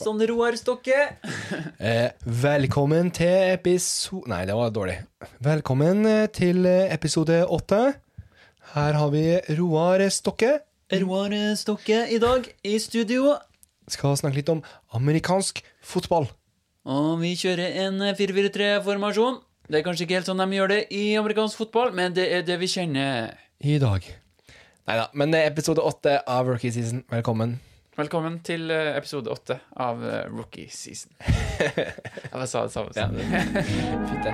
Sånn 0.00 0.20
Roar 0.30 0.56
Stokke. 0.56 0.96
Eh, 1.80 2.12
velkommen 2.24 3.08
til 3.16 3.54
episode 3.54 4.28
Nei, 4.28 4.42
det 4.48 4.52
var 4.56 4.72
dårlig. 4.72 4.98
Velkommen 5.44 6.04
eh, 6.08 6.26
til 6.32 6.66
eh, 6.68 6.92
episode 6.92 7.38
åtte. 7.48 7.78
Her 8.74 8.98
har 9.00 9.12
vi 9.14 9.22
Roar 9.58 10.04
Stokke. 10.12 10.58
Roar 11.02 11.32
Stokke 11.56 12.02
i 12.12 12.20
dag 12.20 12.48
i 12.64 12.74
studio. 12.80 13.34
Skal 13.88 14.18
snakke 14.20 14.40
litt 14.40 14.52
om 14.52 14.60
amerikansk 14.96 15.62
fotball. 15.84 16.28
Og 16.88 17.14
vi 17.24 17.32
kjører 17.40 17.80
en 17.86 18.04
4-4-3-formasjon. 18.16 19.40
Det 19.68 19.80
er 19.80 19.88
kanskje 19.88 20.04
ikke 20.06 20.20
helt 20.20 20.28
sånn 20.28 20.44
de 20.44 20.60
gjør 20.60 20.74
det 20.76 20.82
i 20.96 21.06
amerikansk 21.20 21.64
fotball, 21.64 21.96
men 21.96 22.16
det 22.16 22.28
er 22.38 22.44
det 22.46 22.60
vi 22.60 22.68
kjenner. 22.72 23.34
I 23.60 23.80
dag. 23.82 24.04
Nei 24.84 25.00
da, 25.00 25.10
men 25.16 25.36
episode 25.40 25.84
åtte 25.84 26.20
av 26.28 26.48
Rookie 26.52 26.72
Season. 26.76 27.04
Velkommen. 27.12 27.58
Velkommen 28.00 28.38
til 28.40 28.70
eh, 28.72 28.94
episode 28.96 29.28
åtte 29.28 29.58
av 29.76 29.98
eh, 30.08 30.22
Rookie 30.32 30.70
Season. 30.72 31.10
Jeg 31.60 32.30
bare 32.32 32.46
sa 32.48 32.62
det 32.64 32.72
samme. 32.72 32.94
du. 33.12 33.20
Fint, 34.08 34.22
det. 34.24 34.32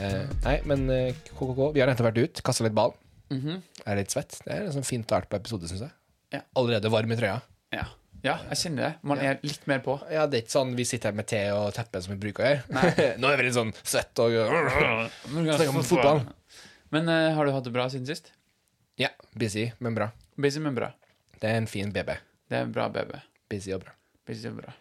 Eh, 0.00 0.26
nei, 0.48 0.56
men 0.66 0.88
KKK, 1.28 1.62
vi 1.76 1.84
har 1.84 1.92
nettopp 1.92 2.10
vært 2.10 2.20
ut, 2.24 2.42
kasta 2.50 2.66
litt 2.66 2.74
ball. 2.74 2.96
Mhm. 3.30 3.62
Er 3.86 4.02
litt 4.02 4.10
svett. 4.10 4.40
Det 4.42 4.56
er 4.56 4.66
en 4.66 4.90
fint 4.90 4.90
fint 4.90 5.14
være 5.14 5.30
på 5.30 5.38
episode, 5.38 5.70
syns 5.70 5.86
jeg. 5.86 5.94
Ja. 6.34 6.42
Allerede 6.58 6.90
varm 6.90 7.14
i 7.14 7.22
trøya. 7.22 7.38
ja. 7.76 7.86
Ja, 8.24 8.34
jeg 8.50 8.58
kjenner 8.62 8.82
det. 8.82 8.90
Man 9.06 9.22
er 9.24 9.38
litt 9.44 9.62
mer 9.70 9.80
på. 9.84 9.94
Ja, 10.12 10.26
det 10.28 10.38
er 10.38 10.44
ikke 10.44 10.54
sånn 10.58 10.74
vi 10.76 10.84
sitter 10.88 11.10
her 11.12 11.16
med 11.20 11.28
te 11.30 11.40
og 11.56 11.70
teppe 11.76 12.02
som 12.04 12.12
vi 12.14 12.18
bruker 12.20 12.44
å 12.44 12.50
gjøre. 12.50 13.06
Nå 13.22 13.30
er 13.30 13.40
vi 13.40 13.46
litt 13.46 13.56
sånn 13.56 13.72
svett 13.80 14.20
og 14.22 14.36
snakker 14.36 15.72
om 15.72 15.80
fotball. 15.86 16.22
Men 16.92 17.08
uh, 17.08 17.30
har 17.36 17.46
du 17.46 17.54
hatt 17.54 17.66
det 17.68 17.72
bra 17.74 17.86
siden 17.92 18.08
sist? 18.08 18.32
Ja, 19.00 19.08
busy, 19.38 19.70
men 19.78 19.96
bra. 19.96 20.10
Busy, 20.40 20.60
men 20.60 20.76
bra. 20.76 20.90
Det 21.40 21.48
er 21.48 21.62
en 21.62 21.70
fin 21.70 21.92
BB. 21.94 22.12
Det 22.50 22.58
er 22.58 22.66
en 22.66 22.74
bra, 22.74 22.90
BB. 22.92 23.14
Busy 23.50 23.72
og 23.76 23.84
bra. 23.86 23.94
Busy 24.28 24.50
og 24.50 24.58
bra. 24.60 24.74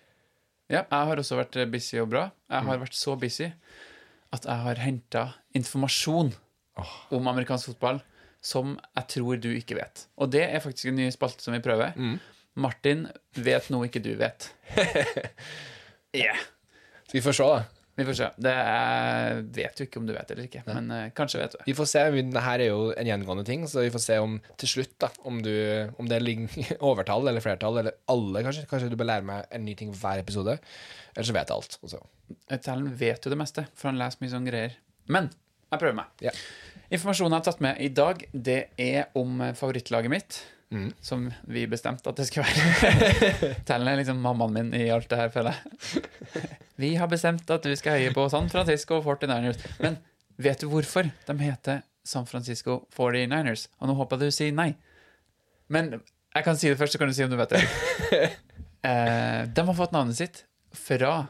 Ja, 0.69 0.83
jeg 0.83 1.09
har 1.09 1.21
også 1.21 1.37
vært 1.39 1.55
eh, 1.57 1.69
busy 1.69 1.97
og 2.01 2.11
bra. 2.11 2.27
Jeg 2.51 2.67
har 2.67 2.81
vært 2.81 2.97
så 2.97 3.15
busy 3.17 3.47
at 4.35 4.45
jeg 4.45 4.65
har 4.65 4.81
henta 4.83 5.23
informasjon 5.57 6.33
om 7.15 7.29
amerikansk 7.31 7.71
fotball 7.71 8.03
som 8.45 8.75
jeg 8.95 9.07
tror 9.15 9.39
du 9.41 9.49
ikke 9.51 9.77
vet. 9.79 10.05
Og 10.21 10.29
det 10.31 10.43
er 10.45 10.61
faktisk 10.63 10.91
en 10.91 10.99
ny 10.99 11.07
spalte 11.13 11.43
som 11.43 11.55
vi 11.55 11.63
prøver. 11.63 11.95
Martin 12.59 13.07
vet 13.39 13.69
noe 13.73 13.89
ikke 13.89 14.01
du 14.03 14.13
vet. 14.19 14.51
yeah. 16.17 16.47
Så 17.05 17.17
vi 17.17 17.25
får 17.25 17.37
se, 17.39 17.49
da. 17.49 17.79
Vi 17.99 18.05
får 18.07 18.15
se. 18.15 18.27
Det 18.39 18.51
er, 18.55 19.41
vet 19.55 19.79
jo 19.81 19.85
ikke 19.89 19.99
om 19.99 20.05
du 20.07 20.13
vet 20.15 20.29
eller 20.31 20.45
ikke, 20.47 20.61
men 20.69 20.85
uh, 20.93 20.99
kanskje 21.15 21.41
vet 21.41 21.55
du. 21.57 21.63
Vi 21.65 21.73
får 21.75 21.89
se. 21.91 22.03
Dette 22.15 22.43
er 22.53 22.63
jo 22.69 22.77
en 22.93 23.09
gjengående 23.09 23.43
ting, 23.47 23.65
så 23.67 23.83
vi 23.83 23.91
får 23.91 24.03
se 24.05 24.19
om 24.23 24.37
til 24.61 24.71
slutt 24.71 24.93
da, 25.03 25.09
om, 25.27 25.41
du, 25.43 25.51
om 25.99 26.07
det 26.07 26.21
ligger 26.23 26.77
overtall 26.91 27.27
eller 27.27 27.43
flertall, 27.43 27.81
eller 27.81 27.97
alle, 28.13 28.45
kanskje. 28.45 28.63
Kanskje 28.71 28.91
du 28.93 28.95
bør 28.99 29.09
lære 29.11 29.27
meg 29.27 29.51
en 29.51 29.67
ny 29.67 29.75
ting 29.79 29.91
hver 29.91 30.21
episode. 30.23 30.55
Eller 31.11 31.27
så 31.27 31.35
vet 31.35 31.51
jeg 31.51 31.57
alt. 31.57 31.75
Og. 31.83 32.39
Tellen 32.55 32.87
vet 33.01 33.27
jo 33.27 33.33
det 33.33 33.41
meste, 33.41 33.65
for 33.75 33.91
han 33.91 33.99
leser 33.99 34.23
mye 34.23 34.33
sånne 34.37 34.53
greier. 34.53 34.79
Men 35.11 35.27
jeg 35.67 35.81
prøver 35.83 35.99
meg. 35.99 36.15
Ja. 36.23 36.35
Informasjonen 36.87 37.35
jeg 37.35 37.41
har 37.41 37.49
tatt 37.49 37.65
med 37.67 37.83
i 37.83 37.91
dag, 37.99 38.23
det 38.31 38.61
er 38.79 39.11
om 39.19 39.43
favorittlaget 39.59 40.15
mitt. 40.15 40.39
Mm. 40.71 40.91
Som 41.01 41.31
vi 41.49 41.63
bestemte 41.67 42.11
at 42.11 42.19
det 42.19 42.27
skulle 42.29 42.45
være. 42.45 43.53
Tellen 43.67 43.89
er 43.89 43.97
liksom 43.97 44.19
mammaen 44.21 44.53
min 44.53 44.69
i 44.77 44.89
alt 44.93 45.09
det 45.09 45.17
her, 45.17 45.31
føler 45.33 45.57
jeg. 45.57 46.43
Vi 46.79 46.91
har 46.99 47.09
bestemt 47.09 47.49
at 47.49 47.65
du 47.65 47.73
skal 47.75 47.97
heie 47.97 48.13
på 48.13 48.27
San 48.29 48.51
Francisco 48.51 48.99
49ers. 49.01 49.63
Men 49.81 49.97
vet 50.37 50.61
du 50.61 50.69
hvorfor 50.69 51.09
de 51.09 51.37
heter 51.41 51.81
San 52.05 52.29
Francisco 52.29 52.83
49ers? 52.95 53.65
Og 53.79 53.89
nå 53.89 53.97
håper 53.97 54.21
jeg 54.21 54.29
du 54.29 54.37
sier 54.37 54.53
nei. 54.55 54.69
Men 55.73 55.97
jeg 56.35 56.45
kan 56.45 56.57
si 56.57 56.69
det 56.69 56.77
først, 56.77 56.93
så 56.93 57.01
kan 57.01 57.09
du 57.09 57.17
si 57.17 57.25
om 57.25 57.33
du 57.33 57.39
vet 57.39 57.57
det. 57.57 57.65
Eh, 58.79 59.41
de 59.43 59.63
har 59.67 59.75
fått 59.75 59.91
navnet 59.91 60.15
sitt 60.15 60.37
fra 60.71 61.25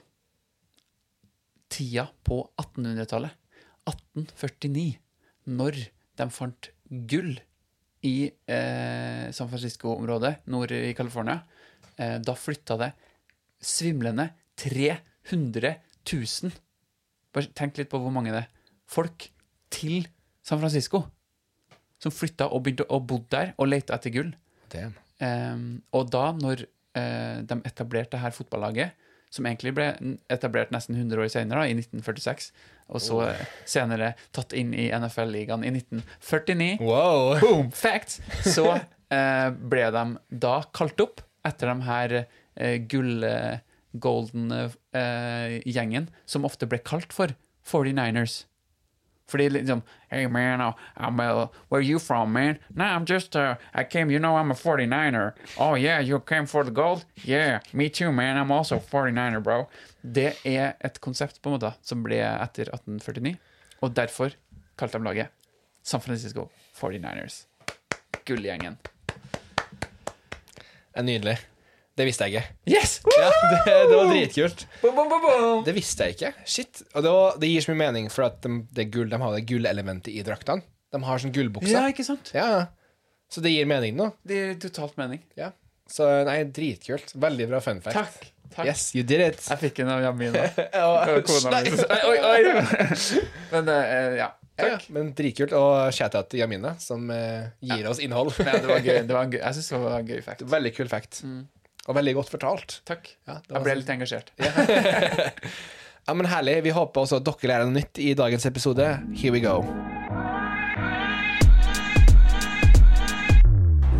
tida 1.74 2.04
på 2.22 2.44
1800-tallet. 2.62 3.34
1849, 3.90 5.00
når 5.58 5.80
de 6.22 6.28
fant 6.30 6.70
gull 7.10 7.40
i 8.08 8.30
eh, 8.30 9.26
San 9.36 9.50
Francisco-området 9.52 10.48
nord 10.52 10.72
i 10.76 10.94
California. 10.98 11.42
Eh, 11.98 12.18
da 12.24 12.36
flytta 12.36 12.78
det 12.80 12.94
svimlende 13.60 14.30
300 14.60 15.76
000 16.12 16.52
Bare 17.30 17.52
tenk 17.54 17.78
litt 17.78 17.92
på 17.92 18.00
hvor 18.02 18.14
mange 18.14 18.32
det 18.34 18.40
er. 18.42 18.48
Folk 18.90 19.28
til 19.70 20.08
San 20.42 20.58
Francisco. 20.62 21.04
Som 22.02 22.14
flytta 22.16 22.48
og 22.50 22.64
begynte 22.66 22.88
å 22.90 22.98
bo 23.06 23.20
der 23.30 23.52
og 23.60 23.70
leita 23.70 24.00
etter 24.00 24.14
gull. 24.16 24.32
Ehm, 25.22 25.84
og 25.94 26.10
da, 26.10 26.32
når 26.34 26.64
eh, 26.98 27.44
de 27.46 27.60
etablerte 27.70 28.16
det 28.16 28.24
her 28.24 28.34
fotballaget, 28.34 29.06
som 29.30 29.46
egentlig 29.46 29.76
ble 29.78 29.88
etablert 30.32 30.74
nesten 30.74 30.98
100 30.98 31.24
år 31.24 31.32
senere, 31.32 31.62
da, 31.62 31.70
i 31.70 31.78
1946, 31.78 32.52
og 32.90 33.04
så 33.06 33.22
oh. 33.28 33.44
senere 33.70 34.14
tatt 34.36 34.56
inn 34.58 34.74
i 34.74 34.88
NFL-ligaen 34.96 35.66
i 35.68 35.74
1949 35.76 36.70
Wow! 36.82 37.36
Boom! 37.44 37.72
Facts! 37.76 38.18
Så 38.48 38.66
eh, 38.74 39.50
ble 39.54 39.90
de 39.94 40.06
da 40.46 40.56
kalt 40.74 41.06
opp 41.06 41.26
etter 41.46 41.74
de 41.74 41.90
her 41.90 42.22
eh, 42.22 42.78
gull... 42.90 43.24
Eh, 43.24 43.66
golden 43.92 44.52
eh, 44.52 46.12
som 46.26 46.46
ofte 46.46 46.68
ble 46.70 46.80
kalt 46.86 47.14
for 47.14 47.34
49ers. 47.66 48.46
Fordi 49.30 49.50
liksom 49.50 49.82
Hey 50.12 50.28
man, 50.28 50.60
I'm, 50.98 51.20
a, 51.20 51.50
where 51.70 51.82
you 51.82 52.00
from, 52.00 52.34
man? 52.34 52.58
Nah, 52.76 52.96
I'm 52.96 53.06
just, 53.06 53.36
uh, 53.36 53.56
I 53.74 53.84
came, 53.84 54.10
you 54.10 54.20
know 54.20 54.36
I'm 54.36 54.52
a 54.52 54.56
49er. 54.56 55.34
Oh 55.58 55.76
yeah, 55.76 56.00
you 56.00 56.20
came 56.20 56.48
for 56.48 56.64
the 56.64 56.72
gold? 56.72 57.06
Yeah, 57.24 57.60
me 57.74 57.90
too, 57.90 58.12
man. 58.12 58.38
I'm 58.38 58.52
also 58.52 58.80
49er, 58.80 59.40
bro. 59.44 59.68
Det 60.02 60.34
er 60.46 60.74
et 60.82 61.00
konsept 61.02 61.42
på 61.42 61.50
en 61.50 61.60
måte 61.60 61.74
som 61.86 62.02
ble 62.04 62.18
etter 62.24 62.72
1849, 62.74 63.36
og 63.82 63.94
derfor 63.96 64.34
kalte 64.80 64.98
de 64.98 65.04
laget 65.06 65.28
San 65.84 66.02
Francisco 66.02 66.50
49ers. 66.80 67.44
Gullgjengen. 68.26 68.78
Det 70.90 71.06
er 71.06 71.06
nydelig. 71.06 71.38
Det 72.00 72.06
visste 72.08 72.28
jeg 72.30 72.40
ikke. 72.40 72.58
Yes! 72.72 72.98
Ja, 73.20 73.30
det, 73.52 73.74
det 73.90 73.96
var 73.98 74.08
dritkult. 74.08 74.66
Boom, 74.80 74.96
boom, 74.96 75.10
boom, 75.12 75.24
boom. 75.26 75.64
Det 75.68 75.74
visste 75.76 76.08
jeg 76.08 76.16
ikke. 76.16 76.32
Shit. 76.48 76.82
Og 76.94 77.04
det, 77.04 77.12
var, 77.12 77.40
det 77.42 77.50
gir 77.52 77.66
så 77.66 77.74
mye 77.74 77.82
mening, 77.82 78.08
for 78.14 78.30
at 78.30 78.40
de, 78.46 78.62
det 78.78 78.86
gull, 78.94 79.10
de 79.12 79.20
har 79.20 79.36
det 79.36 79.42
gullelementet 79.50 80.14
i 80.14 80.24
draktene. 80.24 80.64
De 80.94 81.02
har 81.04 81.22
sånn 81.22 81.34
gullbukser. 81.36 81.76
Ja, 81.76 81.84
ikke 81.92 82.06
sant? 82.08 82.32
Ja, 82.34 82.46
ja. 82.56 82.62
Så 83.30 83.44
det 83.46 83.52
gir 83.52 83.68
mening 83.70 83.98
nå. 84.00 84.10
Det 84.26 84.40
gir 84.40 84.56
totalt 84.64 84.96
mening. 84.98 85.20
Ja. 85.38 85.52
Så 85.92 86.08
nei, 86.26 86.40
dritkult. 86.56 87.12
Veldig 87.20 87.50
bra 87.52 87.60
fun 87.66 87.84
fact. 87.84 87.98
Takk. 88.00 88.32
Takk. 88.56 88.66
Yes, 88.66 88.88
you 88.96 89.04
did 89.06 89.22
it. 89.22 89.44
Jeg 89.46 89.62
fikk 89.62 89.84
en 89.84 89.92
av 89.94 90.02
Jamina. 90.08 90.48
Ja, 90.80 91.20
Kona 91.28 91.60
mi. 91.62 91.76
Oi, 92.10 92.18
oi! 92.32 92.40
Men 93.54 93.70
uh, 93.70 94.16
ja. 94.18 94.32
Ja, 94.60 94.76
men 94.92 95.14
dritkult. 95.16 95.54
Og 95.56 95.94
shout-out 95.96 96.28
til 96.34 96.42
Jamina, 96.42 96.74
som 96.84 97.06
uh, 97.14 97.46
gir 97.64 97.86
oss 97.88 98.02
innhold. 98.04 98.34
Ja, 98.44 98.58
det 98.60 98.68
var 98.68 98.82
gøy. 98.84 98.98
Det 99.08 99.16
var 99.16 99.30
gøy. 99.32 99.40
Jeg 99.40 99.56
syns 99.56 99.70
det 99.72 99.80
var 99.86 99.96
en 100.02 100.10
gøy 100.10 100.20
fact. 100.26 100.44
Veldig 100.52 100.74
kul 100.76 100.90
fact. 100.92 101.22
Og 101.90 101.96
veldig 101.98 102.12
godt 102.20 102.30
fortalt. 102.30 102.80
Takk. 102.86 103.08
Ja, 103.26 103.40
det 103.42 103.56
Jeg 103.56 103.66
ble 103.66 103.78
litt 103.82 103.94
engasjert. 103.98 104.34
Ja, 106.10 106.14
men 106.18 106.26
Herlig. 106.26 106.56
Vi 106.66 106.72
håper 106.74 107.04
også 107.04 107.20
at 107.20 107.26
dere 107.28 107.50
lærer 107.52 107.68
noe 107.70 107.76
nytt 107.76 108.00
i 108.02 108.16
dagens 108.18 108.46
episode. 108.50 108.86
Here 109.14 109.30
we 109.30 109.42
go. 109.44 109.60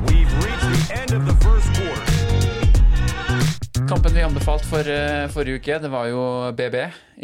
We've 0.08 0.32
reached 0.42 0.72
the 0.74 0.82
end 0.98 1.14
of 1.14 1.28
the 1.30 1.36
first 1.46 1.70
quarter. 1.78 2.16
Kampen 3.92 4.16
vi 4.16 4.24
anbefalte 4.26 4.66
for 4.72 4.90
eh, 4.90 5.28
forrige 5.34 5.60
uke, 5.62 5.78
det 5.84 5.92
var 5.94 6.10
jo 6.10 6.24
BB. 6.58 6.80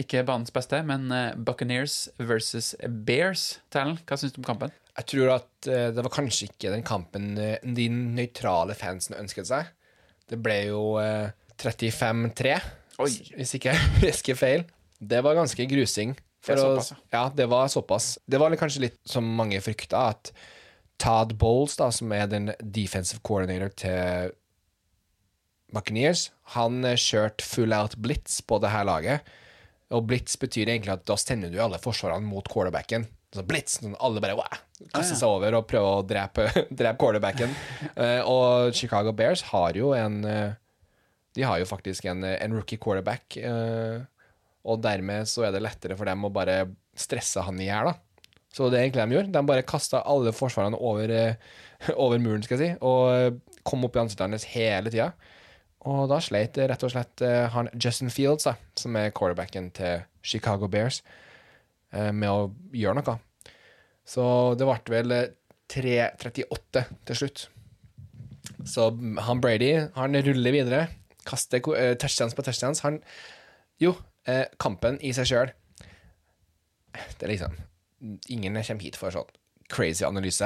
Ikke 0.05 0.21
banens 0.27 0.53
beste, 0.53 0.83
men 0.85 1.07
eh, 1.13 1.33
Buccaneers 1.33 1.95
versus 2.21 2.75
Bears. 2.85 3.55
Talen, 3.73 3.97
hva 4.05 4.19
syns 4.21 4.35
du 4.37 4.43
om 4.43 4.47
kampen? 4.51 4.73
Jeg 4.99 5.09
tror 5.15 5.33
at 5.39 5.69
eh, 5.71 5.87
det 5.97 6.05
var 6.05 6.13
kanskje 6.13 6.51
ikke 6.51 6.75
den 6.75 6.85
kampen 6.85 7.33
de 7.37 7.89
nøytrale 7.89 8.77
fansen 8.77 9.17
ønsket 9.17 9.49
seg. 9.49 9.73
Det 10.31 10.39
ble 10.41 10.55
jo 10.71 10.83
eh, 11.01 11.29
35-3, 11.61 12.55
hvis 13.37 13.55
ikke 13.57 13.73
jeg 13.73 13.89
husker 14.07 14.37
feil. 14.39 14.63
Det 14.99 15.19
var 15.25 15.35
ganske 15.37 15.65
grusing. 15.69 16.15
Det 16.45 16.55
å- 16.61 16.75
ja, 17.13 17.23
det 17.35 17.47
var 17.51 17.67
såpass. 17.73 18.17
Det 18.29 18.39
var 18.41 18.53
kanskje 18.57 18.85
litt 18.87 18.99
som 19.09 19.25
mange 19.37 19.59
frykta, 19.65 20.07
at 20.15 20.31
Todd 21.01 21.33
Bowles, 21.37 21.75
da, 21.75 21.89
som 21.91 22.11
er 22.15 22.27
den 22.31 22.51
defensive 22.61 23.19
coordinator 23.25 23.73
til 23.75 24.31
Buccaneers, 25.75 26.29
han 26.55 26.83
eh, 26.87 26.95
kjørte 26.95 27.43
full 27.43 27.73
out 27.75 27.97
blitz 27.99 28.39
på 28.47 28.59
det 28.63 28.71
her 28.71 28.85
laget. 28.87 29.25
Og 29.93 30.05
blitz 30.09 30.37
betyr 30.41 30.69
egentlig 30.71 30.93
at 30.95 31.03
da 31.09 31.17
sender 31.19 31.51
du 31.53 31.59
alle 31.61 31.77
forsvarene 31.81 32.25
mot 32.25 32.47
quarterbacken. 32.49 33.05
Så 33.35 33.43
blitz, 33.47 33.77
sånn 33.81 33.97
alle 33.99 34.21
bare 34.23 34.37
wow, 34.39 34.59
kaster 34.93 35.17
seg 35.19 35.27
over 35.27 35.57
og 35.59 35.67
prøver 35.67 35.99
å 35.99 36.05
drepe, 36.07 36.47
drepe 36.79 36.99
quarterbacken. 37.01 37.53
Uh, 37.97 38.21
og 38.31 38.75
Chicago 38.77 39.11
Bears 39.15 39.43
har 39.51 39.75
jo 39.77 39.91
en 39.97 40.21
eh, 40.29 40.55
De 41.35 41.43
har 41.43 41.59
jo 41.59 41.67
faktisk 41.67 42.05
en, 42.07 42.23
en 42.23 42.55
rookie 42.55 42.79
quarterback. 42.79 43.35
eh, 43.37 44.03
og 44.65 44.81
dermed 44.81 45.27
så 45.29 45.45
er 45.45 45.53
det 45.53 45.61
lettere 45.61 45.97
for 45.97 46.09
dem 46.09 46.23
å 46.25 46.31
bare 46.33 46.61
stresse 46.97 47.43
han 47.45 47.59
i 47.61 47.67
hjel, 47.67 47.91
da. 47.91 48.31
Så 48.55 48.69
det 48.71 48.79
er 48.79 48.85
egentlig 48.85 49.03
de 49.03 49.17
gjorde. 49.17 49.33
De 49.35 49.41
bare 49.49 49.65
kasta 49.67 49.99
alle 50.07 50.31
forsvarerne 50.33 50.79
over, 50.79 51.11
eh, 51.11 51.35
over 52.05 52.21
muren, 52.23 52.43
skal 52.45 52.57
jeg 52.61 52.71
si, 52.71 52.79
og 52.81 53.01
eh, 53.11 53.59
kom 53.67 53.83
opp 53.85 53.97
i 53.97 54.01
ansiktet 54.05 54.25
hans 54.31 54.47
hele 54.55 54.93
tida. 54.93 55.11
Og 55.85 56.07
da 56.09 56.21
sleit 56.23 56.57
eh, 56.57 56.69
rett 56.71 56.87
og 56.87 56.93
slett 56.95 57.21
eh, 57.25 57.43
han 57.53 57.69
Justin 57.75 58.09
Fields, 58.13 58.47
da, 58.47 58.55
som 58.79 58.95
er 58.97 59.11
quarterbacken 59.13 59.69
til 59.75 60.05
Chicago 60.25 60.71
Bears, 60.71 61.03
eh, 61.03 61.21
med 62.11 62.29
å 62.31 62.49
gjøre 62.75 62.99
noe. 62.99 63.17
Så 64.05 64.23
det 64.59 64.67
ble 64.69 64.93
vel 64.93 65.15
eh, 65.15 65.33
3.38 65.71 66.83
til 67.09 67.19
slutt. 67.19 67.47
Så 68.65 68.89
han 69.25 69.41
Brady, 69.41 69.71
han 69.95 70.17
ruller 70.27 70.53
videre. 70.53 70.87
Kaster 71.25 71.61
eh, 71.73 71.95
touchdowns 71.97 72.37
på 72.37 72.45
touchdowns. 72.45 72.83
Han 72.85 73.01
Jo, 73.81 73.95
eh, 74.27 74.45
kampen 74.61 74.99
i 75.01 75.11
seg 75.11 75.27
sjøl 75.27 75.49
Det 76.93 77.25
er 77.25 77.31
liksom 77.33 77.57
Ingen 78.29 78.61
kommer 78.61 78.85
hit 78.85 78.95
for 78.99 79.11
sånn 79.11 79.31
crazy 79.71 80.05
analyse. 80.05 80.45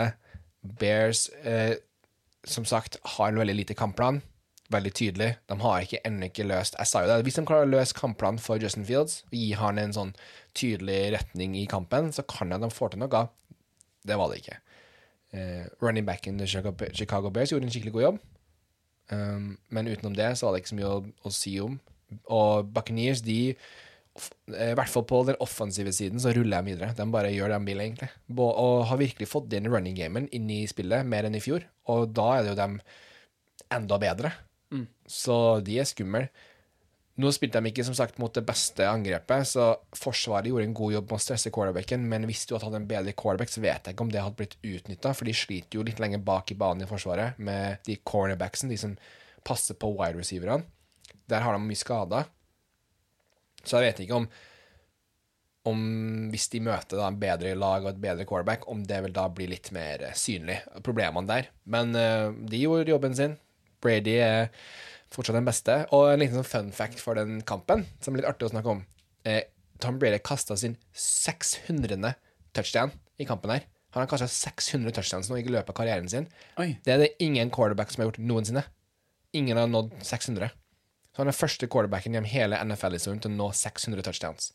Bears, 0.80 1.28
eh, 1.44 1.76
som 2.48 2.64
sagt, 2.64 2.96
har 3.04 3.28
en 3.28 3.40
veldig 3.42 3.56
lite 3.58 3.76
kampplan. 3.76 4.22
Veldig 4.72 4.94
tydelig. 4.96 5.34
De 5.50 5.58
har 5.60 5.82
ikke 5.84 6.00
ennå 6.08 6.30
ikke 6.30 6.46
løst 6.48 6.78
Jeg 6.80 6.88
sa 6.88 7.02
jo 7.04 7.10
det. 7.10 7.24
Hvis 7.26 7.36
de 7.36 7.44
klarer 7.50 7.68
å 7.68 7.74
løse 7.74 7.98
kampplanen 7.98 8.40
for 8.40 8.62
Justin 8.62 8.86
Fields, 8.88 9.24
og 9.28 9.36
gi 9.36 9.52
han 9.60 9.82
en 9.82 9.92
sånn 9.92 10.14
tydelig 10.60 11.00
retning 11.16 11.56
i 11.60 11.68
kampen, 11.70 12.12
så 12.16 12.26
kan 12.28 12.52
jeg 12.54 12.64
de 12.64 12.72
få 12.74 12.92
til 12.92 13.02
noe. 13.02 13.26
Det 14.06 14.18
var 14.20 14.32
det 14.32 14.42
ikke. 14.42 14.60
Uh, 15.30 15.66
running 15.84 16.08
backen 16.08 16.40
til 16.42 16.50
Chicago, 16.50 17.30
Bears 17.30 17.54
gjorde 17.54 17.68
en 17.68 17.74
skikkelig 17.74 17.96
god 17.96 18.06
jobb. 18.08 18.24
Um, 19.10 19.52
men 19.74 19.90
utenom 19.90 20.16
det 20.18 20.36
så 20.38 20.48
var 20.48 20.56
det 20.56 20.64
ikke 20.64 20.74
så 20.74 20.80
mye 20.80 20.90
å, 20.90 21.04
å 21.26 21.34
si 21.34 21.56
om. 21.64 21.78
Og 22.34 22.70
Buckeneers, 22.74 23.22
de 23.26 23.40
eh, 23.52 24.72
I 24.72 24.76
hvert 24.78 24.90
fall 24.90 25.06
på 25.10 25.22
den 25.28 25.38
offensive 25.44 25.94
siden 25.94 26.22
så 26.22 26.34
ruller 26.34 26.62
de 26.62 26.74
videre. 26.74 26.94
De 26.98 27.06
bare 27.14 27.34
gjør 27.34 27.54
det 27.54 27.60
de 27.60 27.70
vil, 27.70 27.84
egentlig. 27.86 28.10
Og 28.38 28.86
har 28.90 29.02
virkelig 29.02 29.30
fått 29.30 29.54
inn 29.58 29.70
running 29.70 29.98
gamen 29.98 30.30
inn 30.36 30.50
i 30.54 30.64
spillet, 30.70 31.06
mer 31.06 31.30
enn 31.30 31.38
i 31.38 31.44
fjor. 31.44 31.66
Og 31.94 32.10
da 32.18 32.30
er 32.36 32.46
det 32.46 32.54
jo 32.54 32.60
dem 32.62 32.80
enda 33.70 34.00
bedre. 34.02 34.34
Så 35.10 35.36
de 35.66 35.80
er 35.82 35.90
skumle. 35.90 36.28
Nå 37.20 37.32
spilte 37.36 37.60
de 37.60 37.72
ikke 37.72 37.84
som 37.84 37.96
sagt 37.98 38.20
mot 38.22 38.32
det 38.32 38.46
beste 38.48 38.86
angrepet, 38.88 39.48
så 39.50 39.74
Forsvaret 39.98 40.48
gjorde 40.48 40.70
en 40.70 40.76
god 40.78 40.94
jobb 40.94 41.10
med 41.10 41.18
å 41.18 41.24
stresse 41.24 41.52
quarterbacken, 41.52 42.06
men 42.08 42.28
hvis 42.30 42.46
du 42.48 42.54
hadde 42.54 42.70
hatt 42.70 42.78
en 42.80 42.88
bedre 42.88 43.14
quarterback, 43.20 43.52
så 43.52 43.64
vet 43.64 43.90
jeg 43.90 43.96
ikke 43.96 44.06
om 44.06 44.14
det 44.14 44.22
hadde 44.24 44.40
blitt 44.40 44.56
utnytta, 44.64 45.12
for 45.18 45.28
de 45.28 45.36
sliter 45.36 45.80
jo 45.80 45.84
litt 45.88 46.00
lenger 46.00 46.24
bak 46.24 46.54
i 46.54 46.58
banen 46.60 46.86
i 46.86 46.90
Forsvaret 46.90 47.42
med 47.44 47.84
de 47.88 47.98
cornerbacksen, 48.08 48.72
de 48.72 48.80
som 48.80 48.96
passer 49.44 49.76
på 49.80 49.92
wide 49.98 50.22
receiverne. 50.22 50.64
Der 51.30 51.44
har 51.44 51.58
de 51.58 51.64
mye 51.66 51.80
skader. 51.80 52.30
Så 53.66 53.78
jeg 53.78 53.90
vet 53.90 54.06
ikke 54.06 54.22
om 54.24 54.30
om 55.68 55.82
hvis 56.32 56.48
de 56.54 56.62
møter 56.64 56.98
da 56.98 57.10
en 57.10 57.20
bedre 57.20 57.52
lag 57.60 57.84
og 57.84 57.92
et 57.92 58.02
bedre 58.02 58.26
quarterback, 58.26 58.64
om 58.72 58.80
det 58.88 59.02
vil 59.06 59.14
da 59.14 59.28
bli 59.34 59.50
litt 59.52 59.72
mer 59.76 60.08
synlig, 60.18 60.62
problemene 60.86 61.30
der. 61.30 61.50
Men 61.70 61.92
uh, 61.94 62.32
de 62.32 62.62
gjorde 62.64 62.94
jobben 62.94 63.18
sin. 63.18 63.36
Brady 63.84 64.16
er 64.24 64.48
fortsatt 65.14 65.38
den 65.38 65.48
beste. 65.48 65.76
Og 65.96 66.12
en 66.12 66.22
liten 66.22 66.40
sånn 66.40 66.48
fun 66.48 66.72
fact 66.76 67.02
for 67.04 67.18
den 67.20 67.42
kampen, 67.48 67.86
som 68.04 68.14
er 68.14 68.22
litt 68.22 68.30
artig 68.30 68.50
å 68.50 68.54
snakke 68.54 68.74
om. 68.76 68.86
Eh, 69.28 69.44
Tom 69.80 70.00
Brady 70.00 70.20
kasta 70.24 70.58
sin 70.60 70.78
600. 70.94 72.16
touchdown 72.54 72.92
i 73.22 73.26
kampen 73.30 73.52
her. 73.54 73.68
Han 73.94 74.04
har 74.04 74.10
kasta 74.10 74.28
600 74.30 74.94
touchdowns 74.94 75.30
nå 75.30 75.38
i 75.40 75.46
løpet 75.46 75.72
av 75.72 75.78
karrieren 75.78 76.10
sin. 76.10 76.28
Oi. 76.62 76.76
Det 76.86 76.94
er 76.94 77.04
det 77.04 77.14
ingen 77.24 77.50
quarterback 77.54 77.92
som 77.92 78.04
har 78.04 78.10
gjort 78.12 78.22
noensinne. 78.22 78.64
Ingen 79.34 79.58
har 79.58 79.70
nådd 79.70 79.96
600. 80.06 80.50
Så 81.14 81.24
han 81.24 81.30
er 81.32 81.38
første 81.38 81.68
quarterbacken 81.70 82.14
gjennom 82.14 82.30
hele 82.30 82.60
NFL-historien 82.66 83.22
til 83.24 83.34
å 83.34 83.38
nå 83.38 83.50
600 83.58 84.06
touchdowns. 84.06 84.52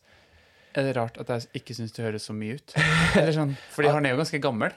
Er 0.75 0.87
det 0.87 0.95
rart 0.97 1.19
at 1.19 1.31
jeg 1.31 1.61
ikke 1.61 1.75
syns 1.77 1.93
det 1.95 2.03
høres 2.03 2.27
så 2.27 2.35
mye 2.35 2.57
ut? 2.59 2.75
Eller 3.15 3.35
sånn, 3.35 3.53
fordi 3.75 3.91
han 3.95 4.07
er 4.07 4.15
jo 4.15 4.21
ganske 4.23 4.41
gammel. 4.43 4.75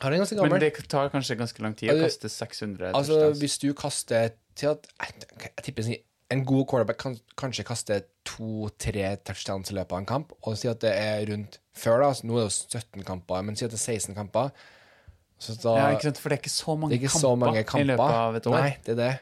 Han 0.00 0.12
er 0.14 0.20
ganske 0.22 0.48
Men 0.48 0.60
det 0.62 0.72
tar 0.88 1.08
kanskje 1.10 1.36
ganske 1.38 1.62
lang 1.64 1.74
tid 1.78 1.90
å 1.90 1.96
Altså, 1.96 2.06
kaste 2.06 2.30
600 2.30 2.92
Altså, 2.92 3.16
touchdowns. 3.16 3.40
hvis 3.42 3.58
du 3.58 3.68
kaster 3.74 4.30
til 4.54 4.70
at 4.74 4.86
Jeg, 5.00 5.26
jeg 5.42 5.64
tipper 5.64 5.90
en 6.30 6.44
god 6.44 6.66
quarterback 6.68 6.98
kan 7.00 7.14
kanskje 7.40 7.64
kaste 7.64 8.02
to-tre 8.28 9.16
touchdowns 9.24 9.70
i 9.72 9.74
løpet 9.78 9.94
av 9.96 10.02
en 10.02 10.08
kamp, 10.08 10.34
og 10.44 10.58
si 10.60 10.68
at 10.68 10.82
det 10.84 10.90
er 10.92 11.22
rundt 11.30 11.56
før, 11.72 12.02
da, 12.04 12.10
så 12.12 12.28
nå 12.28 12.36
er 12.36 12.44
det 12.44 12.50
jo 12.50 12.80
17 12.82 13.06
kamper, 13.08 13.46
men 13.46 13.56
si 13.56 13.64
at 13.64 13.72
det 13.72 13.80
er 13.80 13.96
16 13.96 14.14
kamper 14.18 14.50
så 15.38 15.54
da, 15.62 15.74
Ja, 15.78 15.90
ikke 15.94 16.08
sant? 16.10 16.18
For 16.20 16.28
det 16.28 16.38
er 16.38 16.42
ikke 16.42 16.52
så 16.52 16.74
mange, 16.74 16.92
Det 16.92 16.98
er 16.98 17.04
ikke 17.06 17.12
kamper, 17.14 17.28
så 17.28 17.34
mange 17.38 17.62
kamper. 17.64 17.84
i 17.84 17.88
løpet 17.88 18.16
av 18.20 18.36
et 18.36 18.46
år. 18.50 18.56
Nei, 18.58 18.70
det 18.84 18.92
er 18.92 19.00
det. 19.02 19.12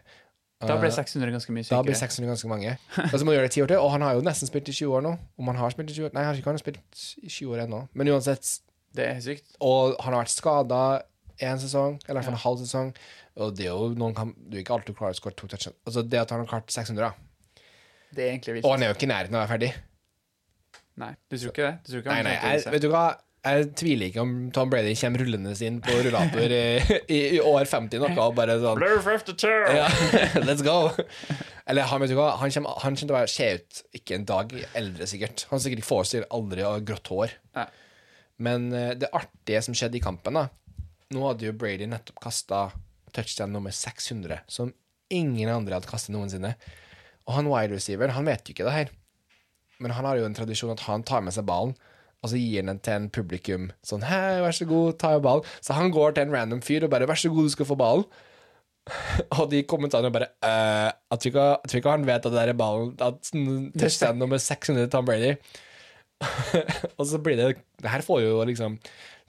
Da 0.64 0.72
Eh, 0.80 0.90
600 0.90 1.30
ganske 1.34 1.52
mye 1.52 1.68
Da 1.68 1.82
blir 1.84 1.94
600 1.94 2.30
ganske 2.32 2.48
mange. 2.48 2.78
Og 3.12 3.18
så 3.20 3.24
må 3.24 3.34
du 3.34 3.36
gjøre 3.36 3.48
det 3.50 3.52
ti 3.52 3.60
år 3.60 3.68
til, 3.68 3.76
og 3.76 3.90
han 3.92 4.00
har 4.00 4.14
jo 4.16 4.22
nesten 4.24 4.48
spilt 4.48 4.70
i 4.72 4.72
20 4.72 4.94
år 4.96 5.02
nå. 5.04 5.12
Om 5.38 5.50
han 5.52 5.56
har 5.60 5.74
spilt 5.74 5.90
i 5.92 5.96
20 5.98 6.08
år 6.08 6.14
Nei, 6.16 6.24
han 6.24 6.32
har 6.32 6.40
ikke 6.40 6.62
spilt 6.64 7.02
i 7.20 7.28
20 7.28 7.52
år 7.52 7.64
ennå. 7.66 7.80
Men 7.92 8.08
uansett, 8.08 8.48
Det 8.96 9.06
er 9.12 9.20
sykt. 9.24 9.46
Og 9.64 9.94
han 10.00 10.14
har 10.14 10.24
vært 10.24 10.34
skada 10.34 10.80
en 11.46 11.60
sesong, 11.60 11.98
eller 12.06 12.14
i 12.14 12.18
hvert 12.18 12.30
fall 12.30 12.38
en 12.38 12.44
halv 12.46 12.62
sesong. 12.62 12.94
Og 13.44 13.52
det 13.56 13.66
er 13.66 13.74
jo 13.74 13.90
noen 13.98 14.14
kan, 14.16 14.32
Du 14.48 14.56
er 14.56 14.62
ikke 14.62 14.78
alltid 14.78 14.96
klar 14.96 15.12
til 15.12 15.18
å 15.18 15.22
skåre 15.24 15.36
to 15.36 15.50
touchdowns. 15.52 15.76
Altså 15.84 16.04
det 16.06 16.22
at 16.22 16.32
han 16.32 16.42
har 16.44 16.48
klart 16.54 16.72
600, 16.72 17.10
da. 17.10 17.68
Det 18.16 18.24
er 18.24 18.32
egentlig 18.32 18.64
Og 18.64 18.72
han 18.72 18.84
er 18.84 18.90
jo 18.90 18.96
ikke 18.96 19.08
i 19.08 19.12
nærheten 19.12 19.36
av 19.36 19.42
å 19.42 19.44
være 19.44 19.52
ferdig. 19.56 19.70
Nei, 20.96 21.12
du 21.28 21.36
tror 21.36 21.52
ikke 21.52 21.66
det? 21.66 21.76
Du 21.84 21.90
tror 21.90 22.02
ikke 22.02 22.12
Nei, 22.14 22.20
han 22.22 22.28
nei, 22.30 22.36
jeg, 22.56 22.72
vet 22.72 22.84
du 22.86 22.88
hva? 22.94 23.06
Jeg 23.46 23.66
tviler 23.78 24.08
ikke 24.10 24.22
om 24.24 24.30
Tom 24.54 24.70
Brady 24.72 24.94
kommer 24.98 25.22
rullende 25.22 25.52
inn 25.62 25.76
på 25.84 25.98
rullator 26.02 26.54
i, 26.56 26.62
i, 27.16 27.18
i 27.36 27.42
år 27.44 27.68
50 27.68 28.00
noe, 28.02 28.14
og 28.24 28.32
bare 28.38 28.56
sånn 28.62 28.80
Blue 28.80 28.96
52! 29.04 29.52
ja, 29.76 29.84
Let's 30.48 30.64
go! 30.66 30.88
Eller 31.68 31.86
han 31.90 32.02
vet 32.02 32.10
du 32.10 32.16
hva, 32.18 32.32
han 32.40 32.54
kommer, 32.54 32.80
han 32.80 32.96
kommer 32.96 33.02
til 33.02 33.12
å 33.12 33.18
være, 33.18 33.30
se 33.30 33.50
ut 33.58 33.82
ikke 34.00 34.16
en 34.16 34.26
dag 34.26 34.54
eldre, 34.78 35.06
sikkert. 35.10 35.44
Han 35.52 35.62
sikkert 35.62 35.82
ikke 35.82 35.90
får 35.92 36.26
aldri 36.34 36.64
å 36.64 36.72
ha 36.76 36.82
grått 36.88 37.10
hår. 37.12 37.36
Nei. 37.58 37.66
Men 38.42 38.68
eh, 38.72 38.94
det 38.98 39.12
artige 39.16 39.62
som 39.64 39.76
skjedde 39.76 39.98
i 40.00 40.04
kampen, 40.04 40.38
da 40.38 40.48
Nå 41.14 41.22
hadde 41.22 41.46
jo 41.46 41.54
Brady 41.54 41.86
nettopp 41.86 42.18
kasta 42.18 42.60
touchdown 43.14 43.52
nummer 43.54 43.70
600, 43.70 44.40
som 44.50 44.72
ingen 45.14 45.48
andre 45.52 45.76
hadde 45.76 45.86
kastet 45.86 46.10
noensinne. 46.16 46.56
Og 47.26 47.36
han 47.36 47.46
wide 47.46 47.76
receiver, 47.76 48.10
han 48.10 48.26
vet 48.26 48.42
jo 48.42 48.56
ikke 48.56 48.66
det 48.66 48.74
her. 48.74 48.90
Men 49.78 49.94
han 49.94 50.08
har 50.08 50.18
jo 50.18 50.26
en 50.26 50.34
tradisjon 50.34 50.74
at 50.74 50.82
han 50.88 51.04
tar 51.06 51.22
med 51.22 51.36
seg 51.36 51.46
ballen, 51.46 51.76
og 52.24 52.32
så 52.32 52.40
gir 52.40 52.64
han 52.64 52.72
den 52.72 52.80
til 52.82 52.96
en 52.98 53.10
publikum. 53.14 53.68
Sånn 53.86 54.02
'Hei, 54.02 54.40
vær 54.42 54.56
så 54.58 54.66
god, 54.66 54.98
ta 54.98 55.12
jo 55.14 55.22
ballen.' 55.22 55.46
Så 55.60 55.76
han 55.78 55.94
går 55.94 56.16
til 56.16 56.26
en 56.26 56.34
random 56.34 56.62
fyr 56.64 56.82
og 56.82 56.90
bare 56.90 57.06
'Vær 57.06 57.22
så 57.22 57.30
god, 57.30 57.46
du 57.46 57.54
skal 57.54 57.70
få 57.70 57.78
ballen'. 57.78 58.08
Og 59.38 59.50
de 59.50 59.62
kommentarene 59.66 60.12
bare 60.14 60.30
«Øh, 60.42 60.90
jeg 61.10 61.32
tror 61.34 61.78
ikke 61.78 61.90
han 61.90 62.06
vet 62.06 62.26
at 62.26 62.30
det 62.30 62.32
der 62.32 62.48
er 62.52 62.52
ballen 62.52 62.94
At 63.00 63.18
touchdown 63.74 64.18
nummer 64.18 64.38
600 64.38 64.84
til 64.84 64.90
Tom 64.90 65.04
Brady 65.04 65.34
Og 66.98 67.04
så 67.08 67.20
blir 67.20 67.36
det 67.36 67.50
Det 67.82 67.90
her 67.92 68.04
får 68.04 68.22
jo 68.24 68.40
liksom 68.48 68.78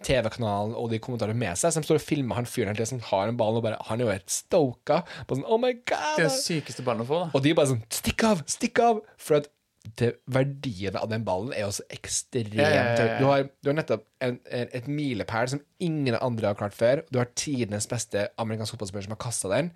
TV-kanalen 0.05 0.75
og 0.77 0.91
de 0.91 0.99
kommentarene 1.01 1.37
med 1.39 1.57
seg 1.59 1.73
Som 1.73 1.83
står 1.85 1.99
og 1.99 2.05
filmer 2.05 2.37
han 2.39 2.47
fyren 2.47 2.77
Som 2.87 3.01
har 3.09 3.27
en 3.27 3.39
ball 3.39 3.59
og 3.59 3.65
bare 3.65 3.79
Han 3.89 3.99
er 3.99 4.05
jo 4.07 4.13
helt 4.13 4.31
stoka 4.31 5.01
På 5.27 5.35
sånn, 5.35 5.47
oh 5.49 5.59
my 5.61 5.73
god 5.81 6.19
Det 6.19 6.25
er 6.25 6.29
det 6.29 6.37
sykeste 6.37 6.85
ballen 6.85 7.03
å 7.03 7.09
få, 7.09 7.21
da. 7.25 7.29
Og 7.33 7.43
de 7.43 7.55
bare 7.57 7.71
sånn, 7.73 7.83
stikk 7.91 8.23
av, 8.29 8.43
stikk 8.47 8.83
av 8.85 9.01
For 9.19 9.41
at 9.41 9.51
det, 9.95 10.13
verdien 10.27 10.97
av 10.99 11.07
den 11.11 11.23
ballen 11.27 11.53
er 11.55 11.63
jo 11.63 11.73
så 11.77 11.85
ekstremt 11.95 12.57
høy. 12.57 13.11
Du 13.21 13.25
har, 13.29 13.45
du 13.63 13.69
har 13.69 13.77
nettopp 13.77 14.03
en, 14.25 14.39
en, 14.51 14.73
et 14.75 14.89
milepæl 14.91 15.51
som 15.53 15.61
ingen 15.79 16.17
andre 16.17 16.49
har 16.49 16.57
klart 16.59 16.75
før. 16.75 17.05
Du 17.07 17.21
har 17.21 17.29
tidenes 17.39 17.87
beste 17.87 18.25
amerikansk 18.41 18.75
fotballspiller 18.75 19.07
som 19.07 19.15
har 19.15 19.21
kasta 19.23 19.51
den. 19.53 19.71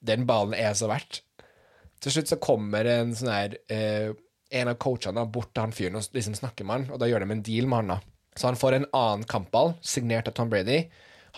Den 0.00 0.24
ballen 0.28 0.56
er 0.56 0.72
så 0.78 0.88
verdt. 0.88 1.20
Til 2.02 2.16
slutt 2.16 2.32
så 2.32 2.40
kommer 2.42 2.88
en 2.88 3.12
sånn 3.18 3.34
her 3.34 3.58
eh, 3.68 4.14
En 4.52 4.68
av 4.68 4.76
coachene 4.82 5.16
da, 5.16 5.24
bort 5.24 5.52
til 5.54 5.64
han 5.64 5.72
fyren 5.72 5.96
og 5.96 6.08
liksom 6.16 6.34
snakker 6.36 6.66
med 6.68 6.74
han, 6.76 6.88
og 6.92 7.00
da 7.00 7.08
gjør 7.08 7.24
de 7.24 7.32
en 7.38 7.42
deal 7.46 7.66
med 7.70 7.82
han. 7.82 7.94
da. 7.94 8.00
Så 8.36 8.48
han 8.50 8.56
får 8.60 8.78
en 8.78 8.86
annen 8.96 9.24
kampball, 9.28 9.74
signert 9.84 10.28
av 10.28 10.36
Tom 10.36 10.50
Brady. 10.52 10.82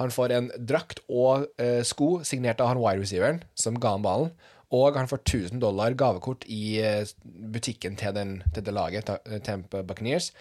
Han 0.00 0.10
får 0.10 0.32
en 0.34 0.48
drakt 0.58 1.00
og 1.08 1.46
eh, 1.62 1.82
sko, 1.86 2.16
signert 2.26 2.60
av 2.62 2.72
han 2.72 2.80
wide 2.82 3.02
receiveren, 3.04 3.40
som 3.54 3.78
ga 3.78 3.92
han 3.94 4.02
ballen. 4.02 4.32
Og 4.74 4.96
han 4.98 5.06
får 5.06 5.20
1000 5.22 5.60
dollar 5.62 5.94
gavekort 5.94 6.42
i 6.50 6.80
eh, 6.82 7.06
butikken 7.54 7.94
til, 8.00 8.10
den, 8.16 8.32
til 8.56 8.64
det 8.66 8.74
laget, 8.74 9.06
Tempe 9.06 9.38
Tampa 9.46 9.82
Buccaneers. 9.86 10.32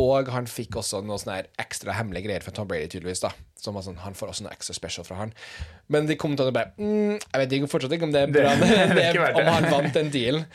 Og 0.00 0.30
han 0.32 0.46
fikk 0.48 0.78
også 0.80 1.02
noe 1.04 1.18
sånne 1.20 1.42
ekstra 1.60 1.92
hemmelige 1.98 2.24
greier 2.30 2.44
fra 2.46 2.54
Tom 2.56 2.68
Brady, 2.70 2.88
tydeligvis. 2.88 3.20
da 3.26 3.34
Som 3.60 3.76
var 3.76 3.84
sånn, 3.84 3.98
Han 4.00 4.16
får 4.16 4.30
også 4.32 4.46
noe 4.46 4.54
ekstra 4.56 4.72
special 4.78 5.04
fra 5.04 5.18
han. 5.20 5.34
Men 5.92 6.08
de 6.08 6.16
kommentarene 6.16 6.56
bare 6.56 6.72
mm, 6.80 7.18
Jeg 7.20 7.42
vet 7.42 7.52
ikke, 7.58 7.68
fortsatt 7.74 7.92
ikke 7.98 8.08
om 8.08 8.14
det 8.16 8.22
er 8.24 8.32
bra, 8.32 8.54
Det- 8.62 8.86
det, 8.96 9.10
det. 9.18 9.26
om 9.42 9.50
han 9.52 9.68
vant 9.74 9.92
den 9.98 10.08
dealen. 10.14 10.46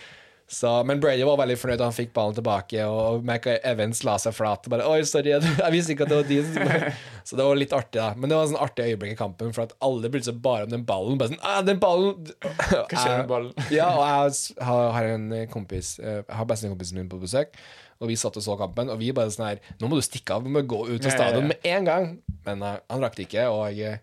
Så, 0.50 0.84
men 0.88 1.02
Brady 1.04 1.26
var 1.28 1.36
veldig 1.42 1.58
fornøyd 1.60 1.80
da 1.82 1.88
han 1.90 1.96
fikk 1.96 2.14
ballen 2.16 2.36
tilbake, 2.38 2.80
og 2.88 3.26
Michael 3.28 3.58
Evans 3.68 4.00
la 4.08 4.14
seg 4.22 4.32
flat. 4.32 4.64
og 4.64 4.72
Bare, 4.72 4.86
Oi, 4.88 5.02
sorry, 5.04 5.34
jeg, 5.34 5.44
jeg 5.60 5.74
visste 5.74 5.92
ikke 5.92 6.06
at 6.08 6.14
det 6.14 6.20
var 6.22 6.30
de 6.30 6.92
Så 7.28 7.36
det 7.36 7.48
var 7.50 7.60
litt 7.60 7.74
artig, 7.76 8.00
da. 8.00 8.14
Men 8.16 8.32
det 8.32 8.38
var 8.38 8.48
en 8.48 8.54
sånn 8.54 8.64
artig 8.64 8.86
øyeblikk 8.88 9.18
i 9.18 9.20
kampen, 9.20 9.52
for 9.52 9.66
at 9.66 9.74
alle 9.84 10.08
brydde 10.14 10.30
seg 10.30 10.38
bare 10.46 10.64
om 10.64 10.72
den 10.72 10.86
ballen. 10.88 11.20
Bare 11.20 11.34
sånn, 11.34 11.44
ah, 11.44 11.60
den 11.68 11.82
ballen 11.84 12.30
Hva 12.48 12.86
skjer 12.94 13.18
med 13.18 13.28
ballen? 13.34 13.52
ja, 13.76 13.90
og 13.92 14.06
jeg 14.08 14.70
har, 14.70 14.88
har 14.96 15.10
en 15.18 15.28
kompis 15.52 15.98
eh, 16.00 16.22
Jeg 16.22 16.38
har 16.40 16.48
bestekompisen 16.48 17.02
min 17.02 17.12
på 17.12 17.20
besøk, 17.20 17.60
og 18.00 18.08
vi 18.08 18.16
satt 18.20 18.40
og 18.40 18.46
så 18.46 18.56
kampen, 18.62 18.94
og 18.94 19.02
vi 19.02 19.12
bare 19.16 19.34
sånn 19.34 19.50
her 19.50 19.60
Nå 19.82 19.92
må 19.92 20.00
du 20.00 20.06
stikke 20.06 20.38
av, 20.38 20.48
vi 20.48 20.54
må 20.54 20.64
gå 20.64 20.86
ut 20.94 21.10
av 21.10 21.12
stadion 21.12 21.52
med 21.52 21.68
en 21.68 21.92
gang. 21.92 22.10
Men 22.48 22.64
uh, 22.64 22.78
han 22.88 23.04
rakk 23.04 23.20
det 23.20 23.28
ikke, 23.28 23.50
og 23.52 23.84
eh, 23.84 24.00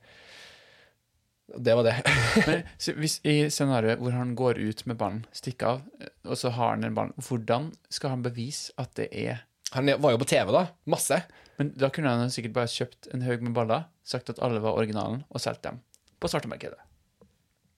det 1.46 1.74
var 1.76 1.84
det. 1.84 1.94
Men 2.48 2.62
hvis, 3.00 3.18
i 3.26 3.50
scenarioet 3.52 4.00
hvor 4.02 4.14
han 4.16 4.34
går 4.38 4.60
ut 4.62 4.84
med 4.88 4.98
ballen, 5.00 5.24
stikker 5.34 5.74
av, 5.74 5.82
eh, 6.00 6.12
og 6.26 6.38
så 6.40 6.52
har 6.56 6.74
han 6.74 6.86
den 6.86 6.96
ballen, 6.96 7.14
hvordan 7.28 7.72
skal 7.92 8.16
han 8.16 8.24
bevise 8.24 8.74
at 8.80 8.94
det 8.98 9.10
er 9.12 9.44
Han 9.74 9.90
var 9.98 10.14
jo 10.14 10.20
på 10.20 10.28
TV, 10.30 10.52
da. 10.54 10.68
Masse. 10.86 11.16
Men 11.58 11.72
da 11.74 11.88
kunne 11.90 12.12
han 12.14 12.30
sikkert 12.30 12.54
bare 12.54 12.70
kjøpt 12.70 13.08
en 13.14 13.24
haug 13.26 13.42
med 13.42 13.56
baller, 13.56 13.88
sagt 14.06 14.30
at 14.30 14.38
alle 14.38 14.62
var 14.62 14.78
originalen, 14.78 15.24
og 15.30 15.42
solgt 15.42 15.64
dem 15.66 15.80
på 16.22 16.30
svartemarkedet. 16.30 16.78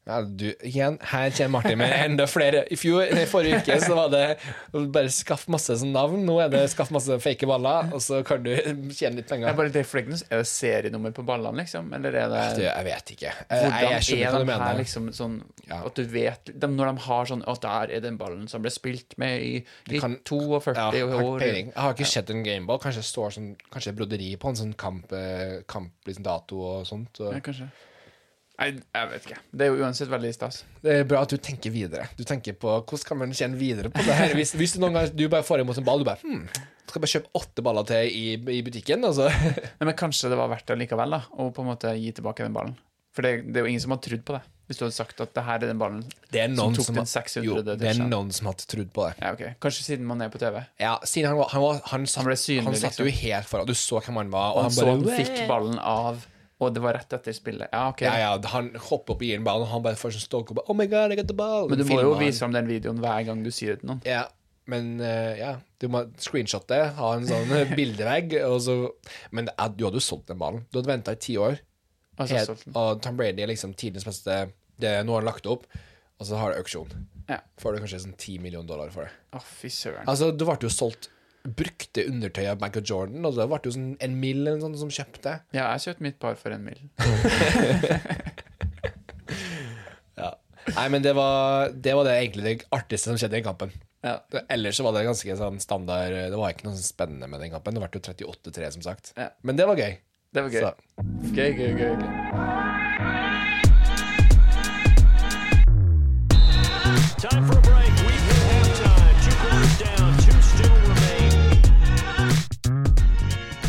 Ja, 0.07 0.21
du, 0.23 0.45
igjen, 0.63 1.01
her 1.11 1.33
kommer 1.35 1.51
Martin 1.57 1.79
med 1.81 1.91
enda 1.99 2.29
flere. 2.31 2.61
I 2.71 2.77
fjor, 2.79 3.09
nei, 3.11 3.25
forrige 3.27 3.57
uke 3.59 3.75
så 3.83 3.97
var 3.99 4.13
det 4.13 4.21
bare 4.95 5.11
skaff 5.11 5.49
masse 5.51 5.75
navn. 5.83 6.21
Nå 6.29 6.37
er 6.45 6.53
det 6.53 6.61
skaff 6.71 6.93
masse 6.95 7.17
fake 7.25 7.49
baller, 7.51 7.89
og 7.91 7.99
så 8.05 8.21
kan 8.27 8.45
du 8.45 8.53
tjene 8.95 9.17
litt 9.19 9.25
Er, 9.27 9.33
penger. 9.33 9.57
bare 9.59 9.73
er 9.73 9.75
det 9.75 10.47
serienummer 10.47 11.11
på 11.17 11.25
ballene, 11.27 11.59
liksom? 11.65 11.91
Eller 11.99 12.15
er 12.23 12.31
det 12.31 12.45
Du, 12.55 12.63
jeg 12.63 12.87
vet 12.87 13.11
ikke. 13.17 13.33
Hvordan 13.51 13.75
jeg, 13.83 14.05
jeg 14.13 14.29
er 14.31 14.47
de 14.47 14.59
her 14.63 14.79
liksom 14.79 15.09
sånn 15.17 15.35
Ja. 15.67 15.81
At 15.89 15.99
du 15.99 16.05
vet 16.07 16.53
de, 16.55 16.69
Når 16.71 16.93
de 16.93 17.03
har 17.09 17.27
sånn 17.27 17.43
Å, 17.43 17.57
der 17.67 17.91
er 17.97 18.01
den 18.05 18.17
ballen 18.21 18.47
som 18.47 18.63
ble 18.63 18.71
spilt 18.71 19.17
med 19.19 19.43
i, 19.43 19.65
i 19.91 19.99
kan- 19.99 20.21
42 20.23 20.77
Ja, 20.79 20.87
år. 21.19 21.43
Jeg 21.43 21.73
har 21.75 21.95
ikke 21.99 22.07
sett 22.07 22.31
en 22.31 22.45
gameball. 22.47 22.79
Kanskje 22.79 23.03
det 23.03 23.11
står 23.11 23.35
sånn, 23.41 23.51
kanskje 23.75 23.91
er 23.91 23.99
broderi 23.99 24.31
på 24.39 24.55
en 24.55 24.61
sånn 24.63 24.77
kamp, 24.79 25.11
eh, 25.19 25.65
kamp 25.67 25.91
liksom 26.07 26.23
dato 26.31 26.63
og 26.63 26.87
sånt. 26.87 27.19
Og 27.27 27.35
Ja, 27.35 27.43
kanskje. 27.43 27.67
Nei, 28.57 28.71
jeg 28.81 29.09
vet 29.11 29.27
ikke. 29.29 29.39
Det 29.53 29.67
er 29.67 29.75
jo 29.75 29.83
uansett 29.85 30.09
veldig 30.09 30.31
stas. 30.33 30.63
det 30.83 30.95
er 31.01 31.05
bra 31.09 31.21
at 31.27 31.33
du 31.35 31.37
tenker 31.37 31.71
videre. 31.75 32.07
Du 32.17 32.25
tenker 32.25 32.57
på 32.57 32.71
hvordan 32.79 33.05
kan 33.11 33.19
man 33.21 33.35
tjene 33.37 33.59
videre 33.61 33.91
på 33.93 34.01
det 34.07 34.17
her. 34.17 34.33
Hvis, 34.39 34.55
hvis 34.57 34.73
du 34.77 34.81
noen 34.81 34.97
gang 34.97 35.11
du 35.13 35.27
bare 35.29 35.45
får 35.45 35.61
imot 35.61 35.77
en 35.83 35.85
ball, 35.85 36.01
du 36.01 36.09
bare 36.09 36.23
hm, 36.25 36.47
skal 36.89 37.03
bare 37.05 37.13
kjøpe 37.13 37.33
åtte 37.37 37.65
baller 37.67 37.85
til 37.91 38.09
i, 38.09 38.25
i 38.57 38.63
butikken, 38.65 39.05
Altså. 39.05 39.29
Nei, 39.29 39.85
men 39.91 39.97
kanskje 39.99 40.33
det 40.33 40.39
var 40.41 40.49
verdt 40.55 40.69
det 40.73 40.79
likevel, 40.87 41.19
da, 41.19 41.23
å 41.37 41.51
på 41.53 41.65
en 41.67 41.69
måte 41.75 41.93
gi 42.01 42.13
tilbake 42.17 42.47
den 42.49 42.57
ballen. 42.57 42.77
For 43.17 43.25
det, 43.25 43.47
det 43.53 43.61
er 43.61 43.65
jo 43.67 43.73
ingen 43.73 43.81
som 43.85 43.93
har 43.95 44.01
trodd 44.05 44.25
på 44.29 44.35
det. 44.37 44.43
Hvis 44.67 44.81
du 44.81 44.83
hadde 44.83 44.97
sagt 44.97 45.21
at 45.23 45.31
det 45.37 45.43
her 45.47 45.61
er 45.63 45.69
den 45.71 45.79
ballen 45.79 46.01
Det 46.35 46.43
noen 46.51 46.75
tok 46.75 46.89
som, 46.89 46.97
den 46.97 47.05
har- 47.05 47.11
600. 47.13 47.45
jo, 47.47 47.61
det 47.63 47.87
er 47.87 48.01
noen 48.11 48.33
som 48.35 48.49
har 48.51 48.57
trodd 48.59 48.89
på 48.93 49.05
det. 49.07 49.13
Ja, 49.23 49.31
okay. 49.37 49.53
Kanskje 49.63 49.85
siden 49.87 50.09
man 50.09 50.25
er 50.25 50.33
på 50.33 50.41
TV. 50.43 50.59
Ja, 50.83 50.97
siden 51.07 51.29
han 51.31 51.39
var 51.39 51.53
Han, 51.53 51.63
var, 51.63 51.79
han, 51.93 52.07
satt, 52.11 52.25
Han 52.25 52.29
ble 52.33 52.37
synlig, 52.41 52.65
han 52.67 52.75
satt 52.81 52.97
liksom. 52.97 53.07
jo 53.07 53.15
helt 53.21 53.47
foran. 53.53 53.69
Du 53.71 53.77
så 53.79 54.01
hvem 54.03 54.19
han 54.25 54.33
var, 54.35 54.57
Og 54.57 54.65
og 54.65 54.67
han 54.67 55.05
bare 55.07 55.21
fikk 55.21 55.39
ballen 55.49 55.79
av, 55.79 56.25
og 56.61 56.73
det 56.73 56.81
var 56.81 56.97
rett 56.97 57.13
etter 57.13 57.35
spillet. 57.37 57.69
Ja, 57.73 57.83
ok. 57.93 58.01
Ja, 58.07 58.15
ja, 58.23 58.31
han 58.55 58.71
hopper 58.89 59.13
opp 59.17 59.23
i 59.27 59.35
en 59.37 59.45
ball, 59.45 59.65
og 59.67 59.69
han 59.75 59.83
bare 59.85 59.99
får 60.01 60.15
sånn 60.17 60.25
stalk 60.25 60.51
og 60.55 60.57
bare 60.61 60.73
Oh 60.73 60.77
my 60.79 60.87
god, 60.89 61.13
I 61.13 61.19
got 61.21 61.29
the 61.29 61.37
ball! 61.37 61.69
Men 61.69 61.79
du 61.83 61.85
må 61.85 61.91
Filmer 61.91 62.07
jo 62.09 62.15
han. 62.17 62.23
vise 62.25 62.41
fram 62.45 62.55
den 62.57 62.71
videoen 62.71 63.01
hver 63.05 63.27
gang 63.29 63.43
du 63.45 63.51
sier 63.53 63.75
det 63.77 63.83
til 63.83 63.91
noen. 63.93 64.01
Ja, 64.09 64.23
men 64.73 64.89
eh, 65.05 65.35
ja, 65.39 65.51
du 65.79 65.87
må 65.93 66.01
screenshotte, 66.19 66.79
ha 66.97 67.11
en 67.15 67.27
sånn 67.29 67.53
eh, 67.55 67.75
bildevegg, 67.79 68.39
og 68.49 68.57
så 68.65 68.77
Men 69.37 69.51
er, 69.53 69.75
du 69.77 69.85
hadde 69.87 70.01
jo 70.01 70.07
solgt 70.09 70.33
den 70.33 70.41
ballen. 70.41 70.65
Du 70.73 70.81
hadde 70.81 70.91
venta 70.95 71.13
i 71.15 71.21
ti 71.29 71.37
år, 71.39 71.61
Altså, 72.17 72.33
helt, 72.39 72.49
solgt 72.49 72.65
den. 72.65 72.79
og 72.81 73.03
Tom 73.05 73.19
Brady 73.21 73.45
er 73.45 73.51
liksom 73.53 73.75
tidenes 73.77 74.07
beste 74.09 74.39
det 74.81 74.95
Nå 75.05 75.13
har 75.13 75.21
han 75.23 75.29
lagt 75.29 75.45
det 75.45 75.53
opp, 75.53 75.69
og 76.17 76.25
så 76.29 76.41
har 76.41 76.53
du 76.57 76.63
auksjon. 76.63 76.89
Ja. 77.29 77.43
Får 77.61 77.77
du 77.77 77.83
kanskje 77.85 78.01
sånn 78.07 78.17
ti 78.21 78.39
millioner 78.41 78.69
dollar 78.73 78.91
for 78.95 79.05
det. 79.05 79.13
Å, 79.37 79.41
fy 79.45 79.69
søren. 79.73 80.09
Altså, 80.09 80.31
du 80.33 80.45
ble 80.49 80.57
jo 80.65 80.73
solgt 80.73 81.11
brukte 81.55 82.05
undertøy 82.11 82.47
av 82.51 82.61
Michael 82.63 82.85
Jordan, 82.89 83.25
og 83.29 83.37
det 83.39 83.47
ble 83.51 83.61
jo 83.65 83.75
sånn 83.77 83.93
en 84.03 84.17
mill 84.21 84.43
eller 84.43 84.57
noe 84.59 84.67
sånt 84.67 84.81
som 84.83 84.93
kjøpte. 84.93 85.37
Ja, 85.57 85.69
jeg 85.77 85.85
kjøpte 85.87 86.07
mitt 86.09 86.19
par 86.23 86.35
for 86.41 86.51
en 86.57 86.65
mil. 86.67 86.81
Nei, 90.67 90.89
men 90.91 90.99
det 90.99 91.13
var 91.15 91.71
det, 91.71 91.93
var 91.95 92.09
det 92.09 92.15
egentlig 92.19 92.43
det 92.43 92.55
artigste 92.75 93.13
som 93.13 93.19
skjedde 93.21 93.37
i 93.37 93.39
den 93.39 93.47
kampen. 93.47 93.71
Ja. 94.03 94.17
Ellers 94.51 94.77
så 94.79 94.83
var 94.87 94.97
det 94.97 95.05
ganske 95.07 95.37
sånn 95.39 95.61
standard 95.63 96.15
Det 96.31 96.39
var 96.39 96.53
ikke 96.53 96.67
noe 96.67 96.75
sånn 96.75 96.87
spennende 96.91 97.29
med 97.31 97.43
den 97.43 97.53
kampen. 97.55 97.75
Det 97.79 97.83
ble 97.85 97.91
jo 97.95 98.03
38-3, 98.35 98.73
som 98.75 98.83
sagt. 98.87 99.13
Ja. 99.15 99.31
Men 99.47 99.59
det 99.59 99.67
var 99.71 99.79
gøy. 99.79 99.95
Det 100.35 100.43
var 100.43 100.51
gøy. 100.51 100.67
Så, 100.67 100.75
Gøy, 101.37 101.51
gøy, 101.55 101.73
gøy. 101.79 101.95
gøy. 102.03 103.37
Time 107.23 107.47
for 107.47 107.59
a 107.59 107.63
break. 107.63 107.76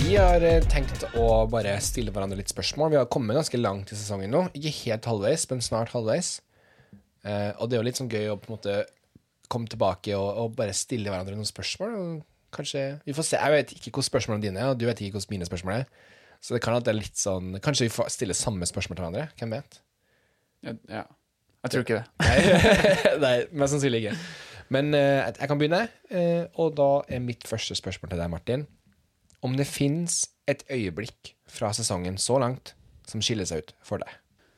Vi 0.07 0.15
har 0.15 0.39
eh, 0.45 0.63
tenkt 0.71 1.01
å 1.19 1.23
bare 1.51 1.73
stille 1.83 2.13
hverandre 2.15 2.37
litt 2.39 2.51
spørsmål. 2.51 2.93
Vi 2.93 2.97
har 2.99 3.09
kommet 3.11 3.35
ganske 3.35 3.59
langt 3.59 3.89
i 3.91 3.97
sesongen 3.97 4.31
nå. 4.31 4.45
Ikke 4.55 4.71
helt 4.85 5.07
halvveis, 5.09 5.43
men 5.49 5.63
snart 5.65 5.91
halvveis. 5.91 6.29
Eh, 7.27 7.49
og 7.59 7.67
det 7.67 7.75
er 7.75 7.81
jo 7.81 7.87
litt 7.89 7.99
sånn 7.99 8.11
gøy 8.13 8.29
å 8.31 8.37
på 8.39 8.47
en 8.47 8.55
måte 8.55 8.75
komme 9.51 9.67
tilbake 9.67 10.15
og, 10.15 10.29
og 10.39 10.55
bare 10.55 10.75
stille 10.77 11.11
hverandre 11.11 11.35
noen 11.35 11.49
spørsmål. 11.49 11.97
Kanskje 12.55 12.85
Vi 13.03 13.15
får 13.17 13.27
se. 13.27 13.41
Jeg 13.41 13.55
vet 13.57 13.73
ikke 13.75 13.91
hvordan 13.97 14.07
spørsmålene 14.07 14.45
dine 14.45 14.63
er, 14.63 14.71
og 14.71 14.79
du 14.79 14.85
vet 14.87 15.03
ikke 15.03 15.17
hvordan 15.17 15.33
mine 15.35 15.49
spørsmål 15.49 15.75
er. 15.81 15.91
Så 16.39 16.55
det 16.55 16.63
kan 16.63 16.77
at 16.77 16.87
det 16.87 16.93
er 16.93 16.99
litt 17.01 17.19
sånn 17.19 17.57
Kanskje 17.65 17.89
vi 17.89 17.95
får 17.97 18.13
stille 18.13 18.37
samme 18.37 18.69
spørsmål 18.69 19.01
til 19.01 19.07
hverandre. 19.09 19.27
Hvem 19.41 19.57
vet? 19.57 19.79
Ja, 20.63 20.77
ja. 21.01 21.03
Jeg 21.67 21.73
tror 21.73 21.83
ikke 21.83 21.99
det. 21.99 22.07
Nei, 22.23 23.19
Nei 23.25 23.35
mest 23.51 23.75
sannsynlig 23.75 24.05
ikke. 24.05 24.15
Men 24.71 24.95
eh, 24.95 25.27
jeg 25.33 25.51
kan 25.51 25.59
begynne, 25.59 25.83
eh, 26.07 26.47
og 26.55 26.79
da 26.79 26.89
er 27.11 27.27
mitt 27.27 27.43
første 27.49 27.75
spørsmål 27.75 28.15
til 28.15 28.23
deg, 28.23 28.31
Martin. 28.31 28.67
Om 29.45 29.57
det 29.59 29.67
fins 29.69 30.23
et 30.49 30.63
øyeblikk 30.71 31.33
fra 31.51 31.69
sesongen 31.75 32.17
så 32.21 32.39
langt 32.41 32.73
som 33.07 33.21
skiller 33.23 33.47
seg 33.47 33.63
ut 33.63 33.73
for 33.85 34.01
deg. 34.01 34.09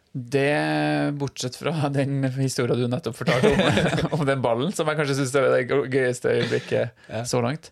Det, 0.09 1.13
bortsett 1.21 1.55
fra 1.59 1.89
den 1.93 2.23
historien 2.39 2.79
du 2.79 2.87
nettopp 2.89 3.17
fortalte 3.19 3.51
om, 3.53 3.59
om 4.19 4.23
den 4.25 4.41
ballen, 4.41 4.71
som 4.73 4.89
jeg 4.89 4.97
kanskje 4.97 5.19
syns 5.19 5.35
er 5.37 5.49
det 5.53 5.65
gøyeste 5.93 6.31
øyeblikket 6.33 6.95
Ja. 7.11 7.23
så 7.29 7.41
langt, 7.45 7.69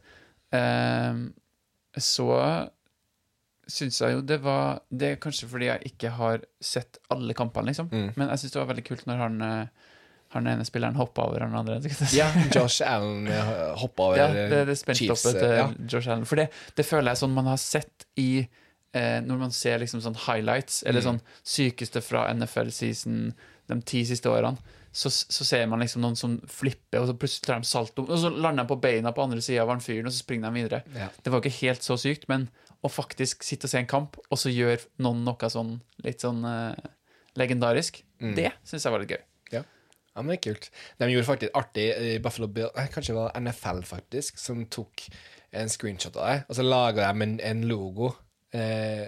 eh, 0.54 1.24
så 1.98 2.28
syns 3.68 3.98
jeg 4.00 4.14
jo 4.16 4.22
det 4.24 4.38
var 4.46 4.78
Det 4.94 5.10
er 5.12 5.18
kanskje 5.20 5.50
fordi 5.52 5.68
jeg 5.68 5.90
ikke 5.90 6.12
har 6.16 6.46
sett 6.64 7.00
alle 7.12 7.34
kampene, 7.36 7.72
liksom. 7.72 7.90
Mm. 7.92 8.12
Men 8.16 8.30
jeg 8.30 8.44
syns 8.44 8.54
det 8.54 8.62
var 8.62 8.70
veldig 8.70 8.86
kult 8.88 9.08
når 9.10 9.24
han 9.26 9.42
eh, 10.30 10.34
han 10.36 10.48
ene 10.48 10.66
spilleren 10.68 10.96
hoppa 11.00 11.26
over 11.30 11.40
han 11.46 11.56
andre. 11.56 11.80
Ja, 12.14 12.28
Josh 12.54 12.82
Allen 12.86 13.28
eh, 13.28 13.76
hoppa 13.82 14.10
over 14.12 14.18
Ja, 14.18 14.28
det, 14.34 14.66
det 14.68 14.78
Chiefs, 14.98 15.26
Opp 15.26 15.34
til 15.40 15.44
eh, 15.50 15.58
ja. 15.62 15.68
Josh 15.88 16.08
Allen. 16.10 16.26
For 16.30 16.36
det, 16.36 16.50
det 16.76 16.86
føler 16.86 17.12
jeg 17.14 17.22
sånn 17.24 17.34
man 17.36 17.48
har 17.48 17.58
sett 17.58 18.06
i 18.20 18.30
eh, 18.94 19.20
Når 19.24 19.38
man 19.48 19.52
ser 19.52 19.80
liksom 19.80 20.02
sånn 20.04 20.16
highlights, 20.28 20.84
eller 20.88 21.02
Mm. 21.02 21.08
sånn 21.08 21.22
sykeste 21.44 22.02
fra 22.02 22.28
NFL-season 22.34 23.34
de 23.68 23.82
ti 23.84 24.06
siste 24.08 24.30
årene, 24.32 24.58
så, 24.96 25.10
så 25.12 25.44
ser 25.46 25.66
man 25.68 25.80
liksom 25.84 26.02
noen 26.02 26.16
som 26.18 26.38
flipper, 26.50 27.02
og 27.04 27.10
så 27.10 27.14
plutselig 27.20 27.46
tar 27.46 27.60
de 27.62 27.68
salto, 27.68 28.06
og 28.08 28.18
så 28.18 28.30
lander 28.32 28.64
de 28.64 28.72
på 28.72 28.78
beina 28.82 29.12
på 29.14 29.22
andre 29.26 29.42
sida 29.44 29.62
av 29.66 29.70
han 29.74 29.84
fyren, 29.84 30.08
og 30.08 30.14
så 30.16 30.24
springer 30.24 30.48
de 30.50 30.62
videre. 30.64 30.80
Ja. 30.96 31.10
Det 31.22 31.34
var 31.34 31.44
ikke 31.44 31.58
helt 31.60 31.84
så 31.86 31.98
sykt, 32.00 32.26
men 32.32 32.48
å 32.82 32.90
faktisk 32.90 33.44
sitte 33.46 33.68
og 33.68 33.74
se 33.74 33.82
en 33.84 33.90
kamp, 33.92 34.16
og 34.32 34.40
så 34.40 34.50
gjør 34.50 34.82
noen 35.04 35.22
noe 35.28 35.50
sånn 35.52 35.76
litt 36.08 36.24
sånn 36.24 36.42
eh, 36.48 36.88
legendarisk, 37.38 38.04
Mm. 38.18 38.32
det 38.34 38.50
syns 38.66 38.82
jeg 38.88 38.92
var 38.96 39.04
litt 39.04 39.12
gøy. 39.14 39.20
Ja. 40.18 40.24
men 40.26 40.34
det 40.34 40.40
er 40.40 40.44
kult. 40.50 40.70
De 41.00 41.12
gjorde 41.14 41.30
faktisk 41.30 41.58
artig 41.62 41.88
i 41.94 42.18
Buffalo 42.26 42.50
Bill 42.50 42.72
eh, 42.74 42.90
Kanskje 42.94 43.14
det 43.14 43.22
var 43.22 43.38
NFL, 43.40 43.84
faktisk, 43.88 44.42
som 44.42 44.66
tok 44.74 45.06
en 45.56 45.70
screenshot 45.72 46.18
av 46.20 46.28
det, 46.28 46.38
og 46.50 46.58
så 46.58 46.66
laga 46.66 47.08
de 47.14 47.24
en, 47.30 47.38
en 47.54 47.62
logo, 47.70 48.12
eh, 48.58 49.06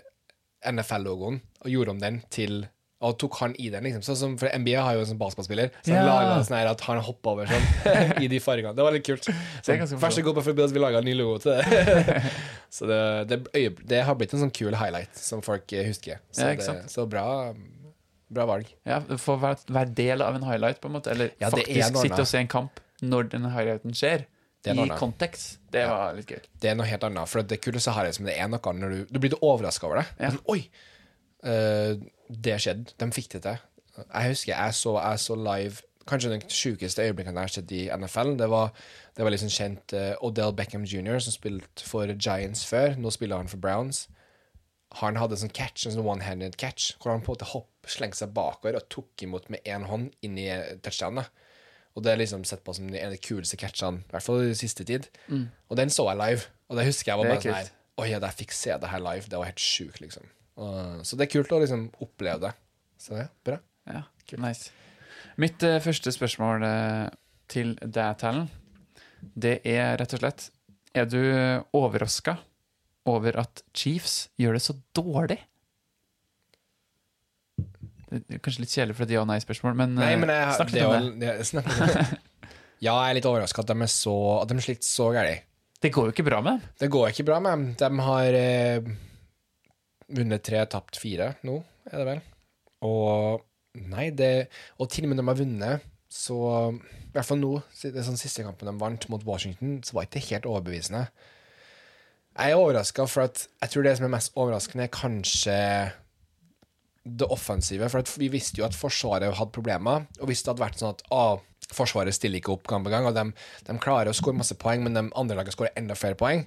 NFL-logoen, 0.69 1.41
og 1.65 1.71
gjorde 1.73 1.97
om 1.97 1.99
den 2.03 2.21
til 2.31 2.61
og 2.99 3.13
tok 3.15 3.37
han 3.39 3.53
i 3.63 3.69
den, 3.71 3.85
liksom. 3.87 4.01
Sånn 4.03 4.17
som, 4.19 4.33
for 4.41 4.51
NBA 4.51 4.81
har 4.83 4.97
jo 4.97 5.05
en 5.05 5.07
sånn 5.13 5.19
basketballspiller, 5.21 5.69
så 5.85 5.93
han 5.93 6.01
Ja. 6.01 6.07
laga 6.09 6.43
sånn 6.43 6.57
her 6.57 6.67
at 6.73 6.81
han 6.83 6.97
hoppa 7.07 7.31
over 7.31 7.47
sånn 7.47 7.67
i 8.25 8.27
de 8.27 8.41
fargene. 8.43 8.73
Det 8.75 8.83
var 8.83 8.91
litt 8.91 9.05
kult. 9.07 9.23
Så, 9.63 9.77
Vær 10.01 10.11
så 10.11 10.23
god, 10.25 10.35
Buffalo 10.35 10.57
Bills, 10.57 10.73
vi 10.75 10.81
laga 10.83 10.99
en 10.99 11.07
ny 11.07 11.13
logo 11.15 11.37
til 11.39 11.55
det. 11.55 12.19
så 12.75 12.89
det, 12.91 12.99
det, 13.31 13.63
det 13.87 14.01
har 14.03 14.17
blitt 14.19 14.35
en 14.35 14.43
sånn 14.43 14.51
kul 14.51 14.75
highlight 14.75 15.15
som 15.15 15.39
folk 15.45 15.71
eh, 15.71 15.87
husker. 15.87 16.19
Så, 16.27 16.49
Ja, 16.49 16.59
det, 16.59 16.89
så 16.91 17.05
bra, 17.07 17.53
bra 18.33 18.45
valg. 18.49 18.69
Ja, 18.87 18.99
Få 19.17 19.35
være, 19.41 19.57
være 19.73 19.93
del 19.97 20.21
av 20.25 20.35
en 20.37 20.43
highlight, 20.47 20.81
på 20.81 20.89
en 20.91 20.97
måte. 20.97 21.11
Eller 21.13 21.31
Ja, 21.41 21.49
faktisk 21.49 21.97
sitte 22.01 22.21
og 22.21 22.27
se 22.29 22.41
en 22.43 22.51
kamp 22.51 22.79
når 23.01 23.29
den 23.31 23.49
highlighten 23.53 23.95
skjer. 23.95 24.25
Det 24.59 24.73
er 24.73 24.75
I 24.75 24.81
annet. 24.83 24.99
kontekst. 24.99 25.59
Det 25.71 25.85
var 25.87 26.13
litt 26.17 26.27
gøy. 26.33 26.41
Det 26.61 26.69
er 26.69 26.75
noe 26.75 26.85
helt 26.89 27.03
annet. 27.07 27.29
For 27.31 27.41
det 27.47 27.61
kuleste 27.63 27.93
her 27.95 28.09
er 28.09 28.15
som 28.17 28.25
det 28.27 28.35
er 28.37 28.49
noe 28.51 28.73
når 28.75 28.89
du 28.95 29.13
Du 29.15 29.19
blir 29.23 29.37
overraska 29.41 29.87
over 29.87 30.01
det. 30.01 30.07
Ja. 30.19 30.31
Sånn, 30.35 30.43
Oi! 30.51 30.65
Uh, 31.45 31.95
det 32.29 32.57
skjedde. 32.59 32.91
De 32.99 33.07
fikk 33.15 33.29
det 33.37 33.43
til. 33.45 33.61
Jeg 33.99 34.33
husker 34.33 34.51
jeg 34.53 34.73
så, 34.75 34.97
jeg 34.99 35.19
så 35.19 35.35
live 35.35 35.85
Kanskje 36.09 36.31
den 36.31 36.41
sjukeste 36.49 37.03
øyeblikket 37.05 37.35
jeg 37.35 37.37
har 37.37 37.51
sett 37.53 37.71
i 37.71 37.83
NFL. 37.93 38.31
Det 38.39 38.47
var, 38.49 38.71
det 39.15 39.23
var 39.23 39.29
liksom 39.29 39.51
kjent 39.53 39.93
uh, 39.93 40.15
Odell 40.25 40.55
Beckham 40.57 40.83
jr., 40.89 41.19
som 41.21 41.35
spilte 41.35 41.85
for 41.85 42.09
Giants 42.15 42.63
før. 42.65 42.95
Nå 42.97 43.11
spiller 43.13 43.37
han 43.37 43.47
for 43.51 43.61
Browns. 43.61 44.07
Han 45.03 45.19
hadde 45.21 45.37
en 45.37 45.43
sånn 45.43 45.53
catch, 45.53 45.85
en 45.85 45.93
sånn 45.93 46.07
one-handed 46.09 46.57
catch, 46.57 46.95
hvor 46.97 47.13
han 47.13 47.21
på 47.21 47.29
en 47.29 47.35
måte 47.37 47.49
hopp, 47.51 47.78
slengte 47.93 48.21
seg 48.21 48.33
bakover 48.35 48.77
og 48.79 48.87
tok 48.91 49.25
imot 49.25 49.49
med 49.53 49.65
én 49.67 49.85
hånd 49.89 50.11
inn 50.25 50.37
i 50.39 50.49
touchdownet. 50.83 51.29
Og 51.97 52.05
det 52.05 52.13
er 52.13 52.21
liksom 52.21 52.45
sett 52.47 52.63
på 52.63 52.73
som 52.77 52.87
en 52.87 52.95
av 53.09 53.13
de 53.13 53.19
kuleste 53.19 53.57
catchene, 53.59 54.03
i 54.05 54.13
hvert 54.13 54.23
fall 54.23 54.45
i 54.45 54.57
siste 54.57 54.85
tid. 54.87 55.09
Og 55.67 55.79
den 55.79 55.91
så 55.91 56.05
jeg 56.11 56.19
live, 56.21 56.49
og 56.69 56.79
det 56.79 56.85
husker 56.87 57.11
jeg 57.11 57.21
var 57.21 57.31
bare 57.31 57.43
sånn 57.43 57.57
her. 57.57 57.71
Oi, 57.99 58.07
jeg 58.13 58.35
fikk 58.39 58.53
se 58.55 58.75
det 58.79 58.91
her 58.91 59.01
live. 59.03 59.27
Det 59.27 59.39
var 59.41 59.49
helt 59.49 59.63
sjukt, 59.63 59.99
liksom. 59.99 60.27
Og, 60.59 61.01
så 61.07 61.17
det 61.19 61.25
er 61.25 61.33
kult 61.33 61.51
å 61.55 61.59
liksom 61.63 61.87
oppleve 62.03 62.39
det. 62.45 62.53
Så 62.99 63.15
det 63.15 63.25
er 63.25 63.33
bra. 63.47 63.57
Ja, 63.89 64.03
kult. 64.27 64.41
nice. 64.43 64.71
Mitt 65.39 65.63
uh, 65.63 65.79
første 65.83 66.13
spørsmål 66.15 66.63
uh, 66.63 67.07
til 67.51 67.73
deg, 67.81 68.19
Talen, 68.21 68.47
det 69.19 69.59
er 69.67 69.97
rett 69.99 70.13
og 70.15 70.21
slett 70.21 70.45
Er 70.95 71.07
du 71.09 71.19
overraska 71.75 72.37
over 73.09 73.35
at 73.41 73.63
Chiefs 73.75 74.29
gjør 74.39 74.55
det 74.55 74.63
så 74.63 74.75
dårlig? 74.95 75.39
Det 78.09 78.39
kanskje 78.41 78.63
litt 78.63 78.73
kjedelig 78.73 78.95
for 78.97 79.05
et 79.05 79.11
ja- 79.13 79.21
og 79.21 79.27
nei-spørsmål, 79.29 79.75
men, 79.77 79.91
Nei, 79.99 80.13
eh, 80.15 80.17
men 80.17 80.31
jeg, 80.33 80.55
snakk 80.57 80.71
det 80.73 80.79
litt 80.81 80.89
om 80.89 81.19
det. 81.21 81.33
det. 81.37 81.45
snakk 81.49 81.67
det. 81.69 82.05
Ja, 82.79 82.93
jeg 83.03 83.11
er 83.11 83.17
litt 83.19 83.27
overraska 83.29 83.61
at 83.61 83.67
de 83.69 83.75
er 83.83 83.91
så 83.91 84.15
At 84.41 84.49
de 84.53 84.63
sliter 84.63 84.87
så 84.87 85.09
gærent. 85.13 85.45
Det 85.79 85.91
går 85.95 86.09
jo 86.09 86.13
ikke 86.15 86.25
bra 86.27 86.39
med 86.43 86.57
dem. 86.57 86.71
Det 86.81 86.89
går 86.91 87.09
ikke 87.11 87.25
bra 87.27 87.37
med 87.43 87.51
dem. 87.51 87.67
De 87.79 88.03
har 88.07 88.37
eh, 88.39 88.89
vunnet 90.17 90.43
tre, 90.43 90.63
tapt 90.67 90.97
fire 90.99 91.33
nå, 91.47 91.59
er 91.91 92.01
det 92.01 92.07
vel. 92.09 92.21
Og 92.87 93.45
nei, 93.91 94.09
det 94.15 94.49
Og 94.79 94.89
til 94.91 95.05
og 95.05 95.11
med 95.11 95.19
når 95.19 95.23
de 95.23 95.29
har 95.31 95.39
vunnet, 95.43 95.85
så 96.09 96.37
I 96.73 97.11
hvert 97.13 97.27
fall 97.27 97.39
nå, 97.39 97.51
det 97.83 97.93
er 97.93 98.07
sånn 98.07 98.19
siste 98.19 98.43
kampen 98.43 98.67
de 98.71 98.73
vant 98.81 99.07
mot 99.13 99.23
Washington, 99.27 99.77
så 99.85 99.93
var 99.95 100.07
ikke 100.07 100.17
det 100.17 100.25
helt 100.31 100.49
overbevisende. 100.49 101.05
Jeg 102.39 102.53
er 102.55 102.59
overraska, 102.59 103.05
for 103.11 103.27
at 103.27 103.43
jeg 103.61 103.73
tror 103.73 103.85
det 103.85 103.95
som 103.99 104.07
er 104.07 104.13
mest 104.15 104.35
overraskende, 104.39 104.85
er 104.87 104.93
kanskje 104.95 105.57
det 107.19 107.27
offensive. 107.33 107.89
For 107.91 108.17
vi 108.21 108.29
visste 108.31 108.61
jo 108.61 108.67
at 108.67 108.77
Forsvaret 108.77 109.35
hadde 109.37 109.55
problemer. 109.55 110.07
Og 110.19 110.31
hvis 110.31 110.43
det 110.43 110.53
hadde 110.53 110.63
vært 110.63 110.81
sånn 110.81 110.95
at 110.95 111.05
å, 111.13 111.39
Forsvaret 111.75 112.15
stiller 112.15 112.41
ikke 112.41 112.55
opp 112.55 112.67
gang 112.69 112.85
på 112.85 112.91
gang, 112.93 113.05
og 113.05 113.15
de, 113.17 113.27
de 113.67 113.77
klarer 113.81 114.11
å 114.11 114.17
skåre 114.17 114.39
masse 114.39 114.57
poeng, 114.59 114.81
men 114.85 114.97
de 114.97 115.05
andre 115.07 115.37
lagene 115.37 115.53
skårer 115.53 115.75
enda 115.79 115.97
flere 115.97 116.17
poeng, 116.19 116.45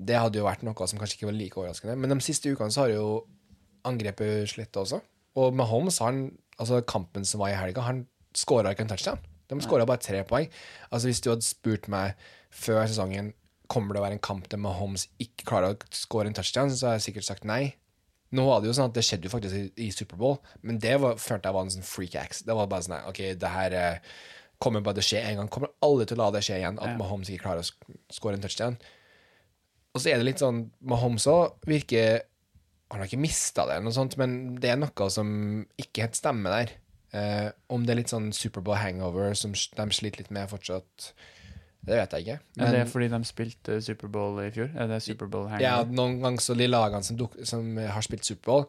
det 0.00 0.16
hadde 0.16 0.40
jo 0.40 0.46
vært 0.46 0.64
noe 0.64 0.88
som 0.88 1.00
kanskje 1.00 1.18
ikke 1.18 1.28
var 1.28 1.36
like 1.36 1.60
overraskende. 1.60 1.98
Men 2.00 2.14
de 2.14 2.24
siste 2.24 2.52
ukene 2.52 2.72
så 2.72 2.86
har 2.86 2.94
jo 2.94 3.08
angrepet 3.88 4.48
slitt 4.52 4.76
også. 4.78 5.02
Og 5.40 5.52
Mahomes, 5.56 6.00
han, 6.04 6.24
altså 6.58 6.80
kampen 6.88 7.26
som 7.28 7.42
var 7.42 7.52
i 7.52 7.58
helga, 7.58 7.84
han 7.84 8.06
skåra 8.36 8.72
ikke 8.72 8.86
en 8.86 8.92
touchdown. 8.94 9.20
De 9.52 9.60
skåra 9.60 9.84
bare 9.88 10.00
tre 10.00 10.22
poeng. 10.24 10.48
Altså 10.88 11.10
Hvis 11.10 11.20
du 11.20 11.28
hadde 11.32 11.44
spurt 11.44 11.88
meg 11.92 12.16
før 12.52 12.86
sesongen 12.86 13.32
kommer 13.72 13.94
det 13.94 14.02
å 14.02 14.04
være 14.04 14.16
en 14.18 14.24
kamp 14.24 14.48
der 14.52 14.60
Mahomes 14.60 15.06
ikke 15.22 15.46
klarer 15.48 15.74
å 15.74 15.92
skåre 15.96 16.28
en 16.28 16.36
touchdown, 16.36 16.72
så 16.72 16.90
har 16.90 16.98
jeg 16.98 17.06
sikkert 17.08 17.28
sagt 17.28 17.48
nei. 17.48 17.74
Nå 18.32 18.44
var 18.48 18.60
det 18.62 18.70
jo 18.70 18.76
sånn 18.78 18.88
at 18.88 18.94
det 18.96 19.04
skjedde 19.04 19.28
jo 19.28 19.32
faktisk 19.34 19.56
i, 19.58 19.64
i 19.86 19.90
Superbowl, 19.92 20.38
men 20.64 20.78
det 20.80 20.94
var, 21.02 21.18
følte 21.20 21.50
jeg 21.50 21.56
var 21.58 21.66
en 21.66 21.74
sånn 21.74 21.84
freak 21.84 22.14
ax. 22.16 22.42
Det 22.48 22.54
var 22.56 22.70
bare 22.70 22.86
sånn 22.86 23.08
OK, 23.10 23.20
det 23.36 23.50
her 23.52 23.76
eh, 23.76 23.98
kommer 24.62 24.80
bare 24.86 25.00
til 25.00 25.04
å 25.04 25.08
skje 25.10 25.22
en 25.28 25.40
gang. 25.42 25.50
Kommer 25.52 25.72
alle 25.84 26.06
til 26.08 26.16
å 26.16 26.22
la 26.24 26.30
det 26.36 26.42
skje 26.46 26.58
igjen, 26.62 26.78
at 26.80 26.92
Ja. 26.94 26.96
Mahomes 27.00 27.28
ikke 27.28 27.44
klarer 27.44 27.60
å 27.64 27.68
sk- 27.68 27.96
skåre 28.16 28.38
en 28.38 28.44
touchdown. 28.44 28.78
Og 29.92 30.00
så 30.00 30.08
er 30.14 30.16
det 30.22 30.24
litt 30.30 30.40
sånn 30.40 30.62
Mahomes 30.88 31.26
òg 31.28 31.58
virker 31.68 32.22
Han 32.92 33.00
har 33.02 33.08
ikke 33.10 33.20
mista 33.20 33.66
det, 33.68 33.74
eller 33.76 33.86
noe 33.90 33.96
sånt, 33.96 34.16
men 34.20 34.32
det 34.60 34.70
er 34.72 34.76
noe 34.80 35.06
som 35.12 35.28
ikke 35.80 36.02
helt 36.06 36.16
stemmer 36.18 36.52
der. 36.56 36.72
Eh, 37.16 37.50
om 37.72 37.84
det 37.84 37.92
er 37.94 37.98
litt 38.02 38.12
sånn 38.12 38.30
Superbowl 38.36 38.76
hangover 38.80 39.32
som 39.36 39.52
de 39.52 39.86
sliter 39.96 40.20
litt 40.24 40.30
med 40.32 40.48
fortsatt, 40.48 41.12
det 41.84 41.96
vet 41.98 42.12
jeg 42.14 42.24
ikke. 42.26 42.38
Er 42.62 42.72
det 42.76 42.82
fordi 42.92 43.08
de 43.10 43.18
spilte 43.26 43.76
Superbowl 43.82 44.40
i 44.44 44.50
fjor? 44.54 44.68
Er 44.78 44.86
det 44.90 45.00
Superbowl 45.02 45.48
hangover? 45.50 45.64
Ja, 45.64 45.82
noen 45.84 46.20
ganger 46.22 46.44
så 46.44 46.54
de 46.58 46.68
lagene 46.70 47.02
som, 47.06 47.16
duk, 47.18 47.34
som 47.48 47.76
har 47.76 48.04
spilt 48.06 48.24
Superbowl, 48.28 48.66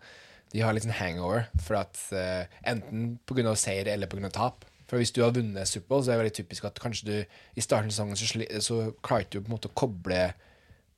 de 0.54 0.62
har 0.66 0.74
litt 0.74 0.86
sånn 0.86 0.96
hangover. 0.98 1.48
For 1.66 1.78
at 1.80 2.00
uh, 2.14 2.46
Enten 2.70 3.20
pga. 3.30 3.54
seier 3.58 3.88
eller 3.94 4.08
pga. 4.10 4.30
tap. 4.34 4.66
For 4.90 4.98
hvis 5.02 5.14
du 5.16 5.22
har 5.24 5.32
vunnet 5.34 5.70
Superbowl, 5.70 6.04
så 6.06 6.12
er 6.12 6.18
det 6.18 6.24
veldig 6.26 6.38
typisk 6.42 6.66
at 6.70 6.82
kanskje 6.82 7.06
du 7.08 7.14
i 7.58 7.62
starten 7.64 7.90
av 7.90 7.94
sesongen 7.94 8.18
så, 8.20 8.62
så 8.62 8.80
klarer 9.06 9.30
du 9.30 9.40
på 9.42 9.48
en 9.50 9.56
måte 9.56 9.70
å 9.72 9.78
koble 9.78 10.34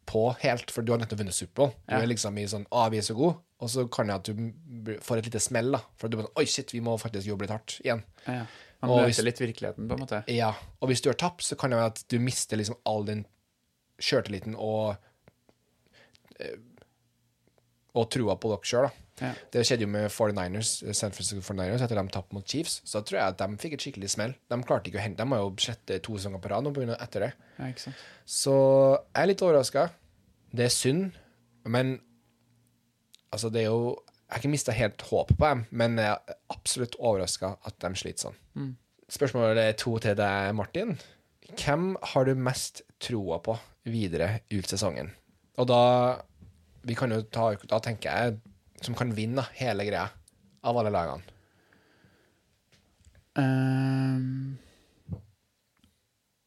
på 0.06 0.28
helt, 0.44 0.70
for 0.74 0.86
du 0.86 0.92
har 0.94 1.00
nettopp 1.02 1.20
vunnet 1.24 1.34
Superbowl. 1.36 1.72
Du 1.88 1.96
Ja. 1.96 2.02
er 2.02 2.08
liksom 2.12 2.38
i 2.38 2.44
sånn 2.48 2.66
Å, 2.72 2.90
vi 2.92 2.98
er 3.00 3.06
så 3.08 3.16
gode. 3.18 3.40
Og 3.64 3.70
så 3.72 3.86
kan 3.90 4.08
det 4.08 4.16
at 4.16 4.28
du 4.28 4.98
får 5.02 5.18
et 5.22 5.26
lite 5.32 5.40
smell, 5.40 5.72
da. 5.72 5.80
For 5.98 6.08
du 6.12 6.18
bare 6.18 6.28
sånn 6.28 6.38
Oi, 6.42 6.46
shit, 6.46 6.72
vi 6.76 6.82
må 6.84 6.98
faktisk 7.00 7.26
jobbe 7.28 7.48
litt 7.48 7.56
hardt 7.56 7.78
igjen. 7.84 8.04
Ja, 8.28 8.44
Og 8.90 9.00
møter 9.02 9.10
hvis- 9.12 9.24
litt 9.24 9.40
virkeligheten, 9.42 9.88
på 9.90 9.94
en 9.98 10.04
måte. 10.06 10.24
Ja, 10.32 10.52
og 10.82 10.90
hvis 10.90 11.02
du 11.02 11.10
har 11.10 11.18
tapt, 11.20 11.44
så 11.44 11.58
kan 11.58 11.70
det 11.72 11.78
være 11.80 11.94
at 11.94 12.04
du 12.08 12.20
mister 12.20 12.58
liksom 12.58 12.78
all 12.86 13.06
den 13.06 13.26
sjøltilliten 14.00 14.56
og 14.58 14.98
eh, 16.40 16.58
og 17.96 18.10
troa 18.12 18.36
på 18.36 18.50
dere 18.52 18.68
sjøl. 18.68 18.90
Ja. 19.22 19.30
Det 19.54 19.62
skjedde 19.64 19.86
jo 19.86 19.88
med 19.88 20.10
49ers, 20.12 20.72
San 20.98 21.14
Francisco 21.16 21.40
49ers 21.40 21.84
etter 21.86 21.96
de 21.96 22.12
tapte 22.12 22.36
mot 22.36 22.44
Chiefs. 22.46 22.82
Så 22.84 23.00
da 23.00 23.08
tror 23.08 23.20
jeg 23.22 23.28
at 23.32 23.38
de 23.40 23.58
fikk 23.62 23.74
et 23.78 23.86
skikkelig 23.86 24.10
smell. 24.12 24.34
De 24.52 24.58
klarte 24.68 24.92
ikke 24.92 25.00
å 25.00 25.06
hente 25.06 25.24
De 25.24 25.32
har 25.32 25.40
jo 25.46 25.54
slettet 25.64 26.04
to 26.04 26.18
sesonger 26.18 26.42
på 26.44 26.52
rad 26.52 26.68
etter 27.00 27.20
det. 27.28 27.34
Ja, 27.58 27.70
ikke 27.72 27.86
sant? 27.86 27.96
Så 28.28 28.56
jeg 29.16 29.24
er 29.24 29.28
litt 29.32 29.46
overraska. 29.46 29.86
Det 30.56 30.66
er 30.66 30.74
synd, 30.76 31.16
men 31.66 32.02
altså, 33.32 33.50
det 33.52 33.64
er 33.64 33.72
jo 33.72 33.96
Jeg 34.26 34.34
har 34.34 34.42
ikke 34.42 34.54
mista 34.56 34.74
helt 34.74 35.04
håpet 35.06 35.38
på 35.38 35.50
dem, 35.52 35.66
men 35.70 36.00
jeg 36.02 36.10
er 36.10 36.38
absolutt 36.54 36.98
overraska 36.98 37.52
at 37.68 37.78
de 37.84 37.92
sliter 38.00 38.28
sånn. 38.28 38.40
Spørsmålet 39.12 39.62
er 39.62 39.78
to 39.78 39.94
til 40.02 40.16
deg, 40.18 40.50
Martin. 40.58 40.96
Hvem 41.54 41.92
har 42.14 42.26
du 42.26 42.34
mest 42.34 42.82
troa 43.00 43.38
på 43.46 43.54
videre 43.86 44.40
ut 44.50 44.66
sesongen? 44.66 45.12
Og 45.62 45.70
da 45.70 45.84
vi 46.86 46.98
kan 46.98 47.14
jo 47.14 47.22
ta, 47.34 47.54
Da 47.70 47.80
tenker 47.82 48.10
jeg 48.10 48.40
som 48.86 48.98
kan 48.98 49.14
vinne 49.16 49.46
hele 49.58 49.86
greia, 49.88 50.10
av 50.66 50.78
alle 50.78 50.92
lagene. 50.94 51.34
Um, 53.36 54.58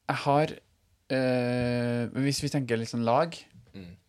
jeg 0.08 0.16
har 0.24 0.52
uh, 1.12 2.02
Hvis 2.24 2.40
vi 2.40 2.50
tenker 2.52 2.80
litt 2.80 2.92
sånn 2.92 3.06
lag, 3.06 3.36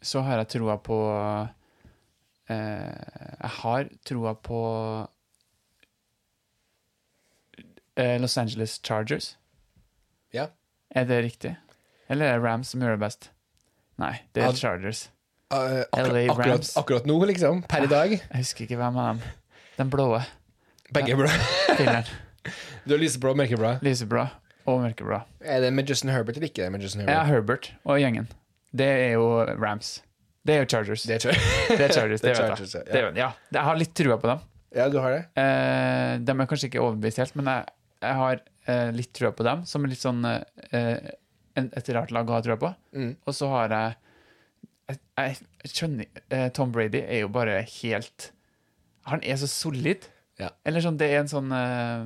så 0.02 0.24
har 0.26 0.39
jeg 0.39 0.52
troa 0.56 0.78
på 0.80 0.96
eh, 1.12 1.50
Jeg 2.50 3.52
har 3.60 3.90
troa 4.08 4.34
på 4.34 4.60
eh, 8.00 8.16
Los 8.22 8.38
Angeles 8.38 8.80
Chargers. 8.84 9.38
Ja. 10.34 10.48
Er 10.90 11.06
det 11.10 11.24
riktig? 11.24 11.56
Eller 12.10 12.26
er 12.26 12.40
det 12.40 12.48
Rams 12.48 12.74
som 12.74 12.82
gjør 12.82 12.98
det 12.98 13.04
best? 13.04 13.30
Nei, 14.00 14.16
det 14.34 14.44
er 14.44 14.50
Ad, 14.50 14.58
Chargers. 14.58 15.10
Uh, 15.54 15.84
akkurat, 15.92 16.14
LA 16.14 16.24
akkurat, 16.32 16.48
Rams. 16.48 16.78
akkurat 16.78 17.06
nå, 17.10 17.18
liksom. 17.30 17.64
Per 17.70 17.86
i 17.86 17.92
dag. 17.92 18.16
Jeg 18.18 18.42
husker 18.44 18.66
ikke 18.66 18.80
hvem 18.80 18.98
av 18.98 19.10
dem. 19.12 19.24
Den 19.78 19.94
blå. 19.94 20.10
Begge 20.94 21.18
blå. 21.20 21.30
Du 22.88 22.96
er 22.96 23.02
lyseblå 23.02 23.34
og 23.36 23.38
mørkeblå. 23.38 23.76
Lyseblå 23.86 24.24
og 24.66 24.80
mørkeblå. 24.82 25.20
Er 25.42 25.60
det 25.62 25.74
med 25.76 25.90
Justin 25.90 26.10
Herbert 26.10 26.38
eller 26.40 26.48
ikke? 26.48 26.64
det 26.64 26.72
med 26.72 26.82
Justin 26.82 27.02
Herbert? 27.02 27.16
Ja, 27.16 27.24
Herbert? 27.28 27.66
Herbert 27.68 27.92
og 27.92 28.00
gjengen. 28.00 28.30
Det 28.72 28.88
er 28.88 29.12
jo 29.20 29.28
Rams. 29.60 30.00
Det 30.50 30.56
er 30.58 30.68
Chargers. 30.74 31.04
Det 31.06 31.18
jeg. 31.30 31.40
Det 31.70 31.84
er 31.86 31.94
Chargers, 31.94 32.22
det, 32.26 32.28
Det 32.28 32.34
er 32.34 32.36
vet 32.36 32.42
Chargers, 32.42 32.74
jeg. 32.76 32.86
ja. 32.90 33.10
Det 33.12 33.22
ja, 33.24 33.30
jeg 33.54 33.66
har 33.70 33.80
litt 33.80 33.94
trua 34.02 34.18
på 34.22 34.32
dem. 34.34 34.44
Ja, 34.76 34.90
du 34.94 35.00
har 35.02 35.16
det? 35.16 35.22
Eh, 35.42 36.14
de 36.26 36.34
er 36.36 36.50
kanskje 36.50 36.68
ikke 36.70 36.82
overbevist 36.84 37.22
helt, 37.22 37.36
men 37.40 37.48
jeg, 37.50 37.72
jeg 38.06 38.18
har 38.20 38.42
eh, 38.70 38.90
litt 38.94 39.10
trua 39.18 39.32
på 39.38 39.46
dem, 39.48 39.64
som 39.70 39.86
er 39.86 39.94
litt 39.94 40.02
sånn 40.04 40.20
eh, 40.30 41.10
en, 41.58 41.70
et 41.78 41.90
rart 41.98 42.12
lag 42.16 42.30
å 42.30 42.36
ha 42.38 42.42
trua 42.46 42.58
på. 42.62 42.70
Mm. 42.98 43.14
Og 43.26 43.34
så 43.38 43.50
har 43.54 43.74
jeg 43.78 43.98
Jeg, 44.90 45.00
jeg 45.22 45.74
skjønner 45.74 46.22
eh, 46.34 46.48
Tom 46.58 46.72
Brady 46.74 47.02
er 47.06 47.20
jo 47.24 47.28
bare 47.34 47.60
helt 47.82 48.32
Han 49.10 49.22
er 49.26 49.38
så 49.42 49.50
solid. 49.50 50.08
Ja. 50.42 50.50
Eller 50.66 50.82
sånn, 50.86 50.98
det 51.02 51.10
er 51.14 51.20
en 51.24 51.30
sånn 51.30 51.52
eh, 51.54 52.06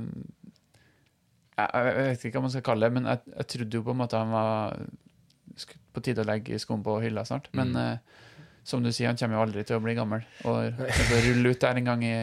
jeg, 1.53 1.67
jeg 1.69 2.07
vet 2.09 2.25
ikke 2.27 2.39
hva 2.39 2.45
man 2.47 2.53
skal 2.55 2.65
kalle 2.65 2.87
det, 2.89 2.95
men 2.95 3.07
jeg, 3.11 3.21
jeg 3.37 3.47
trodde 3.53 3.77
jo 3.77 3.83
på 3.85 3.93
en 3.93 3.99
måte 4.01 4.19
han 4.19 4.31
var 4.33 4.79
på 5.93 6.01
tide 6.01 6.23
å 6.23 6.27
legge 6.27 6.57
skoen 6.63 6.81
på 6.85 6.95
hylla 7.03 7.21
snart. 7.29 7.51
Men 7.53 7.75
Mm. 7.75 7.81
eh, 7.83 8.21
som 8.63 8.83
du 8.83 8.91
sier, 8.91 9.09
han 9.11 9.17
kommer 9.19 9.37
jo 9.39 9.43
aldri 9.45 9.63
til 9.67 9.77
å 9.79 9.83
bli 9.83 9.95
gammel. 9.97 10.23
Og 10.47 10.83
rulle 11.27 11.51
ut 11.53 11.61
der 11.63 11.79
en 11.81 11.89
gang 11.89 12.03
i, 12.07 12.15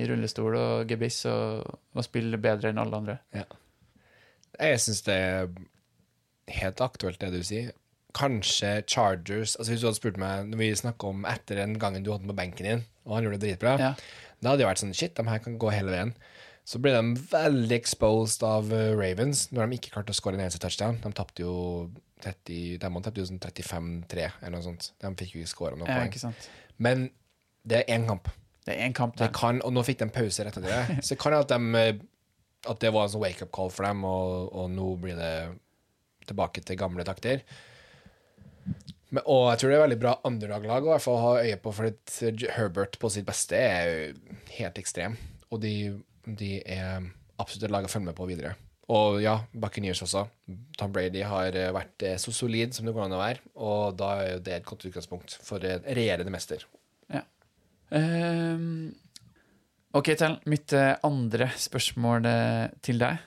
i 0.00 0.06
rullestol 0.08 0.56
og 0.56 0.88
gebiss 0.90 1.22
og, 1.30 1.66
og 1.96 2.06
spille 2.06 2.40
bedre 2.40 2.72
enn 2.72 2.80
alle 2.80 3.00
andre. 3.02 3.18
Jeg 4.60 4.80
syns 4.84 5.04
det 5.06 5.16
er 5.16 5.52
helt 6.60 6.80
aktuelt, 6.84 7.20
det 7.22 7.30
du 7.34 7.44
sier. 7.46 7.70
Kanskje 8.16 8.80
Chargers 8.90 9.52
altså 9.54 9.70
Hvis 9.70 9.82
du 9.84 9.86
hadde 9.86 9.98
spurt 10.00 10.16
meg 10.18 10.48
når 10.50 10.58
vi 10.58 10.68
snakka 10.80 11.12
om 11.12 11.20
etter 11.30 11.60
den 11.60 11.76
gangen 11.78 12.02
du 12.02 12.10
hadde 12.10 12.24
den 12.24 12.32
på 12.32 12.38
benken 12.40 12.66
din, 12.66 12.80
og 13.06 13.14
han 13.14 13.26
gjorde 13.28 13.38
det 13.38 13.46
dritbra, 13.52 13.76
Ja. 13.78 13.92
da 14.42 14.50
hadde 14.50 14.64
det 14.64 14.66
vært 14.66 14.82
sånn 14.82 14.96
Shit, 14.96 15.14
de 15.14 15.28
her 15.28 15.38
kan 15.44 15.58
gå 15.62 15.70
hele 15.70 15.92
veien. 15.94 16.14
Så 16.66 16.80
ble 16.82 16.90
de 16.96 17.14
veldig 17.30 17.76
exposed 17.76 18.42
av 18.46 18.68
uh, 18.74 18.90
Ravens 18.98 19.46
når 19.54 19.66
de 19.70 19.78
ikke 19.78 19.92
klarte 19.94 20.10
å 20.14 20.18
skåre 20.18 20.34
en 20.38 20.42
eneste 20.44 20.60
touchdown. 20.62 20.98
De 21.02 21.12
tapte 21.16 21.42
jo 21.42 21.54
30, 22.24 22.76
de 22.82 22.90
vant 22.96 23.08
sånn 23.30 23.40
35-3 23.42 24.28
eller 24.28 24.54
noe 24.56 24.66
sånt. 24.66 24.92
De 25.00 25.10
fikk 25.22 25.34
jo 25.36 25.42
ikke 25.44 25.54
skåra 25.54 25.78
noe 25.80 25.88
Ja, 25.88 26.04
poeng. 26.04 26.36
Men 26.80 27.08
det 27.66 27.82
er 27.82 27.96
én 27.96 28.06
kamp. 28.08 28.30
Det 28.66 28.74
er 28.74 28.86
én 28.86 28.94
kamp 28.96 29.16
Det 29.18 29.30
kan, 29.36 29.60
og 29.64 29.74
nå 29.74 29.84
fikk 29.86 30.02
de 30.02 30.10
pause 30.14 30.44
rett 30.46 30.56
etter 30.60 30.70
det. 30.70 31.00
Så 31.06 31.18
kan 31.20 31.34
det 31.34 31.42
at, 31.46 31.54
de, 31.54 31.96
at 32.70 32.84
det 32.84 32.92
var 32.94 33.06
en 33.06 33.14
sånn 33.14 33.24
wake-up 33.24 33.52
call 33.56 33.72
for 33.74 33.88
dem, 33.88 34.04
og, 34.08 34.52
og 34.52 34.70
nå 34.72 34.92
blir 35.02 35.18
det 35.18 35.34
tilbake 36.30 36.62
til 36.64 36.78
gamle 36.80 37.06
takter. 37.08 37.44
Men, 39.10 39.24
og 39.24 39.48
jeg 39.50 39.60
tror 39.60 39.72
det 39.72 39.76
er 39.78 39.84
veldig 39.88 40.00
bra 40.00 40.14
underdaglag 40.28 40.86
å 40.86 41.20
ha 41.24 41.32
øye 41.42 41.58
på, 41.58 41.72
for 41.74 41.90
Herbert 42.54 43.00
på 43.02 43.10
sitt 43.10 43.26
beste 43.26 43.58
er 43.58 44.12
helt 44.58 44.78
ekstrem. 44.78 45.16
Og 45.50 45.62
de, 45.64 45.74
de 46.24 46.58
er 46.62 47.08
absolutt 47.40 47.66
et 47.66 47.74
lag 47.74 47.88
å 47.88 47.90
følge 47.90 48.12
med 48.12 48.18
på 48.18 48.28
videre. 48.30 48.54
Og 48.90 49.20
ja, 49.22 49.36
Buccaneers 49.54 50.02
også. 50.02 50.24
Tom 50.78 50.92
Brady 50.94 51.22
har 51.26 51.54
eh, 51.54 51.70
vært 51.74 52.06
eh, 52.06 52.18
så 52.18 52.32
solid 52.34 52.74
som 52.74 52.88
det 52.88 52.94
går 52.96 53.06
an 53.06 53.14
å 53.14 53.20
være, 53.20 53.44
og 53.62 53.94
da 54.00 54.10
er 54.18 54.32
jo 54.32 54.42
det 54.48 54.56
et 54.56 54.66
godt 54.66 54.86
utgangspunkt 54.88 55.36
for 55.46 55.62
en 55.66 55.86
regjerende 55.86 56.34
mester. 56.34 56.66
Ehm, 57.90 58.92
ok, 59.98 60.12
Tell. 60.14 60.36
Mitt 60.50 60.74
eh, 60.78 60.92
andre 61.06 61.48
spørsmål 61.58 62.28
til 62.86 63.00
deg, 63.02 63.24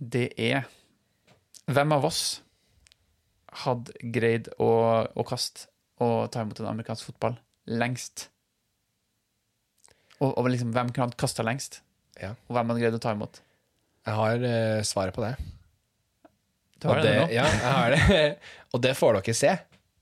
det 0.00 0.30
er 0.40 0.68
Hvem 1.70 1.92
av 1.94 2.06
oss 2.08 2.40
hadde 3.62 3.92
greid 4.14 4.48
å, 4.58 4.70
å 5.06 5.26
kaste 5.28 5.68
og 6.02 6.32
ta 6.32 6.42
imot 6.42 6.58
en 6.62 6.70
amerikansk 6.72 7.10
fotball 7.10 7.36
lengst? 7.70 8.24
Og, 10.18 10.32
og 10.32 10.48
liksom, 10.50 10.72
hvem 10.74 10.90
hadde 10.96 11.20
kasta 11.20 11.44
lengst? 11.46 11.78
Ja. 12.18 12.32
Og 12.48 12.56
hvem 12.56 12.72
hadde 12.72 12.82
greid 12.82 12.96
å 12.96 13.02
ta 13.04 13.12
imot? 13.14 13.42
Jeg 14.06 14.16
har 14.16 14.46
eh, 14.48 14.80
svaret 14.86 15.16
på 15.16 15.24
det. 15.24 15.34
Du 16.80 16.88
har 16.88 17.00
og 17.00 17.04
det 17.04 17.12
det, 17.12 17.20
nå? 17.20 17.28
ja, 17.36 17.44
jeg 17.44 17.74
har 17.76 17.94
det. 17.94 18.24
og 18.72 18.82
det 18.84 18.96
får 18.96 19.18
dere 19.20 19.36
se 19.36 19.52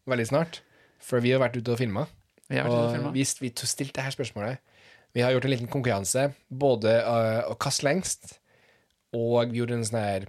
veldig 0.09 0.29
snart. 0.31 0.61
For 1.03 1.23
vi 1.25 1.35
har 1.35 1.43
vært 1.43 1.59
ute 1.59 1.75
og 1.75 1.81
filma. 1.81 2.07
Vi 2.49 2.57
har 2.59 2.69
vært 2.69 2.77
ute 2.77 2.87
og 2.87 2.97
filmet. 2.97 3.17
vi, 3.17 3.27
vi 3.49 3.53
stilte 3.67 3.99
det 3.99 4.07
her 4.07 4.15
spørsmålet. 4.15 4.63
Vi 5.17 5.25
har 5.25 5.33
gjort 5.35 5.49
en 5.49 5.55
liten 5.55 5.71
konkurranse, 5.73 6.29
både 6.53 6.93
uh, 7.01 7.49
å 7.49 7.57
kaste 7.61 7.87
lengst, 7.87 8.37
og 9.17 9.51
vi 9.51 9.63
gjorde 9.63 9.79
en 9.79 9.87
sånn 9.89 10.03
her 10.03 10.27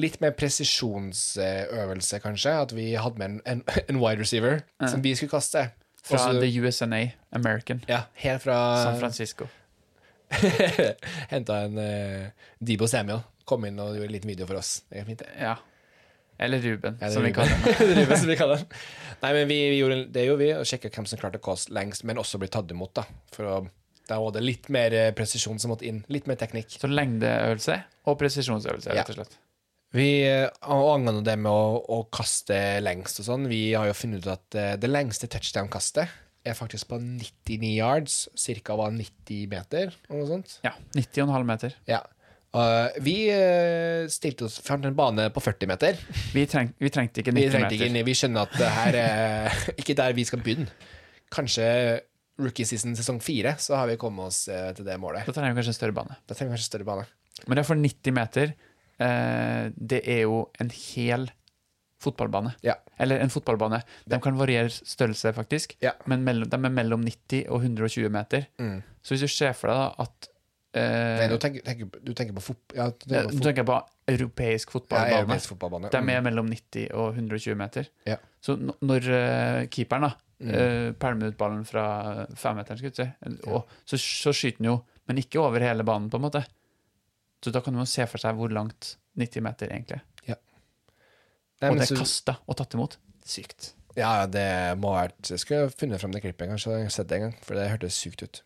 litt 0.00 0.16
mer 0.22 0.32
presisjonsøvelse, 0.34 2.18
kanskje. 2.24 2.54
At 2.66 2.74
vi 2.74 2.92
hadde 2.98 3.20
med 3.20 3.30
en, 3.30 3.40
en, 3.46 3.64
en 3.90 4.00
wide 4.02 4.24
receiver 4.24 4.62
som 4.82 5.04
vi 5.04 5.14
skulle 5.18 5.34
kaste. 5.36 5.68
Fra 6.04 6.18
Også- 6.18 6.40
The 6.40 6.50
USNA 6.60 7.02
American. 7.32 7.84
ja, 7.88 8.02
helt 8.20 8.42
fra 8.44 8.56
San 8.82 8.98
Francisco. 9.00 9.46
Henta 11.32 11.60
en 11.66 11.78
uh, 11.78 12.48
Debo 12.58 12.88
Samuel. 12.90 13.22
Kom 13.44 13.64
inn 13.68 13.78
og 13.82 13.94
gjorde 13.94 14.08
en 14.08 14.14
liten 14.16 14.32
video 14.32 14.48
for 14.48 14.60
oss. 14.60 14.78
Det 14.88 15.02
er 15.02 15.08
fint, 15.08 15.22
det. 15.22 15.30
Ja. 15.38 15.56
Eller 16.38 16.58
Ruben, 16.64 16.98
Ja, 17.00 17.10
som 17.14 17.22
vi 17.22 17.30
kaller 17.32 17.52
den. 17.54 17.74
Ruben. 17.78 17.96
Ruben, 18.00 18.18
som 18.18 18.28
vi 18.32 18.36
kaller 18.36 18.62
den. 18.62 18.82
Nei, 19.20 19.30
men 19.36 19.48
vi, 19.48 19.58
vi 19.70 19.78
gjorde, 19.78 20.00
det 20.14 20.24
gjorde 20.26 20.42
vi, 20.42 20.50
og 20.56 20.66
sjekka 20.66 20.90
hvem 20.96 21.06
som 21.06 21.20
klarte 21.20 21.38
å 21.38 21.44
kaste 21.44 21.74
lengst, 21.76 22.02
men 22.08 22.18
også 22.20 22.40
ble 22.42 22.50
tatt 22.50 22.72
imot, 22.74 22.94
da. 22.98 23.04
For 23.36 23.50
å, 23.50 23.60
da 24.10 24.18
var 24.20 24.34
det 24.34 24.42
litt 24.42 24.66
mer 24.74 24.96
eh, 24.98 25.12
presisjon 25.16 25.60
som 25.62 25.70
måtte 25.72 25.86
inn. 25.88 26.02
Litt 26.12 26.26
mer 26.30 26.40
teknikk. 26.40 26.74
Så 26.74 26.90
lengdeøvelse 26.90 27.78
og 28.10 28.18
presisjonsøvelse, 28.20 28.96
rett 28.98 29.14
og 29.14 29.20
slett. 29.20 29.38
Vi, 29.94 30.08
eh, 30.26 30.48
angående 30.66 31.22
det 31.22 31.36
med 31.38 31.52
å, 31.54 31.78
å 31.78 32.00
kaste 32.10 32.58
lengst 32.82 33.22
og 33.22 33.28
sånn, 33.28 33.46
vi 33.46 33.68
har 33.76 33.86
jo 33.86 33.94
funnet 33.94 34.24
ut 34.24 34.32
at 34.32 34.58
eh, 34.58 34.72
det 34.82 34.90
lengste 34.90 35.30
touchdown-kastet 35.30 36.10
er 36.44 36.56
faktisk 36.56 36.90
på 36.90 36.98
99 37.00 37.70
yards, 37.78 38.16
ca. 38.36 38.76
90 38.90 39.46
meter, 39.50 39.94
eller 40.08 40.20
noe 40.20 40.28
sånt. 40.28 40.58
Ja. 40.66 40.74
90,5 40.96 41.46
meter. 41.48 41.78
Ja. 41.88 42.02
Uh, 42.54 42.86
vi 43.02 43.16
uh, 43.34 44.04
stilte 44.12 44.46
oss 44.46 44.60
fram 44.62 44.82
til 44.82 44.92
en 44.92 44.98
bane 44.98 45.26
på 45.34 45.42
40 45.42 45.70
meter. 45.72 45.98
Vi, 46.36 46.44
treng, 46.50 46.70
vi 46.78 46.90
trengte 46.94 47.24
ikke 47.24 47.34
Vi 47.34 47.48
trengte 47.48 47.72
meter. 47.72 47.88
Ikke, 47.88 48.04
vi 48.06 48.16
skjønner 48.18 48.46
at 48.46 48.58
det 48.60 48.68
her 48.76 48.98
er 49.00 49.56
ikke 49.80 49.96
der 49.98 50.14
vi 50.14 50.26
skal 50.28 50.44
begynne. 50.44 50.68
Kanskje 51.34 51.66
rookie 52.38 52.66
season 52.66 52.94
sesong 52.98 53.18
fire, 53.22 53.56
så 53.62 53.78
har 53.78 53.90
vi 53.90 53.98
kommet 53.98 54.30
oss 54.30 54.44
uh, 54.52 54.70
til 54.76 54.86
det 54.86 55.00
målet. 55.02 55.26
Da 55.26 55.34
trenger 55.34 55.56
vi 55.56 55.62
kanskje 55.62 55.74
en 55.74 55.80
større 55.80 55.96
bane. 55.96 56.20
Da 56.28 56.36
trenger 56.36 56.52
vi 56.52 56.58
kanskje 56.58 56.68
en 56.68 56.72
større 56.74 56.88
bane. 56.92 57.10
Men 57.48 57.56
det 57.56 57.64
er 57.64 57.68
for 57.72 57.84
90 57.88 58.16
meter. 58.20 58.54
Eh, 59.02 59.70
det 59.74 60.02
er 60.06 60.20
jo 60.22 60.44
en 60.62 60.70
hel 60.70 61.26
fotballbane. 62.04 62.52
Ja. 62.66 62.74
Eller 63.00 63.20
en 63.24 63.32
fotballbane. 63.32 63.80
De 64.08 64.18
kan 64.22 64.36
variere 64.38 64.68
størrelse, 64.70 65.32
faktisk, 65.36 65.76
Ja. 65.82 65.92
men 66.06 66.22
mellom, 66.26 66.48
de 66.52 66.56
er 66.68 66.70
mellom 66.76 67.02
90 67.04 67.46
og 67.48 67.62
120 67.64 68.10
meter. 68.14 68.46
Mm. 68.60 68.82
Så 69.02 69.14
hvis 69.16 69.24
du 69.26 69.32
ser 69.32 69.52
for 69.56 69.68
deg 69.72 69.80
da 69.80 70.04
at 70.04 70.28
eh, 70.74 71.18
Nei, 71.22 71.28
du 71.32 71.36
tenker, 71.38 71.62
tenker, 71.66 71.90
du 72.02 72.12
tenker 72.14 72.34
på 72.34 72.42
fotball 72.50 72.76
ja, 72.80 72.86
du 72.90 73.04
tenker 73.08 73.28
på 73.30 73.36
Nå 73.38 73.44
tenker 73.48 73.66
på 73.68 73.76
europeisk 74.14 74.68
ja, 74.68 74.72
fotballbane. 74.78 75.18
europeisk 75.22 75.48
fotballbane. 75.54 75.90
De 75.92 76.00
Mm. 76.02 76.08
er 76.16 76.20
mellom 76.28 76.48
90 76.50 76.88
og 76.92 77.14
120 77.16 77.54
meter. 77.56 77.88
Ja. 78.06 78.16
Så 78.42 78.56
når 78.60 79.08
uh, 79.08 79.66
keeperen 79.72 80.08
da 80.10 80.14
Mm. 80.44 80.50
uh, 80.50 80.92
pælmer 80.98 81.28
ut 81.30 81.36
ballen 81.38 81.62
fra 81.64 82.26
femmeteren, 82.36 82.76
skal 82.76 82.90
vi 82.90 82.96
si, 82.98 83.06
så, 83.86 83.96
så 83.96 84.32
skyter 84.34 84.58
han 84.58 84.66
jo, 84.66 84.74
men 85.08 85.16
ikke 85.22 85.38
over 85.40 85.62
hele 85.62 85.84
banen, 85.86 86.10
på 86.10 86.18
en 86.18 86.24
måte. 86.26 86.42
Så 87.40 87.52
da 87.54 87.60
kan 87.62 87.72
man 87.76 87.86
se 87.86 88.04
for 88.10 88.18
seg 88.20 88.34
hvor 88.36 88.50
langt 88.52 88.96
90 89.16 89.40
meter 89.46 89.70
egentlig 89.70 90.00
er. 90.00 90.02
Og 91.70 91.80
det 91.80 91.88
er 91.88 92.00
kasta 92.00 92.38
og 92.44 92.58
tatt 92.58 92.76
imot. 92.76 92.98
Sykt. 93.24 93.72
Ja, 93.94 94.26
det 94.26 94.48
må 94.82 94.90
ha 94.92 95.04
vært 95.04 95.30
Jeg 95.30 95.40
skulle 95.42 95.70
funnet 95.70 96.02
fram 96.02 96.14
det 96.14 96.24
klippet, 96.24 96.50
kanskje. 96.50 96.74
Jeg 96.80 96.88
har 96.88 96.94
sett 96.96 97.08
det 97.10 97.20
en 97.20 97.28
gang, 97.28 97.38
for 97.46 97.58
det 97.58 97.70
hørtes 97.70 97.98
sykt 98.02 98.24
ut. 98.26 98.42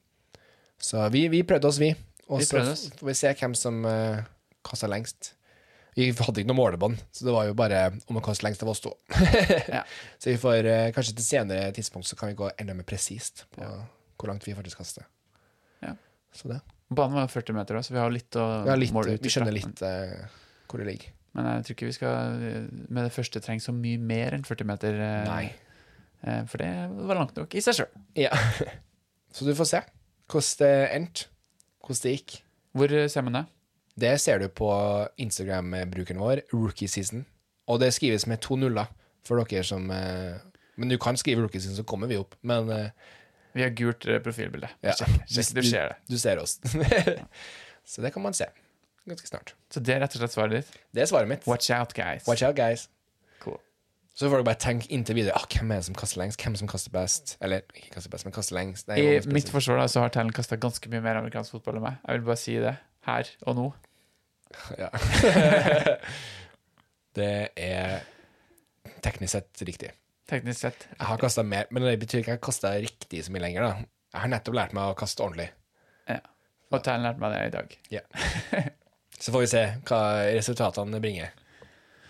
Så 0.78 1.02
vi, 1.14 1.24
vi 1.32 1.42
prøvde 1.46 1.70
oss, 1.70 1.80
vi. 1.82 1.90
Og 2.28 2.44
så 2.44 2.60
får 2.60 3.08
vi 3.08 3.16
se 3.16 3.32
hvem 3.40 3.56
som 3.56 3.80
uh, 3.88 4.20
kasta 4.66 4.90
lengst. 4.90 5.32
Vi 5.98 6.10
hadde 6.14 6.42
ikke 6.42 6.50
noe 6.52 6.60
målebånd, 6.60 6.98
så 7.10 7.26
det 7.26 7.34
var 7.34 7.48
jo 7.48 7.56
bare 7.58 7.78
om 8.06 8.20
å 8.20 8.22
kaste 8.22 8.44
lengst 8.46 8.62
av 8.62 8.70
oss 8.70 8.84
to. 8.84 8.92
Ja. 9.78 9.82
Så 10.20 10.30
vi 10.30 10.38
får 10.38 10.68
uh, 10.68 10.88
kanskje 10.94 11.16
til 11.18 11.26
senere 11.26 11.72
tidspunkt 11.74 12.06
så 12.06 12.18
kan 12.18 12.30
vi 12.30 12.38
gå 12.38 12.52
enda 12.54 12.76
mer 12.76 12.86
presist 12.86 13.46
på 13.56 13.64
hvor 14.18 14.30
langt 14.30 14.46
vi 14.46 14.54
faktisk 14.54 14.82
kaster. 14.82 15.08
Ja. 15.82 15.96
Så 16.34 16.50
det. 16.52 16.60
Banen 16.88 17.18
var 17.18 17.32
40 17.32 17.56
meter, 17.56 17.80
så 17.82 17.94
vi 17.96 18.00
har 18.00 18.12
litt 18.12 18.36
å 18.38 18.44
Vi, 18.64 18.70
har 18.70 18.80
litt, 18.80 18.94
måle 18.94 19.16
ut 19.16 19.24
vi 19.24 19.32
skjønner 19.32 19.54
litt 19.54 19.82
uh, 19.82 20.28
hvor 20.68 20.82
det 20.82 20.92
ligger. 20.92 21.17
Men 21.36 21.46
jeg 21.52 21.64
tror 21.66 21.76
ikke 21.76 21.88
vi 21.90 21.96
skal 21.96 22.36
med 22.88 23.04
det 23.04 23.12
første 23.14 23.40
trenge 23.44 23.62
så 23.62 23.72
mye 23.76 23.98
mer 24.00 24.34
enn 24.34 24.44
40 24.48 24.66
meter. 24.66 24.96
eh, 25.04 25.24
Nei. 25.28 25.44
eh, 26.24 26.40
For 26.48 26.58
det 26.62 26.70
var 27.08 27.20
langt 27.20 27.36
nok 27.36 27.54
i 27.54 27.62
seg 27.62 27.76
sjøl. 27.78 27.90
Ja. 28.18 28.30
Så 29.36 29.44
du 29.44 29.52
får 29.54 29.68
se 29.70 29.82
hvordan 30.28 30.56
det 30.62 30.72
endte. 30.96 31.26
Hvordan 31.84 32.02
det 32.02 32.14
gikk. 32.16 32.38
Hvor 32.76 32.94
eh, 32.96 33.08
ser 33.12 33.22
man 33.28 33.36
det? 33.38 33.44
Det 33.98 34.14
ser 34.22 34.38
du 34.40 34.48
på 34.48 34.70
Instagram-brukeren 35.18 36.20
vår, 36.22 36.42
Rookie 36.54 36.88
Season. 36.88 37.24
Og 37.68 37.80
det 37.82 37.92
skrives 37.96 38.26
med 38.30 38.40
to 38.40 38.56
nuller 38.56 38.88
for 39.26 39.42
dere 39.44 39.64
som 39.66 39.84
Men 39.90 40.88
du 40.88 40.96
kan 41.02 41.16
skrive 41.18 41.42
Rookie 41.42 41.60
Season, 41.60 41.76
så 41.76 41.82
kommer 41.84 42.06
vi 42.08 42.16
opp. 42.16 42.36
Men 42.42 42.70
Vi 43.52 43.62
har 43.64 43.70
gult 43.76 44.06
profilbilde. 44.24 44.70
Ja. 44.86 44.94
Sjekk, 44.94 45.24
sjekk, 45.26 45.50
du 45.58 45.62
ser 45.66 45.88
det. 45.90 45.96
du 46.08 46.18
ser 46.18 46.38
oss. 46.38 46.60
så 47.90 48.02
det 48.04 48.12
kan 48.14 48.22
man 48.22 48.32
se 48.38 48.46
ganske 49.12 49.30
snart. 49.30 49.54
Så 49.72 49.82
det 49.84 49.94
er 49.94 50.02
rett 50.04 50.14
og 50.16 50.22
slett 50.22 50.34
svaret 50.34 50.54
ditt. 50.58 50.78
Det 50.94 51.04
er 51.04 51.10
svaret 51.10 51.30
mitt. 51.30 51.46
Watch 51.48 51.70
out, 51.74 51.94
guys. 51.96 52.26
Watch 52.28 52.44
out, 52.46 52.56
guys. 52.58 52.86
Cool. 53.42 53.58
Så 54.18 54.30
får 54.30 54.42
du 54.42 54.48
bare 54.48 54.60
tenke 54.62 54.90
inntil 54.94 55.18
videre 55.20 55.36
ah, 55.38 55.46
hvem 55.52 55.72
er 55.74 55.82
det 55.82 55.88
som 55.88 55.98
kaster 55.98 56.20
lengst, 56.22 56.42
hvem 56.42 56.56
som 56.58 56.70
kaster 56.70 56.94
best. 56.94 57.36
Eller 57.44 57.64
ikke 57.74 57.94
kaster 57.96 58.12
best, 58.12 58.28
men 58.28 58.36
kaster 58.36 58.58
lengst. 58.58 58.88
Nei, 58.90 59.00
I 59.02 59.20
mitt 59.32 59.50
forsvar 59.52 59.80
da, 59.82 59.88
så 59.90 60.04
har 60.04 60.14
Tellen 60.14 60.34
kasta 60.36 60.58
ganske 60.60 60.90
mye 60.92 61.02
mer 61.04 61.20
amerikansk 61.20 61.56
fotball 61.56 61.80
enn 61.80 61.86
meg. 61.88 62.00
Jeg 62.04 62.18
vil 62.18 62.28
bare 62.30 62.42
si 62.42 62.58
det 62.62 62.74
her 63.08 63.34
og 63.46 63.60
nå. 63.60 63.68
Ja. 64.80 64.88
det 67.18 67.32
er 67.60 67.98
teknisk 69.04 69.34
sett 69.34 69.62
riktig. 69.68 69.90
Teknisk 70.28 70.60
sett. 70.64 70.86
Jeg 70.94 71.06
har 71.08 71.20
kasta 71.20 71.44
mer, 71.44 71.68
men 71.70 71.84
det 71.84 71.98
betyr 72.00 72.22
ikke 72.22 72.32
at 72.32 72.36
jeg 72.36 72.40
har 72.40 72.46
kasta 72.48 72.72
riktig 72.80 73.24
så 73.24 73.32
mye 73.34 73.44
lenger. 73.44 73.64
da 73.64 73.72
Jeg 74.14 74.20
har 74.24 74.30
nettopp 74.32 74.56
lært 74.56 74.74
meg 74.76 74.90
å 74.90 74.96
kaste 74.98 75.24
ordentlig. 75.24 75.48
Ja. 76.08 76.20
Og 76.72 76.82
Tellen 76.84 77.04
lærte 77.06 77.22
meg 77.22 77.32
det 77.32 77.40
i 77.46 77.54
dag. 77.54 77.68
Så 79.18 79.34
får 79.34 79.44
vi 79.44 79.50
se 79.50 79.64
hva 79.88 80.02
resultatene 80.36 81.00
bringer. 81.02 81.32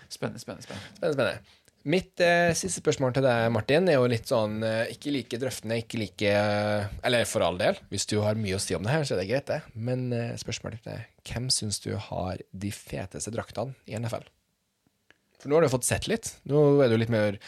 Spennende, 0.09 0.41
spennende. 0.41 0.65
spennende. 0.65 0.97
Spennende, 0.97 1.15
spennende. 1.15 1.59
Mitt 1.87 2.19
eh, 2.19 2.51
siste 2.59 2.81
spørsmål 2.81 3.13
til 3.15 3.23
deg, 3.23 3.45
Martin, 3.55 3.87
er 3.87 3.95
jo 3.95 4.07
litt 4.11 4.27
sånn 4.27 4.57
eh, 4.67 4.89
ikke 4.91 5.13
like 5.15 5.37
drøftende, 5.39 5.77
ikke 5.79 6.01
like 6.01 6.33
eh, 6.35 6.89
Eller 7.07 7.23
for 7.29 7.45
all 7.45 7.55
del, 7.61 7.79
hvis 7.93 8.05
du 8.09 8.17
har 8.19 8.35
mye 8.39 8.57
å 8.57 8.59
si 8.59 8.75
om 8.75 8.83
det 8.83 8.91
her, 8.91 9.05
så 9.07 9.15
er 9.15 9.21
det 9.21 9.29
greit, 9.29 9.47
det. 9.47 9.61
Men 9.79 10.09
eh, 10.15 10.35
spørsmålet 10.39 10.81
ditt 10.81 10.91
er 10.91 11.05
hvem 11.29 11.47
syns 11.53 11.79
du 11.85 11.93
har 12.09 12.43
de 12.51 12.73
feteste 12.75 13.31
draktene 13.31 13.77
i 13.87 13.95
NFL? 13.95 14.27
For 15.39 15.47
nå 15.47 15.55
har 15.55 15.63
du 15.65 15.71
fått 15.71 15.87
sett 15.87 16.09
litt. 16.11 16.33
Nå 16.51 16.81
er 16.83 16.91
du 16.91 16.97
litt 16.99 17.13
mer 17.13 17.39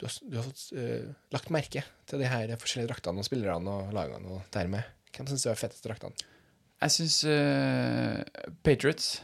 Du 0.00 0.06
har, 0.06 0.16
du 0.24 0.38
har 0.40 0.46
fått 0.48 0.64
eh, 0.80 1.12
lagt 1.36 1.52
merke 1.52 1.84
til 2.08 2.24
de 2.24 2.30
her 2.30 2.56
forskjellige 2.56 2.88
draktene 2.94 3.20
og 3.20 3.28
spillerne 3.28 3.76
og 3.76 3.92
lagene, 3.92 4.32
og 4.32 4.48
dermed 4.54 4.96
Hvem 5.12 5.28
syns 5.28 5.44
du 5.44 5.50
har 5.50 5.58
de 5.58 5.66
feteste 5.66 5.90
draktene? 5.90 6.30
Jeg 6.80 6.94
syns 6.96 7.16
Patriots 8.64 9.18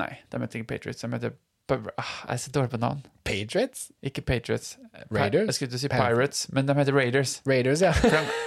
Nei, 0.00 0.16
de 0.32 0.40
heter 0.40 0.60
ikke 0.60 0.68
Patriots. 0.74 1.02
De 1.02 1.08
heter 1.12 1.32
ah, 1.70 2.04
Jeg 2.28 2.32
er 2.32 2.36
så 2.36 2.50
dårlig 2.50 2.70
på 2.70 2.76
navn. 2.76 3.02
Patriots? 3.24 3.90
Ikke 4.02 4.22
Patriots. 4.22 4.78
Raiders? 5.14 5.46
Jeg 5.46 5.54
skulle 5.54 5.70
til 5.70 5.78
å 5.78 5.82
si 5.82 5.90
Pirates, 5.92 6.46
men 6.52 6.68
de 6.68 6.74
heter 6.78 6.96
Raiders. 6.96 7.34
Raiders, 7.48 7.82
ja. 7.82 7.92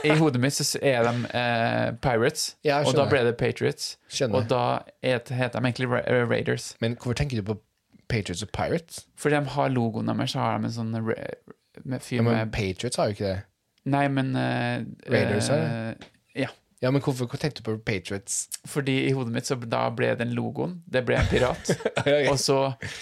I 0.04 0.18
hodet 0.20 0.42
mitt 0.42 0.58
så 0.58 0.80
er 0.82 1.06
de 1.08 1.14
eh, 1.40 1.92
Pirates, 2.04 2.56
Ja, 2.66 2.82
og 2.84 2.96
da 2.98 3.06
ble 3.10 3.24
det 3.28 3.36
Patriots. 3.40 3.94
Skjønner. 4.12 4.42
Og 4.42 4.50
da 4.52 4.64
heter 5.06 5.54
de 5.54 5.62
egentlig 5.62 5.90
Ra 5.92 6.02
eh, 6.04 6.26
Raiders. 6.30 6.74
Men 6.84 6.98
hvorfor 6.98 7.22
tenker 7.22 7.40
du 7.40 7.48
på 7.54 7.60
Patriots 8.10 8.44
og 8.44 8.52
Pirates? 8.56 9.06
Fordi 9.16 9.40
de 9.40 9.56
har 9.56 9.72
logoen 9.74 10.12
deres, 10.12 10.36
så 10.36 10.44
har 10.44 10.58
de 10.58 10.72
en 10.72 10.76
sånn 10.76 10.92
med 11.84 12.04
fyr 12.06 12.20
Ja, 12.20 12.26
men 12.28 12.52
Patriots 12.54 13.00
har 13.00 13.12
jo 13.12 13.18
ikke 13.18 13.30
det. 13.30 13.40
Nei, 13.94 14.08
men 14.12 14.36
eh, 14.40 14.84
Raiders 15.12 15.52
har 15.54 15.64
eh, 15.70 16.10
Ja. 16.46 16.52
Ja, 16.84 16.90
men 16.92 17.00
hvorfor, 17.02 17.30
hvor 17.32 17.40
tenkte 17.40 17.64
du 17.64 17.70
på 17.70 17.78
Patriots? 17.88 18.50
Fordi 18.68 18.98
i 19.08 19.12
hodet 19.16 19.32
mitt 19.32 19.48
så 19.48 19.56
da 19.56 19.86
ble 19.96 20.10
den 20.20 20.34
logoen 20.36 20.74
Det 20.92 21.06
ble 21.08 21.16
en 21.16 21.30
pirat. 21.32 21.72
Og 22.32 22.36
så 22.44 22.58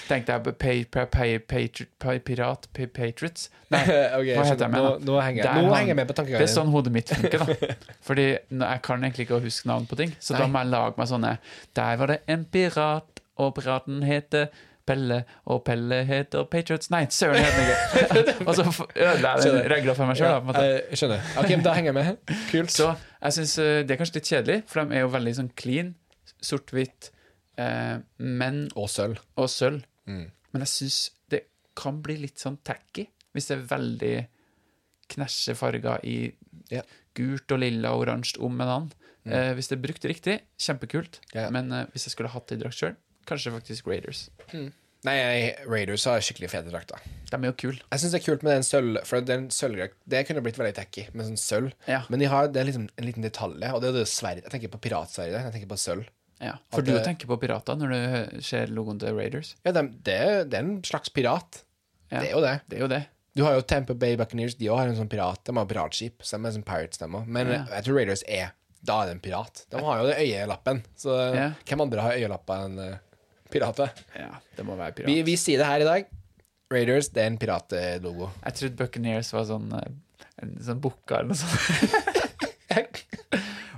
tenkte 0.08 0.36
jeg 0.36 0.44
på 0.46 0.54
pay, 0.62 0.84
pay, 0.86 1.08
pay, 1.10 1.40
patri- 1.42 2.20
Pirat 2.22 2.68
Patriots. 2.78 3.50
Nei, 3.74 3.82
okay, 4.20 4.36
hva 4.38 4.46
heter 4.46 4.68
jeg 4.68 4.74
med, 4.76 4.86
nå, 4.86 4.94
nå 5.10 5.18
henger 5.24 5.44
jeg, 5.48 5.66
nå 5.66 5.74
henger 5.74 5.94
jeg 5.96 6.00
med 6.04 6.12
på 6.12 6.18
tankegangen. 6.20 6.44
det 6.44 6.50
er 6.50 6.54
sånn 6.54 6.70
hodet 6.74 6.94
mitt 6.94 7.10
funker, 7.10 7.42
da. 7.48 7.76
Fordi 8.08 8.28
nå- 8.54 8.70
jeg 8.76 8.84
kan 8.86 9.02
egentlig 9.08 9.26
ikke 9.28 9.42
huske 9.48 9.72
navn 9.72 9.88
på 9.90 9.98
ting, 10.04 10.14
så 10.22 10.38
da 10.38 10.46
må 10.52 10.62
jeg 10.62 10.74
lage 10.76 11.00
meg 11.02 11.10
sånne 11.10 11.34
Der 11.82 11.98
var 12.04 12.14
det 12.14 12.20
en 12.30 12.46
pirat, 12.54 13.24
og 13.42 13.56
piraten 13.58 14.04
heter 14.06 14.52
Pelle, 14.92 15.18
og 15.50 15.64
Pelle 15.68 16.02
heter 16.10 16.46
Patriots 16.52 16.92
Nei, 16.94 17.06
søren 17.16 17.40
heter 17.42 18.12
han 18.12 18.44
og 18.48 18.54
så 18.60 18.66
ødela 18.92 19.34
jeg 19.42 19.64
regla 19.72 19.96
for 19.98 20.12
meg 20.12 20.20
sjøl. 20.20 20.52
Ja, 20.52 20.98
skjønner. 21.00 21.32
Ok, 21.42 21.56
da 21.66 21.74
henger 21.80 21.92
jeg 21.94 21.98
med. 21.98 22.36
Kult. 22.52 22.76
Så 22.76 22.92
jeg 23.22 23.38
syns 23.40 23.56
det 23.88 23.96
er 23.96 24.00
kanskje 24.04 24.20
litt 24.20 24.30
kjedelig, 24.34 24.60
for 24.70 24.84
de 24.84 25.00
er 25.00 25.06
jo 25.08 25.12
veldig 25.16 25.34
sånn 25.40 25.52
clean, 25.64 25.94
sort-hvitt, 26.42 27.12
eh, 27.62 27.98
men 28.20 28.64
Og 28.76 28.90
sølv. 28.92 29.20
og 29.38 29.50
sølv. 29.54 29.84
Mm. 30.10 30.28
Men 30.52 30.66
jeg 30.66 30.72
syns 30.76 31.00
det 31.32 31.44
kan 31.80 32.02
bli 32.04 32.18
litt 32.26 32.42
sånn 32.42 32.58
tacky 32.68 33.06
hvis 33.32 33.48
det 33.48 33.56
er 33.56 33.68
veldig 33.70 34.16
knæsje 35.14 35.54
farger 35.56 36.02
i 36.08 36.18
Ja. 36.72 36.82
gult 37.16 37.52
og 37.52 37.60
lilla 37.64 37.92
og 37.96 38.06
oransje 38.06 38.40
om 38.44 38.60
en 38.62 38.68
annen. 38.68 38.92
Eh, 39.26 39.54
hvis 39.54 39.68
det 39.70 39.78
er 39.78 39.82
brukt 39.84 40.06
riktig, 40.10 40.40
kjempekult. 40.60 41.20
Yeah. 41.36 41.52
Men 41.54 41.72
eh, 41.72 41.86
hvis 41.94 42.08
jeg 42.08 42.16
skulle 42.16 42.32
hatt 42.34 42.48
det 42.50 42.58
i 42.58 42.62
drakt 42.64 42.80
sjøl, 42.80 42.96
kanskje 43.30 43.52
faktisk 43.54 43.88
Raiders. 43.92 44.30
Nei, 45.08 45.56
Raiders 45.66 46.04
har 46.06 46.22
skikkelig 46.22 46.50
fete 46.52 46.70
drakter. 46.70 47.00
De 47.32 47.38
er 47.40 47.48
jo 47.50 47.56
kule. 47.58 47.80
Jeg 47.90 48.00
syns 48.04 48.12
det 48.14 48.20
er 48.22 48.26
kult 48.28 48.44
med 48.46 48.54
den 48.60 48.66
sølv, 48.68 49.00
for 49.08 49.24
den 49.26 49.48
sølvdrakt 49.50 49.96
Det 50.06 50.28
kunne 50.28 50.44
blitt 50.46 50.60
veldig 50.60 50.76
tacky 50.78 51.08
med 51.16 51.26
sånn 51.26 51.40
sølv. 51.42 51.72
Ja. 51.90 52.04
Men 52.12 52.20
de 52.22 52.28
har, 52.30 52.50
det 52.54 52.62
er 52.62 52.68
liksom 52.70 52.90
en 53.00 53.08
liten 53.08 53.24
detalj, 53.26 53.64
og 53.74 53.82
det 53.82 53.90
er 53.90 53.98
det 54.02 54.08
sverd. 54.12 54.44
Jeg 54.44 54.52
tenker 54.54 54.70
på 54.76 54.82
piratsverdet. 54.84 55.40
Jeg 55.48 55.54
tenker 55.56 55.72
på 55.72 55.80
sølv. 55.82 56.06
Ja. 56.42 56.56
For 56.74 56.82
At 56.82 56.86
du 56.86 56.92
det- 56.94 57.04
tenker 57.06 57.28
på 57.30 57.40
pirater 57.42 57.76
når 57.78 57.90
du 58.36 58.42
ser 58.46 58.68
logoen 58.68 59.00
til 59.00 59.16
Raiders. 59.18 59.56
Ja, 59.66 59.72
de, 59.72 59.88
det, 60.04 60.14
er- 60.20 60.44
det 60.46 60.60
er 60.60 60.64
en 60.68 60.82
slags 60.84 61.10
pirat. 61.10 61.64
Ja. 62.12 62.20
Det 62.22 62.30
er 62.30 62.32
jo 62.36 62.42
det. 62.42 62.56
Det 62.70 62.78
er 62.78 62.82
jo 62.82 62.88
det. 62.88 63.02
Du 63.34 63.44
har 63.46 63.54
jo 63.56 63.62
Tampa 63.62 63.94
Bay 63.96 64.16
Buccaneers, 64.20 64.56
de 64.60 64.66
òg 64.68 64.78
har 64.78 64.88
en 64.92 64.96
sånn 64.98 65.10
pirat. 65.10 65.40
De 65.48 65.54
har 65.56 65.66
piratskip, 65.66 66.22
så 66.22 66.38
de 66.38 66.46
er 66.50 66.52
sånn 66.60 66.66
pirates, 66.68 66.98
de 67.00 67.06
òg. 67.08 67.26
Men 67.28 67.48
Ja. 67.48 67.66
jeg 67.78 67.86
tror 67.86 67.96
Raiders 67.96 68.24
er 68.28 68.52
Da 68.84 69.04
er 69.04 69.06
det 69.06 69.12
en 69.14 69.20
pirat. 69.22 69.66
De 69.70 69.78
har 69.78 70.00
jo 70.02 70.08
det 70.08 70.18
øyelappen, 70.18 70.84
så 70.98 71.34
Ja. 71.36 71.52
hvem 71.66 71.82
andre 71.82 72.02
har 72.02 72.12
øyelappen 72.14 72.78
enn 72.80 73.00
pirater? 73.52 73.92
Ja, 74.18 74.32
det 74.58 74.66
må 74.68 74.78
være 74.80 74.96
pirat. 74.98 75.12
Vi, 75.12 75.20
vi 75.28 75.38
sier 75.40 75.62
det 75.62 75.70
her 75.70 75.84
i 75.86 75.88
dag. 75.90 76.10
Raiders, 76.72 77.10
det 77.12 77.24
er 77.26 77.32
en 77.34 77.40
piratlogo. 77.42 78.30
Jeg 78.46 78.58
trodde 78.60 78.80
Buccaneers 78.80 79.32
var 79.36 79.48
sånn 79.50 79.72
eh, 79.76 79.90
en 80.42 80.56
sånn 80.64 80.80
bukka 80.84 81.20
eller 81.22 81.34
noe 81.34 81.42
sånt. 81.42 82.18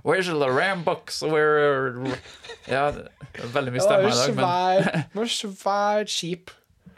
Where's 0.04 0.28
the 0.28 0.50
rambox? 0.52 1.22
Where 1.24 1.96
Ja, 2.68 2.90
veldig 3.56 3.72
mye 3.72 3.84
stemmer 3.84 4.12
i 4.12 4.18
dag, 4.18 4.36
men 4.36 4.90
det 5.14 5.16
var 5.16 5.32
svært 5.32 6.12
skip 6.12 6.52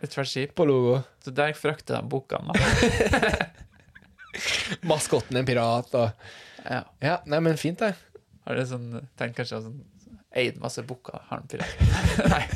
et 0.06 0.14
svært 0.14 0.30
skip. 0.30 0.56
på 0.58 0.66
logo. 0.68 1.00
Så 1.24 1.32
der 1.34 1.54
frakter 1.58 1.98
de 1.98 2.10
bukkene, 2.10 2.54
da. 2.54 3.46
Maskotten 4.90 5.40
en 5.40 5.48
pirat 5.48 5.94
og 5.96 6.10
Ja. 6.66 6.82
Ja, 7.02 7.20
nei, 7.30 7.40
men 7.46 7.58
fint, 7.62 7.80
det. 7.80 7.94
Har 8.46 8.58
du 8.58 8.66
sånn 8.66 8.90
tenkt 9.18 9.38
kanskje 9.40 9.62
sånn 9.64 9.80
Eid 10.36 10.58
masse 10.62 10.84
bukker, 10.84 11.22
har 11.30 11.44
en. 11.44 11.66
Nei. 12.36 12.46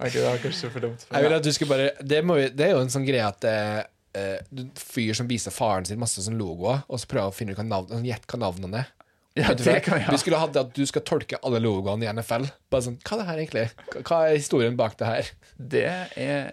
Okay, 0.00 0.16
det 0.16 0.24
var 0.30 0.38
kanskje 0.40 0.68
for 0.72 0.80
dumt. 0.80 1.02
Du 1.44 1.50
skulle 1.52 1.68
bare 1.68 1.90
Det, 2.00 2.22
vi, 2.24 2.44
det 2.56 2.64
er 2.64 2.70
jo 2.72 2.78
en 2.80 2.88
sånn 2.88 3.04
greie 3.04 3.20
at 3.26 3.44
eh, 3.44 3.80
eh, 4.16 4.38
du 4.48 4.62
fyr 4.80 5.12
som 5.18 5.26
viser 5.28 5.52
faren 5.52 5.84
sin 5.84 5.98
masse 6.00 6.22
sånn 6.24 6.38
logoer, 6.40 6.78
og 6.88 7.02
så 7.02 7.08
prøver 7.10 7.28
å 7.28 7.34
finne 7.36 7.52
ut 7.52 7.58
hva 7.60 7.66
navn, 7.68 7.90
sånn, 7.92 8.06
gjett 8.08 8.24
hva 8.30 8.38
navnene 8.40 8.80
er. 8.80 8.88
Ja, 9.36 9.52
kan 9.84 10.00
ja. 10.00 10.08
Vi 10.10 10.18
skulle 10.22 10.40
hatt 10.40 10.56
at 10.56 10.72
du 10.74 10.80
skal 10.88 11.04
tolke 11.06 11.36
alle 11.44 11.60
logoene 11.62 12.06
i 12.06 12.08
NFL. 12.16 12.48
Bare 12.72 12.86
sånn, 12.86 12.96
Hva 13.04 13.18
er 13.18 13.20
det 13.20 13.26
her 13.28 13.42
egentlig? 13.42 13.66
Hva- 14.08 14.22
er 14.30 14.38
historien 14.40 14.78
bak 14.80 14.96
det 15.02 15.10
her? 15.10 15.28
Det 15.76 15.84
er 16.16 16.48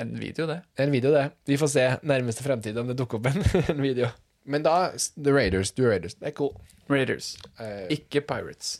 en 0.00 0.14
video, 0.18 0.46
det. 0.48 0.62
En 0.80 0.90
video, 0.96 1.12
det. 1.12 1.26
Vi 1.46 1.58
får 1.60 1.70
se 1.74 1.84
nærmeste 2.08 2.46
fremtid 2.46 2.80
om 2.80 2.88
det 2.88 2.96
dukker 2.98 3.20
opp 3.20 3.28
en, 3.34 3.44
en 3.76 3.82
video. 3.84 4.08
Men 4.48 4.64
da 4.64 4.78
The 4.96 5.36
Raiders, 5.36 5.74
The 5.76 5.86
Raiders. 5.92 6.16
Det 6.18 6.32
er 6.32 6.34
cool. 6.40 6.56
Raiders. 6.88 7.34
uh, 7.60 7.84
Ikke 7.92 8.24
Pirates. 8.24 8.78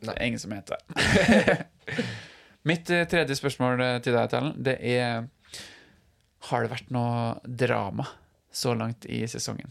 Det 0.00 0.14
er 0.14 0.24
ingen 0.26 0.42
som 0.42 0.54
heter 0.54 0.78
det. 0.78 1.58
Mitt 2.68 2.90
eh, 2.90 3.06
tredje 3.08 3.36
spørsmål 3.38 3.82
eh, 3.84 3.98
til 4.04 4.16
deg, 4.16 4.30
Tellen, 4.32 4.54
det 4.62 4.78
er 4.84 5.28
Har 6.50 6.64
det 6.64 6.72
vært 6.72 6.90
noe 6.94 7.38
drama 7.44 8.06
så 8.54 8.74
langt 8.78 9.06
i 9.10 9.24
sesongen? 9.30 9.70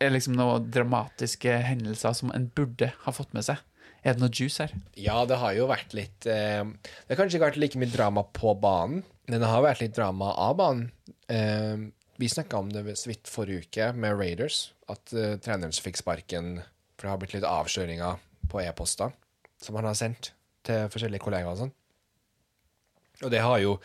Er 0.00 0.12
liksom 0.12 0.36
noen 0.38 0.70
dramatiske 0.72 1.52
hendelser 1.66 2.14
som 2.16 2.32
en 2.34 2.48
burde 2.56 2.90
ha 3.04 3.14
fått 3.14 3.34
med 3.36 3.44
seg? 3.46 3.60
Er 4.06 4.14
det 4.14 4.22
noe 4.22 4.32
juice 4.32 4.62
her? 4.62 4.72
Ja, 4.98 5.18
det 5.26 5.38
har 5.40 5.54
jo 5.56 5.66
vært 5.70 5.94
litt 5.96 6.28
eh, 6.30 6.62
Det 6.62 7.12
har 7.12 7.20
kanskje 7.20 7.38
ikke 7.38 7.48
vært 7.48 7.60
like 7.60 7.80
mye 7.80 7.92
drama 7.92 8.24
på 8.36 8.54
banen, 8.62 9.02
men 9.26 9.42
det 9.42 9.50
har 9.50 9.64
vært 9.64 9.82
litt 9.82 9.96
drama 9.96 10.30
av 10.38 10.56
banen. 10.60 10.90
Eh, 11.32 11.88
vi 12.16 12.30
snakka 12.32 12.62
om 12.62 12.70
det 12.72 12.84
så 12.96 13.10
vidt 13.10 13.28
forrige 13.28 13.66
uke 13.66 13.90
med 13.98 14.16
Raiders, 14.16 14.70
at 14.88 15.12
eh, 15.12 15.36
treneren 15.42 15.74
fikk 15.74 16.00
sparken 16.00 16.60
For 16.96 17.06
det 17.06 17.12
har 17.12 17.20
blitt 17.20 17.34
litt 17.36 17.48
avsløringer 17.48 18.22
på 18.48 18.62
e-poster 18.62 19.12
som 19.66 19.78
han 19.78 19.88
har 19.90 19.98
sendt 19.98 20.32
til 20.66 20.90
forskjellige 20.92 21.22
kollegaer 21.22 21.52
og 21.52 21.64
sånn. 21.64 21.74
Og 23.24 23.32
det 23.32 23.42
har 23.44 23.60
jo 23.62 23.76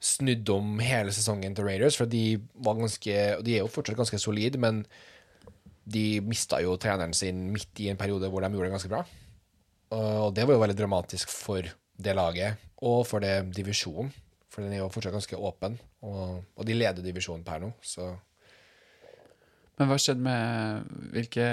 snudd 0.00 0.48
om 0.54 0.78
hele 0.80 1.12
sesongen 1.12 1.54
til 1.56 1.66
Raiders, 1.66 1.98
for 1.98 2.08
de 2.08 2.40
var 2.64 2.78
ganske 2.78 3.16
Og 3.36 3.44
de 3.44 3.56
er 3.56 3.64
jo 3.64 3.72
fortsatt 3.72 3.98
ganske 3.98 4.20
solide, 4.20 4.60
men 4.60 4.84
de 5.90 6.20
mista 6.24 6.60
jo 6.62 6.76
treneren 6.80 7.12
sin 7.16 7.48
midt 7.52 7.82
i 7.82 7.90
en 7.90 7.98
periode 8.00 8.30
hvor 8.30 8.44
de 8.44 8.50
gjorde 8.52 8.70
det 8.70 8.76
ganske 8.76 8.92
bra. 8.92 9.02
Og 9.90 10.32
det 10.34 10.46
var 10.46 10.54
jo 10.54 10.62
veldig 10.62 10.78
dramatisk 10.78 11.32
for 11.32 11.66
det 12.00 12.16
laget, 12.16 12.60
og 12.80 13.02
for 13.08 13.22
det 13.24 13.50
divisjonen. 13.56 14.12
For 14.50 14.64
den 14.64 14.74
er 14.74 14.82
jo 14.82 14.90
fortsatt 14.90 15.14
ganske 15.14 15.38
åpen, 15.38 15.76
og, 16.02 16.40
og 16.56 16.66
de 16.66 16.74
leder 16.74 17.04
divisjonen 17.04 17.44
per 17.46 17.60
nå, 17.62 17.70
så 17.82 18.08
Men 19.78 19.88
hva 19.88 19.96
skjedde 19.96 20.24
med 20.24 20.88
hvilke 21.14 21.46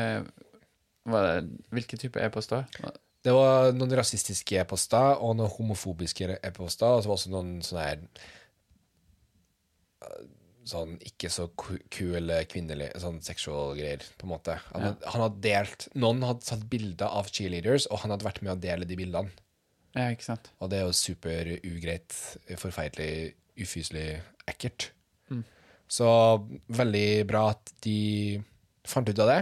Hvilke 1.72 1.96
type 1.96 2.20
e-poster? 2.20 2.66
Det 3.28 3.34
var 3.36 3.74
noen 3.76 3.92
rasistiske 4.00 4.56
e-poster 4.62 5.18
og 5.20 5.34
noen 5.36 5.52
homofobiske 5.52 6.30
e-poster, 6.40 6.88
og 6.96 7.04
så 7.04 7.10
var 7.12 7.18
det 7.18 7.20
også 7.20 7.32
noen 7.34 7.54
sånne 7.68 7.86
her 7.90 8.04
eh, 10.08 10.26
Sånn 10.68 10.98
ikke 11.00 11.30
så 11.32 11.46
kule 11.56 12.42
kvinnelige 12.52 13.00
Sånn 13.00 13.22
sexual 13.24 13.70
greier, 13.78 14.02
på 14.20 14.28
en 14.28 14.34
måte. 14.34 14.58
Han, 14.74 14.84
Ja. 14.84 15.12
han 15.14 15.22
hadde 15.24 15.44
delt 15.46 15.86
Noen 15.96 16.24
hadde 16.28 16.44
tatt 16.44 16.66
bilder 16.72 17.08
av 17.08 17.30
cheerleaders, 17.32 17.86
og 17.88 18.02
han 18.04 18.12
hadde 18.12 18.28
vært 18.28 18.42
med 18.44 18.52
å 18.58 18.60
dele 18.60 18.88
de 18.90 18.98
bildene. 19.00 19.32
Ja, 19.96 20.10
ikke 20.12 20.28
sant? 20.28 20.50
Og 20.60 20.70
det 20.70 20.82
er 20.82 20.86
jo 20.90 20.94
super 20.94 21.48
ugreit, 21.64 22.12
forferdelig, 22.60 23.34
ufyselig 23.58 24.20
ekkelt. 24.48 24.92
Mm. 25.32 25.46
Så 25.88 26.06
veldig 26.68 27.08
bra 27.32 27.46
at 27.56 27.72
de 27.82 28.44
fant 28.86 29.08
ut 29.10 29.24
av 29.24 29.32
det. 29.32 29.40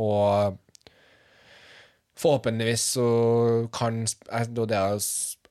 Og 0.00 0.56
forhåpentligvis 2.18 2.84
så 2.96 3.08
kan 3.74 4.04
Det 4.06 4.66
det 4.70 4.78
jeg, 4.78 5.00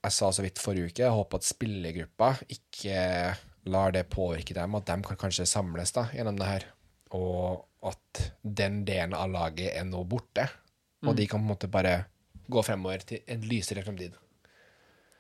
jeg 0.04 0.16
sa 0.16 0.32
så 0.32 0.46
vidt 0.46 0.62
forrige 0.62 0.92
uke. 0.92 1.04
Jeg 1.04 1.18
håper 1.18 1.42
at 1.42 1.48
spillergruppa 1.48 2.34
ikke 2.52 2.98
lar 3.72 3.94
det 3.96 4.10
påvirke 4.12 4.56
dem, 4.56 4.76
at 4.76 4.88
de 4.88 4.98
kan 5.08 5.20
kanskje 5.20 5.48
samles 5.48 5.94
da 5.96 6.08
gjennom 6.14 6.40
det 6.40 6.50
her. 6.50 6.66
Og 7.16 7.64
at 7.84 8.26
den 8.44 8.84
delen 8.88 9.16
av 9.16 9.32
laget 9.32 9.76
er 9.76 9.88
nå 9.88 10.04
borte. 10.08 10.48
Og 11.04 11.16
de 11.18 11.28
kan 11.28 11.42
på 11.42 11.44
en 11.44 11.52
måte 11.52 11.72
bare 11.72 12.06
gå 12.52 12.62
fremover 12.64 13.04
til 13.08 13.24
en 13.28 13.44
lysere 13.48 13.84
fremtid. 13.84 14.16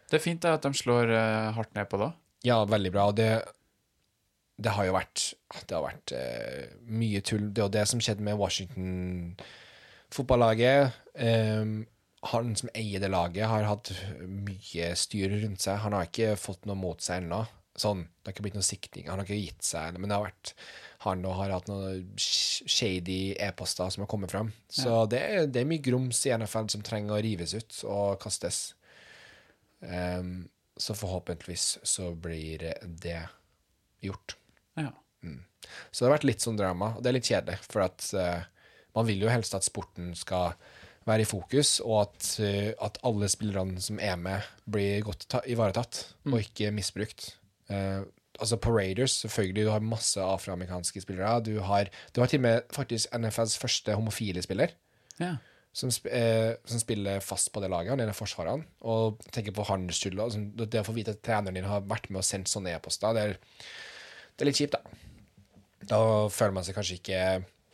Det 0.10 0.20
er 0.20 0.24
fint 0.24 0.44
da 0.44 0.56
at 0.56 0.64
de 0.64 0.72
slår 0.78 1.12
uh, 1.12 1.52
hardt 1.56 1.74
ned 1.76 1.90
på 1.92 2.00
det. 2.00 2.10
Ja, 2.48 2.62
veldig 2.68 2.92
bra. 2.94 3.08
Og 3.12 3.18
det, 3.18 3.30
det 4.62 4.74
har 4.76 4.88
jo 4.88 4.96
vært 4.96 5.24
Det 5.70 5.76
har 5.76 5.86
vært 5.86 6.14
uh, 6.16 6.76
mye 6.88 7.24
tull. 7.26 7.50
Det 7.52 7.64
er 7.64 7.68
jo 7.68 7.76
det 7.78 7.86
som 7.92 8.04
skjedde 8.04 8.26
med 8.26 8.40
Washington 8.40 9.36
fotballaget. 10.14 10.94
Um, 11.14 11.84
han 12.24 12.54
som 12.56 12.72
eier 12.78 13.04
det 13.04 13.12
laget, 13.12 13.50
har 13.52 13.68
hatt 13.68 13.92
mye 14.24 14.94
styr 14.96 15.34
rundt 15.42 15.66
seg. 15.66 15.82
Han 15.84 15.96
har 15.98 16.08
ikke 16.08 16.38
fått 16.40 16.66
noe 16.70 16.80
mot 16.80 17.04
seg 17.04 17.24
ennå. 17.24 17.44
Sånn, 17.80 18.06
det 18.06 18.30
har 18.30 18.36
ikke 18.36 18.46
blitt 18.46 18.58
noe 18.58 18.66
sikting. 18.66 19.08
Han 19.10 19.20
har 19.20 19.28
ikke 19.28 19.42
gitt 19.42 19.66
seg, 19.66 19.98
men 19.98 20.08
det 20.08 20.18
har 20.18 20.28
vært 20.28 20.54
han 21.04 21.26
og 21.28 21.36
har 21.36 21.52
hatt 21.52 21.68
noen 21.68 22.06
shady 22.22 23.34
e-poster 23.44 23.90
som 23.92 24.06
har 24.06 24.10
kommet 24.12 24.32
fram. 24.32 24.54
Så 24.72 25.04
det, 25.12 25.20
er, 25.20 25.50
det 25.52 25.64
er 25.64 25.68
mye 25.68 25.84
grums 25.84 26.22
i 26.30 26.32
NFL 26.38 26.70
som 26.72 26.86
trenger 26.86 27.18
å 27.18 27.24
rives 27.26 27.56
ut 27.58 27.80
og 27.90 28.22
kastes. 28.24 28.62
Um, 29.82 30.46
så 30.80 30.96
forhåpentligvis 30.96 31.66
så 31.84 32.14
blir 32.16 32.64
det 33.04 33.20
gjort. 34.06 34.38
Ja. 34.80 34.94
Så 35.92 36.04
det 36.04 36.08
har 36.08 36.16
vært 36.16 36.30
litt 36.30 36.46
sånn 36.46 36.60
drama, 36.60 36.94
og 36.96 37.04
det 37.04 37.12
er 37.12 37.18
litt 37.18 37.30
kjedelig, 37.30 37.60
for 37.68 37.86
at 37.86 38.08
uh, 38.16 38.48
man 38.96 39.08
vil 39.10 39.26
jo 39.26 39.32
helst 39.32 39.56
at 39.58 39.66
sporten 39.66 40.14
skal 40.18 40.56
være 41.06 41.26
i 41.26 41.28
fokus, 41.28 41.78
og 41.84 42.02
at, 42.08 42.28
eh, 42.44 42.74
at 42.82 43.00
alle 43.04 43.30
spillerne 43.32 43.82
som 43.82 44.00
er 44.02 44.16
med, 44.20 44.52
blir 44.70 45.04
godt 45.04 45.28
ta 45.30 45.42
ivaretatt, 45.48 46.04
og 46.30 46.40
ikke 46.40 46.72
misbrukt. 46.72 47.34
Uh, 47.72 48.04
altså 48.40 48.58
på 48.58 48.74
Raiders, 48.76 49.12
selvfølgelig, 49.24 49.66
du 49.66 49.72
har 49.72 49.80
masse 49.80 50.22
afroamerikanske 50.22 51.02
spillere. 51.02 51.40
Du 51.46 51.60
har, 51.62 51.90
du 52.16 52.22
har 52.22 52.28
til 52.28 52.42
og 52.42 52.46
med 52.48 52.62
faktisk 52.74 53.14
NFLs 53.18 53.58
første 53.58 53.96
homofile 53.96 54.42
spiller, 54.42 54.74
ja. 55.20 55.36
som, 55.74 55.92
eh, 56.12 56.54
som 56.66 56.80
spiller 56.80 57.20
fast 57.20 57.54
på 57.54 57.62
det 57.62 57.70
laget, 57.70 57.94
han 57.94 58.00
er 58.00 58.10
en 58.10 58.16
av 58.16 58.20
forsvarerne, 58.20 58.66
og 58.82 59.22
tenker 59.32 59.56
på 59.56 59.68
hans 59.70 60.00
skyld. 60.00 60.20
sånn, 60.32 60.52
Det 60.58 60.82
å 60.82 60.88
få 60.88 60.96
vite 60.96 61.16
at 61.16 61.24
treneren 61.24 61.56
din 61.56 61.70
har 61.70 61.86
vært 61.88 62.10
med 62.10 62.24
og 62.24 62.28
sendt 62.28 62.52
sånne 62.52 62.76
e-poster, 62.76 63.14
det, 63.14 63.38
det 64.36 64.46
er 64.46 64.52
litt 64.52 64.62
kjipt, 64.62 64.78
da. 64.78 65.00
Da 65.84 66.00
føler 66.32 66.54
man 66.56 66.64
seg 66.64 66.76
kanskje 66.76 67.00
ikke 67.02 67.24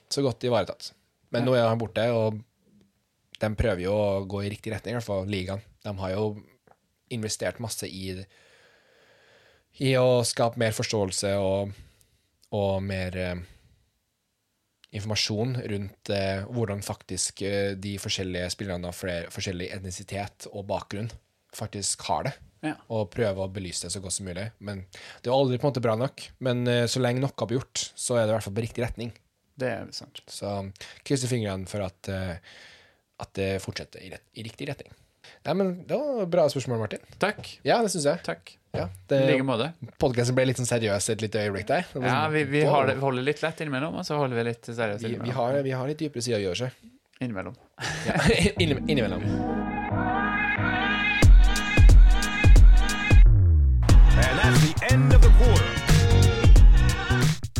så 0.09 0.21
godt 0.25 0.43
ivaretatt. 0.43 0.93
Men 1.29 1.45
nå 1.45 1.53
er 1.53 1.67
han 1.69 1.77
borte, 1.77 2.07
og 2.09 2.39
de 3.39 3.49
prøver 3.59 3.85
jo 3.85 3.93
å 3.95 4.23
gå 4.29 4.43
i 4.45 4.51
riktig 4.53 4.73
retning, 4.73 4.95
i 4.95 4.99
hvert 4.99 5.07
fall 5.07 5.29
ligaen. 5.29 5.61
De 5.85 5.93
har 6.01 6.13
jo 6.15 6.25
investert 7.15 7.61
masse 7.63 7.87
i, 7.87 8.11
i 9.81 9.93
å 9.97 10.21
skape 10.27 10.59
mer 10.61 10.75
forståelse 10.75 11.31
og, 11.41 11.71
og 12.53 12.83
mer 12.85 13.17
eh, 13.17 13.39
informasjon 14.95 15.55
rundt 15.71 16.11
eh, 16.13 16.43
hvordan 16.49 16.83
faktisk 16.85 17.41
eh, 17.45 17.71
de 17.77 17.95
forskjellige 18.01 18.51
spillerne 18.55 18.89
av 18.89 18.97
flere, 18.97 19.29
forskjellig 19.33 19.69
etnisitet 19.75 20.47
og 20.53 20.67
bakgrunn 20.69 21.09
faktisk 21.55 22.05
har 22.09 22.27
det 22.29 22.35
Ja. 22.61 22.73
og 22.91 23.07
prøve 23.13 23.45
å 23.45 23.49
belyse 23.53 23.85
det 23.87 23.93
så 23.93 24.01
godt 24.03 24.17
som 24.17 24.27
mulig. 24.27 24.49
Men 24.59 24.83
det 25.23 25.29
er 25.29 25.35
aldri 25.35 25.57
på 25.57 25.65
en 25.67 25.71
måte 25.71 25.83
bra 25.85 25.95
nok. 25.97 26.25
Men 26.43 26.65
eh, 26.67 26.85
så 26.91 27.01
lenge 27.01 27.23
noe 27.23 27.47
blir 27.47 27.61
gjort, 27.61 27.85
så 27.95 28.17
er 28.17 28.25
det 28.25 28.33
i 28.33 28.37
hvert 28.37 28.47
fall 28.49 28.57
på 28.57 28.65
riktig 28.65 28.83
retning. 28.85 29.13
Det 29.59 29.69
er 29.69 29.87
sant. 29.95 30.21
Så 30.27 30.51
krysser 31.07 31.31
fingrene 31.31 31.69
for 31.69 31.85
at, 31.85 32.09
eh, 32.11 32.37
at 33.19 33.33
det 33.37 33.49
fortsetter 33.63 34.01
i, 34.05 34.09
rett, 34.13 34.23
i 34.39 34.43
riktig 34.47 34.67
retning. 34.69 34.91
Nei, 35.45 35.53
men 35.55 35.73
Det 35.87 35.97
var 35.99 36.25
bra 36.31 36.45
spørsmål, 36.51 36.79
Martin. 36.81 37.03
Takk. 37.21 37.41
Ja, 37.67 37.81
det 37.83 37.91
syns 37.93 38.05
jeg. 38.09 38.21
Takk. 38.25 38.55
Ja, 38.75 38.85
I 39.11 39.19
like 39.31 39.43
måte. 39.45 39.71
Podkasten 40.01 40.35
ble 40.37 40.45
litt 40.49 40.59
sånn 40.61 40.67
seriøs 40.69 41.07
et 41.13 41.23
lite 41.25 41.41
øyeblikk 41.41 41.67
der. 41.69 41.87
Det 41.89 42.03
Ja, 42.05 42.25
sånn, 42.25 42.33
vi, 42.35 42.43
vi, 42.51 42.61
har 42.69 42.85
det, 42.89 42.95
vi 42.99 43.05
holder 43.05 43.25
litt 43.25 43.41
lett 43.41 43.61
innimellom, 43.65 43.95
og 44.01 44.05
så 44.05 44.17
holder 44.19 44.37
vi 44.39 44.43
litt 44.51 44.69
seriøst 44.69 45.05
vi, 45.07 45.15
vi, 45.23 45.33
har, 45.37 45.57
vi 45.65 45.73
har 45.73 45.89
litt 45.89 46.01
dypere 46.03 46.21
sider 46.25 46.37
å 46.41 46.43
gjøre 46.49 46.67
seg. 46.67 46.91
innimellom. 47.19 47.55
Ja. 48.07 48.19
Inni- 48.63 48.83
Innimellom. 48.93 49.25
And 54.21 54.35
that's 54.39 54.59
the 54.67 54.73
end 54.93 55.13
of 55.13 55.21
the 55.21 55.31
quarter. 55.39 55.71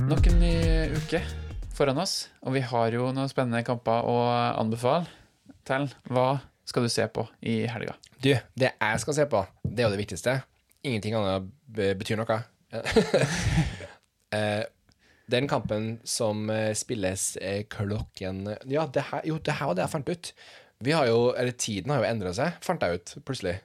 Nok 0.09 0.27
en 0.27 0.39
ny 0.41 0.53
uke 0.97 1.21
foran 1.77 1.97
oss, 2.01 2.27
og 2.43 2.53
vi 2.57 2.61
har 2.65 2.91
jo 2.91 3.11
noen 3.15 3.29
spennende 3.31 3.61
kamper 3.67 4.03
å 4.09 4.15
anbefale. 4.59 5.05
Tell, 5.69 5.86
hva 6.10 6.39
skal 6.65 6.86
du 6.86 6.89
se 6.89 7.05
på 7.13 7.27
i 7.45 7.60
helga? 7.69 7.93
Du, 8.17 8.32
det 8.58 8.71
jeg 8.73 9.01
skal 9.03 9.15
se 9.19 9.25
på, 9.29 9.43
det 9.63 9.84
er 9.84 9.88
jo 9.88 9.93
det 9.93 10.01
viktigste. 10.01 10.34
Ingenting 10.86 11.17
annet 11.19 11.49
betyr 11.99 12.19
noe. 12.21 12.41
Eh, 14.29 14.62
Den 15.25 15.47
kampen 15.49 15.86
som 16.05 16.51
eh, 16.53 16.75
spilles 16.77 17.32
eh, 17.41 17.63
klokken 17.65 18.43
Ja, 18.69 18.84
det 18.86 19.08
her, 19.08 19.23
jo, 19.25 19.39
det 19.41 19.55
her 19.58 19.71
var 19.71 19.77
det 19.79 19.82
jeg 19.82 19.93
fant 19.95 20.12
ut. 20.12 20.29
Vi 20.86 20.93
har 20.93 21.08
jo, 21.10 21.32
eller 21.34 21.55
Tiden 21.58 21.89
har 21.89 22.03
jo 22.03 22.10
endra 22.12 22.34
seg, 22.38 22.60
fant 22.62 22.86
jeg 22.86 22.99
ut 22.99 23.15
plutselig. 23.25 23.55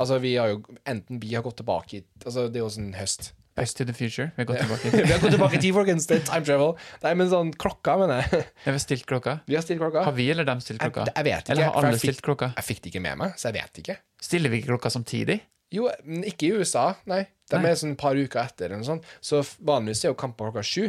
Altså, 0.00 0.16
vi 0.24 0.32
har 0.40 0.54
jo 0.54 0.62
Enten 0.88 1.20
vi 1.20 1.34
har 1.34 1.44
gått 1.44 1.60
tilbake 1.60 1.98
i 1.98 2.02
Altså, 2.24 2.46
det 2.48 2.62
er 2.62 2.64
jo 2.64 2.70
sånn 2.78 2.94
høst. 2.96 3.34
Back 3.58 3.74
to 3.80 3.86
the 3.88 3.94
future. 3.96 4.30
Vi 4.36 4.42
har 4.42 4.48
gått 4.48 4.62
tilbake. 4.62 4.90
vi 5.08 5.12
har 5.12 5.20
gått 5.22 5.34
tilbake 5.34 5.58
i 5.58 5.62
tid, 5.62 5.74
folkens. 5.76 6.06
Det 6.10 6.18
er 6.20 6.24
time 6.28 6.46
travel. 6.46 6.72
Nei, 7.04 7.12
men 7.20 7.30
sånn 7.32 7.52
klokka, 7.64 7.96
mener 8.00 8.22
jeg. 8.22 8.46
Vi 8.64 8.72
har 8.72 8.80
stilt 8.82 9.06
klokka. 9.08 9.38
Vi 9.48 9.58
har 9.58 9.64
stilt 9.66 9.82
klokka. 9.82 10.02
Har 10.06 10.16
vi 10.16 10.26
eller 10.32 10.46
dem 10.48 10.60
stilt 10.64 10.82
klokka? 10.82 11.06
Jeg, 11.08 11.14
jeg 11.16 11.28
vet 11.28 11.42
ikke. 11.42 11.54
Eller 11.54 11.68
har 11.68 11.78
alle 11.80 11.94
fikk, 11.96 12.04
stilt 12.04 12.24
klokka? 12.26 12.50
jeg 12.56 12.68
fikk 12.68 12.82
det 12.84 12.92
ikke 12.92 13.04
med 13.04 13.20
meg, 13.22 13.38
så 13.40 13.50
jeg 13.50 13.58
vet 13.58 13.80
ikke. 13.82 13.96
Stiller 14.28 14.52
vi 14.52 14.60
ikke 14.62 14.72
klokka 14.72 14.92
samtidig? 14.94 15.38
Jo, 15.74 15.88
men 16.04 16.24
ikke 16.28 16.48
i 16.48 16.60
USA, 16.60 16.90
nei. 17.10 17.22
De 17.48 17.60
er 17.60 17.80
sånn 17.80 17.94
et 17.94 18.00
par 18.00 18.16
uker 18.16 18.40
etter. 18.42 18.68
eller 18.68 18.82
noe 18.82 18.88
sånt. 18.88 19.08
Så 19.24 19.40
vanligvis 19.64 20.04
er 20.04 20.12
jo 20.12 20.18
kamp 20.20 20.38
klokka 20.40 20.64
sju, 20.64 20.88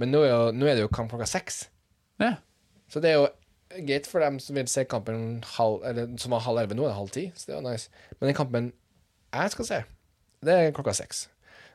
men 0.00 0.12
nå 0.14 0.22
er, 0.26 0.32
jo, 0.32 0.52
nå 0.54 0.68
er 0.70 0.78
det 0.78 0.84
jo 0.86 0.92
kamp 0.92 1.12
klokka 1.12 1.26
seks. 1.30 1.64
Ja. 2.22 2.36
Så 2.90 3.02
det 3.02 3.12
er 3.12 3.20
jo 3.20 3.28
greit 3.88 4.06
for 4.06 4.22
dem 4.22 4.38
som 4.42 4.56
vil 4.58 4.68
se 4.70 4.84
kampen 4.86 5.42
halv, 5.56 5.82
eller, 5.88 6.14
som 6.20 6.34
var 6.34 6.44
halv 6.46 6.62
elleve. 6.62 6.78
Nå 6.78 6.86
er 6.86 6.92
det 6.92 6.98
halv 6.98 7.14
ti, 7.14 7.26
så 7.34 7.48
det 7.48 7.56
er 7.56 7.60
jo 7.60 7.68
nice. 7.68 8.04
Men 8.18 8.30
den 8.30 8.38
kampen 8.38 8.72
jeg 9.34 9.54
skal 9.54 9.66
se, 9.66 9.78
det 10.46 10.54
er 10.54 10.74
klokka 10.76 10.94
seks. 10.94 11.26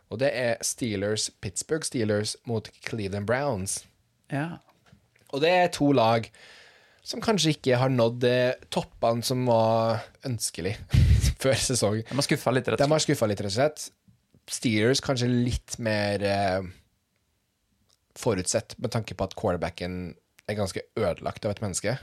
Og 0.10 0.19
det 0.22 0.32
er 0.34 0.58
Steelers, 0.65 1.30
Pittsburgh 1.41 1.86
Steelers 1.86 2.36
mot 2.50 2.69
Cleveland 2.88 3.30
Browns. 3.30 3.84
ja. 4.32 4.58
Og 5.30 5.43
det 5.43 5.50
er 5.54 5.67
to 5.69 5.91
lag 5.93 6.26
som 7.06 7.22
kanskje 7.22 7.52
ikke 7.54 7.78
har 7.78 7.91
nådd 7.93 8.24
toppene 8.74 9.22
som 9.22 9.43
var 9.45 10.00
ønskelig 10.26 10.72
før 11.43 11.54
sesong. 11.54 12.00
De 12.02 12.17
har 12.17 12.26
skuffa 12.26 12.54
litt, 12.54 12.65
rett 12.65 12.82
og 12.82 13.02
slett. 13.06 13.22
rett 13.30 13.45
og 13.45 13.54
slett. 13.54 13.84
Steelers 14.50 15.04
kanskje 15.06 15.30
litt 15.30 15.78
mer 15.78 16.26
eh, 16.26 16.65
forutsett 18.17 18.74
med 18.82 18.93
tanke 18.95 19.13
på 19.13 19.28
at 19.30 19.36
quarterbacken 19.38 20.15
er 20.50 20.58
ganske 20.58 20.82
ødelagt 20.98 21.45
av 21.45 21.54
et 21.54 21.62
menneske. 21.62 22.00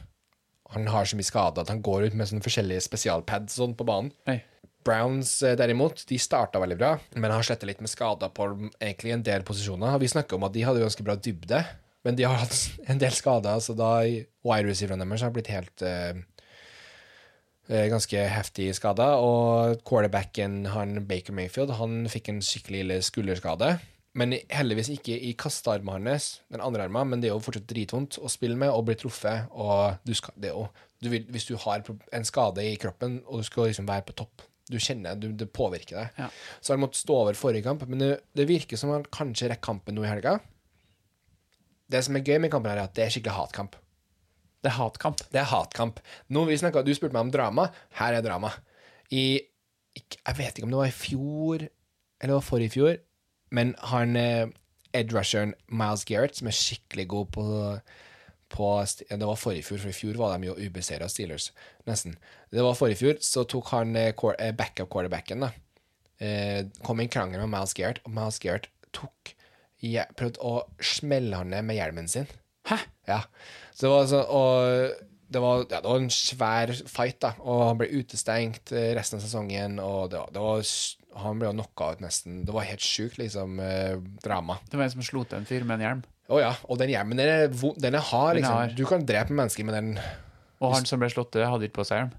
Han 0.75 0.87
har 0.91 1.07
så 1.07 1.19
mye 1.19 1.27
skade 1.27 1.63
at 1.63 1.71
han 1.71 1.83
går 1.83 2.09
ut 2.09 2.15
med 2.19 2.31
sånne 2.31 2.47
forskjellige 2.47 2.87
spesialpads 2.87 3.59
sånn 3.59 3.75
på 3.79 3.87
banen. 3.87 4.13
Oi. 4.31 4.39
Browns 4.87 5.41
eh, 5.43 5.57
derimot, 5.59 6.05
de 6.09 6.19
starta 6.21 6.61
veldig 6.63 6.79
bra, 6.79 6.93
men 7.17 7.35
har 7.35 7.47
sletta 7.47 7.69
litt 7.69 7.83
med 7.85 7.91
skader 7.91 8.31
på 8.35 8.49
egentlig 8.79 9.17
en 9.17 9.27
del 9.27 9.45
posisjoner. 9.47 9.99
Vi 10.03 10.13
snakka 10.13 10.39
om 10.39 10.47
at 10.47 10.55
de 10.55 10.65
hadde 10.67 10.85
ganske 10.85 11.07
bra 11.07 11.19
dybde, 11.19 11.65
men 12.07 12.19
de 12.19 12.27
har 12.29 12.39
hatt 12.45 12.57
en 12.91 13.03
del 13.03 13.15
skader, 13.17 13.59
så 13.63 13.77
da 13.77 13.99
wide 14.07 14.71
receiverne 14.71 15.07
deres 15.07 15.27
har 15.27 15.35
blitt 15.35 15.51
helt 15.53 15.85
eh, 15.87 16.23
eh, 17.69 17.89
ganske 17.93 18.29
heftig 18.37 18.71
skada. 18.79 19.17
Og 19.23 19.83
quarterbacken, 19.89 20.65
han 20.75 21.03
Baker 21.09 21.37
Mayfield, 21.37 21.77
han 21.81 22.07
fikk 22.13 22.33
en 22.33 22.43
skikkelig 22.45 22.87
ille 22.87 23.03
skulderskade. 23.05 23.77
Men 24.17 24.33
heldigvis 24.49 24.89
ikke 24.95 25.13
i 25.29 25.35
kastearmen 25.37 26.07
hans, 26.09 26.39
den 26.49 26.63
andre 26.65 26.87
armen, 26.87 27.11
men 27.11 27.21
det 27.21 27.29
er 27.29 27.35
jo 27.35 27.43
fortsatt 27.45 27.67
dritvondt 27.69 28.17
å 28.17 28.31
spille 28.33 28.57
med 28.57 28.73
og 28.73 28.87
bli 28.89 28.97
truffet. 28.97 29.51
Og 29.53 29.99
du 30.09 30.15
skal, 30.17 30.33
det 30.41 30.55
er 30.55 30.57
jo, 30.57 30.71
du 31.05 31.11
vil, 31.13 31.27
hvis 31.35 31.51
du 31.51 31.57
har 31.61 31.85
en 31.85 32.25
skade 32.25 32.65
i 32.65 32.79
kroppen 32.81 33.19
og 33.27 33.43
du 33.43 33.49
skal 33.51 33.69
liksom 33.69 33.89
være 33.91 34.07
på 34.09 34.17
topp, 34.23 34.47
du 34.71 34.79
kjenner 34.83 35.19
du, 35.19 35.29
det 35.31 35.49
påvirker 35.55 36.01
deg. 36.01 36.21
Ja. 36.25 36.29
Så 36.61 36.75
han 36.75 36.83
måtte 36.83 36.99
stå 36.99 37.21
over 37.23 37.39
forrige 37.39 37.67
kamp, 37.67 37.85
men 37.87 38.03
det, 38.03 38.13
det 38.37 38.49
virker 38.49 38.81
som 38.81 38.93
han 38.95 39.07
kanskje 39.15 39.53
rekker 39.53 39.69
kampen 39.69 39.97
nå 39.99 40.05
i 40.05 40.11
helga. 40.11 40.39
Det 41.87 42.03
som 42.03 42.19
er 42.19 42.27
gøy 42.27 42.41
med 42.43 42.51
kampen, 42.51 42.73
her 42.73 42.83
er 42.83 42.89
at 42.91 42.97
det 42.99 43.05
er 43.07 43.15
skikkelig 43.15 43.37
hatkamp. 43.37 43.77
Det 44.65 44.73
er 44.73 44.79
hatkamp. 44.81 45.23
Det 45.31 45.39
er 45.39 45.47
hatkamp. 45.47 46.01
Nå, 46.35 46.43
vi 46.49 46.59
snakket, 46.59 46.89
du 46.89 46.97
spurte 46.99 47.15
meg 47.15 47.29
om 47.29 47.35
drama. 47.35 47.69
Her 48.01 48.19
er 48.19 48.27
drama. 48.27 48.51
I 49.15 49.27
Jeg 49.97 50.37
vet 50.37 50.59
ikke 50.59 50.67
om 50.67 50.75
det 50.75 50.81
var 50.83 50.91
i 50.91 50.93
fjor 50.93 51.63
eller 52.21 52.33
det 52.33 52.37
var 52.37 52.45
forrige 52.45 52.73
fjor, 52.75 52.97
men 53.53 53.75
han 53.93 54.17
eh, 54.17 54.49
Ed 54.97 55.13
Rusheren 55.13 55.55
Miles 55.69 56.05
Garrett, 56.09 56.39
som 56.39 56.49
er 56.49 56.57
skikkelig 56.57 57.07
god 57.13 57.33
på, 57.35 57.45
på 58.53 58.69
Det 59.11 59.27
var 59.27 59.39
forrige 59.39 59.67
fjor, 59.67 59.81
for 59.83 59.91
i 59.91 59.97
fjor 59.97 60.19
var 60.21 60.37
de 60.37 60.51
jo 60.51 60.57
ubeseira 60.59 61.09
Steelers, 61.11 61.51
nesten. 61.89 62.17
Det 62.51 62.63
var 62.63 62.79
forrige 62.79 63.01
fjor, 63.01 63.19
så 63.25 63.45
tok 63.49 63.73
han 63.75 63.97
eh, 63.97 64.13
eh, 64.13 64.53
backup-quarterbacken, 64.55 65.47
da. 65.47 65.51
Eh, 66.23 66.67
kom 66.87 67.01
i 67.01 67.07
en 67.07 67.13
krangel 67.13 67.43
med 67.43 67.53
Miles 67.53 67.75
Gareth, 67.77 68.05
og 68.07 68.15
Miles 68.17 68.39
Gareth 68.43 68.71
tok 68.97 69.35
ja, 69.85 70.07
prøvde 70.17 70.41
å 70.41 70.63
smelle 70.81 71.37
han 71.37 71.53
ned 71.53 71.67
med 71.67 71.77
hjelmen 71.77 72.09
sin. 72.09 72.31
Hæ? 72.67 72.79
Ja. 73.07 73.21
Så 73.75 73.87
det 73.87 73.93
var 73.93 74.07
så, 74.11 74.23
og 74.25 75.05
det 75.29 75.43
var, 75.43 75.67
ja, 75.69 75.83
det 75.83 75.91
var 75.91 76.01
en 76.01 76.15
svær 76.15 76.73
fight, 76.89 77.21
da. 77.23 77.35
Og 77.45 77.67
han 77.69 77.83
ble 77.83 77.91
utestengt 77.93 78.73
resten 78.97 79.21
av 79.21 79.27
sesongen. 79.27 79.77
Og 79.83 80.09
det 80.11 80.23
var, 80.23 80.33
det 80.33 80.43
var, 80.43 80.73
han 81.21 81.39
ble 81.43 81.51
jo 81.51 81.57
knocka 81.59 81.93
ut 81.93 82.03
nesten. 82.03 82.41
Det 82.49 82.57
var 82.57 82.67
helt 82.71 82.83
sjukt, 82.83 83.21
liksom, 83.21 83.61
drama. 84.25 84.57
Det 84.65 84.81
var 84.81 84.89
en 84.89 84.97
som 84.97 85.07
slo 85.07 85.27
til 85.29 85.43
en 85.43 85.49
fyr 85.51 85.69
med 85.69 85.77
en 85.77 85.87
hjelm. 85.87 86.05
Å 86.29 86.41
ja. 86.43 86.53
Og 86.69 86.79
den 86.81 86.91
hjelmen, 86.91 87.17
den 87.21 87.29
er, 87.31 87.49
vo- 87.55 87.75
den 87.79 87.95
er 87.95 88.03
hard, 88.03 88.35
Den 88.37 88.45
er 88.45 88.49
liksom. 88.49 88.57
hard. 88.59 88.77
Du 88.77 88.85
kan 88.91 89.05
drepe 89.07 89.35
mennesker 89.37 89.65
med 89.69 89.75
den. 89.79 89.91
Og 90.61 90.73
han 90.75 90.87
som 90.89 90.99
ble 91.03 91.09
slått 91.13 91.33
død, 91.37 91.45
hadde 91.53 91.69
ikke 91.69 91.81
på 91.83 91.85
seg 91.87 92.01
hjelm. 92.01 92.15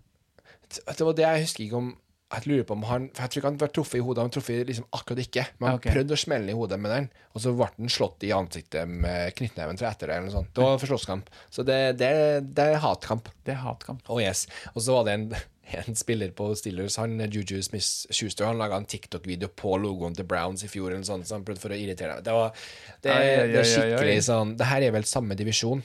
Det 0.67 0.99
var 1.07 1.15
det 1.17 1.23
jeg 1.25 1.41
husker 1.47 1.63
ikke 1.65 1.77
om 1.79 1.95
Jeg 2.27 2.43
lurer 2.43 2.65
på 2.67 2.75
om 2.75 2.81
han 2.83 3.05
For 3.15 3.23
jeg 3.23 3.31
tror 3.31 3.39
ikke 3.39 3.47
han 3.47 3.57
ble 3.61 3.67
truffet 3.71 3.95
i 3.95 4.03
hodet. 4.03 4.23
Han 4.25 4.31
truffet 4.35 4.67
liksom 4.67 4.87
akkurat 4.91 5.21
ikke. 5.23 5.45
Men 5.61 5.69
han 5.69 5.77
Ok. 5.79 5.85
prøvde 5.93 6.11
å 6.11 6.19
smelle 6.19 6.51
i 6.51 6.55
hodet 6.59 6.79
med 6.83 6.91
den, 6.91 7.05
og 7.33 7.39
så 7.41 7.53
ble 7.55 7.67
han 7.71 7.87
slått 7.93 8.25
i 8.27 8.31
ansiktet 8.35 8.87
med 8.89 9.31
knyttneven 9.37 9.77
tror 9.79 9.87
etter 9.93 10.07
det. 10.11 10.15
eller 10.17 10.27
noe 10.27 10.35
sånt. 10.35 10.49
Det 10.53 10.61
var 10.65 10.77
for 10.81 10.87
slåsskamp. 10.91 11.29
Så 11.49 11.63
det, 11.63 11.77
det, 12.01 12.09
det 12.53 12.65
er 12.73 12.81
hatkamp. 12.83 13.29
Det 13.47 13.53
er 13.55 13.61
hatkamp. 13.63 14.03
Oh 14.11 14.19
yes. 14.19 14.43
Og 14.75 14.81
så 14.83 14.97
var 14.97 15.05
det 15.07 15.13
en, 15.15 15.29
en 15.73 15.95
spiller 15.95 16.31
på 16.31 16.55
Steelers, 16.55 16.95
han 16.97 17.19
Juju 17.31 17.61
Smith-Schuster, 17.61 18.45
han 18.45 18.57
laga 18.57 18.77
en 18.79 18.85
TikTok-video 18.87 19.49
på 19.55 19.73
logoen 19.81 20.15
til 20.15 20.25
Browns 20.29 20.63
i 20.63 20.69
fjor, 20.71 20.93
eller 20.93 21.03
sånn, 21.07 21.25
så 21.27 21.35
han 21.35 21.45
prøvde 21.47 21.63
for 21.63 21.75
å 21.75 21.79
irritere 21.79 22.15
deg. 22.17 22.23
Det, 22.27 22.35
var, 22.37 22.67
det, 23.03 23.11
Ai, 23.11 23.27
ai, 23.27 23.47
det 23.51 23.61
er 23.61 23.69
skikkelig 23.73 24.15
ai, 24.15 24.25
sånn 24.25 24.55
Det 24.59 24.69
her 24.69 24.85
er 24.87 24.95
vel 24.95 25.07
samme 25.09 25.35
divisjon. 25.39 25.83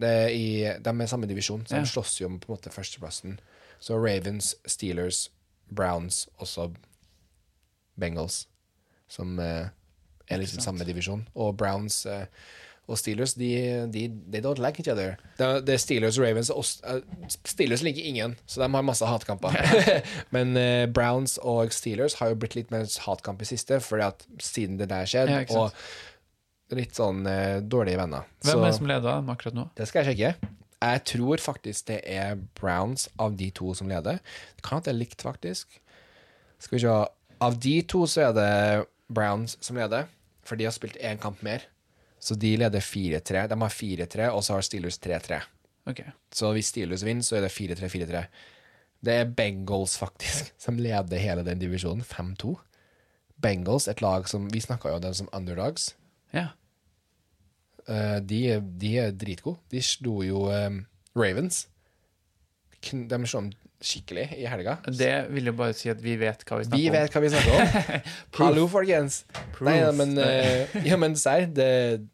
Det 0.00 0.10
er 0.24 0.30
i, 0.34 0.46
de 0.80 0.94
er 1.04 1.10
samme 1.12 1.28
divisjon, 1.30 1.66
så 1.68 1.76
Ja. 1.76 1.82
de 1.84 1.92
slåss 1.92 2.20
jo 2.20 2.26
om 2.30 2.38
på 2.40 2.50
en 2.50 2.56
måte 2.56 2.72
førsteplassen. 2.72 3.38
Så 3.80 3.98
Ravens, 4.00 4.54
Steelers, 4.66 5.28
Browns, 5.70 6.26
også 6.40 6.70
Bengals, 8.00 8.46
som 9.08 9.38
eh, 9.38 9.68
er 10.30 10.40
liksom 10.40 10.62
samme 10.64 10.84
divisjon. 10.88 11.26
Og 11.34 11.56
Browns 11.56 12.06
eh, 12.06 12.26
og 12.90 12.98
Steelers, 12.98 13.36
de, 13.38 13.50
de 13.94 14.04
they 14.32 14.42
don't 14.42 14.58
like 14.58 14.82
each 14.82 14.90
other. 14.90 15.16
Det, 15.38 15.48
det 15.66 15.76
er 15.76 15.82
Steelers 15.82 16.18
og 16.18 16.26
Ravens 16.26 16.50
og 16.50 16.66
eh, 16.90 17.00
Steelers 17.46 17.84
liker 17.86 18.02
ingen, 18.02 18.36
så 18.50 18.62
de 18.64 18.68
har 18.74 18.86
masse 18.86 19.06
hatkamper. 19.06 19.56
Men 20.34 20.56
eh, 20.58 20.84
Browns 20.90 21.38
og 21.38 21.72
Steelers 21.74 22.18
har 22.20 22.32
jo 22.32 22.38
blitt 22.42 22.58
litt 22.58 22.72
mer 22.74 22.88
hatkamp 23.06 23.42
i 23.42 23.48
siste, 23.48 23.78
fordi 23.84 24.08
at 24.10 24.26
siden 24.42 24.80
det 24.80 24.90
der 24.90 25.08
skjedde, 25.10 25.42
Ja, 25.46 25.64
og 25.64 26.76
litt 26.76 26.98
sånn 26.98 27.24
eh, 27.26 27.58
dårlige 27.62 27.98
venner. 28.00 28.26
Hvem 28.44 28.52
så 28.52 28.58
er 28.58 28.66
det 28.68 28.78
som 28.78 28.90
leder 28.90 29.10
dem 29.10 29.30
akkurat 29.32 29.56
nå? 29.56 29.68
det 29.78 29.88
skal 29.90 30.04
jeg 30.04 30.12
sjekke. 30.14 30.52
Jeg 30.80 31.02
tror 31.10 31.42
faktisk 31.44 31.90
det 31.90 31.98
er 32.08 32.38
Browns 32.56 33.08
av 33.20 33.34
de 33.36 33.50
to 33.52 33.74
som 33.76 33.90
leder. 33.90 34.20
Det 34.56 34.64
kan 34.64 34.80
at 34.80 34.86
det 34.88 34.94
er 34.94 35.02
likt, 35.02 35.20
faktisk. 35.26 35.76
Skal 36.60 36.78
vi 36.78 36.84
se. 36.86 36.94
Av 37.40 37.58
de 37.60 37.74
to 37.88 38.06
så 38.08 38.30
er 38.30 38.32
det 38.36 38.54
Browns 39.12 39.58
som 39.64 39.76
leder, 39.76 40.08
for 40.46 40.56
de 40.56 40.66
har 40.68 40.74
spilt 40.76 40.96
én 41.04 41.20
kamp 41.20 41.42
mer. 41.44 41.66
Så 42.20 42.36
de 42.36 42.52
leder 42.60 42.84
4-3. 42.84 43.46
De 43.48 43.56
har 43.62 43.74
4-3, 43.74 44.28
og 44.28 44.44
så 44.44 44.56
har 44.56 44.64
Steelers 44.66 45.00
3-3. 45.00 45.40
Ok. 45.88 46.02
Så 46.32 46.52
hvis 46.52 46.68
Steelers 46.72 47.04
vinner, 47.04 47.24
så 47.24 47.38
er 47.38 47.46
det 47.46 47.54
4-3-4-3. 47.54 48.24
Det 49.00 49.14
er 49.16 49.32
Bengals, 49.36 49.96
faktisk, 49.98 50.52
som 50.64 50.78
leder 50.78 51.22
hele 51.22 51.44
den 51.46 51.62
divisjonen. 51.62 52.04
5-2. 52.04 52.54
Bengals, 53.40 53.88
et 53.88 54.02
lag 54.04 54.28
som 54.28 54.50
Vi 54.52 54.60
snakka 54.60 54.90
jo 54.90 55.00
om 55.00 55.04
dem 55.04 55.16
som 55.16 55.30
underdogs. 55.32 55.94
Ja. 56.36 56.50
Eh, 57.88 58.18
de, 58.20 58.40
de 58.60 58.94
er 59.00 59.16
dritgode. 59.16 59.58
De 59.72 59.80
slo 59.82 60.20
jo 60.22 60.44
um, 60.52 60.82
Ravens. 61.16 61.64
De 62.70 63.06
dem 63.08 63.26
skikkelig 63.80 64.26
i 64.36 64.44
helga. 64.50 64.76
Det 64.86 65.12
vil 65.32 65.50
jo 65.50 65.54
bare 65.56 65.74
si 65.76 65.88
at 65.92 66.00
vi 66.04 66.16
vet 66.20 66.42
hva 66.44 66.58
vi 66.60 66.66
snakker 66.68 66.80
Vi 66.82 66.88
om. 66.90 66.96
vet 66.98 67.14
hva 67.16 67.22
vi 67.24 67.30
snakker 67.32 67.56
om. 67.56 68.08
Hallo, 68.40 68.66
folkens. 68.68 69.22
Nei, 69.64 69.78
ja, 69.80 69.90
men, 69.96 70.16
uh, 70.20 70.80
ja, 70.84 70.98
men 71.00 71.16
serr, 71.16 71.46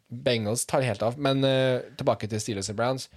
Bengals 0.07 0.63
tar 0.69 0.85
helt 0.87 1.03
av. 1.03 1.17
Men 1.19 1.43
uh, 1.43 1.81
tilbake 1.99 2.29
til 2.31 2.39
Steelers 2.43 2.71
og 2.71 2.79
Browns. 2.79 3.09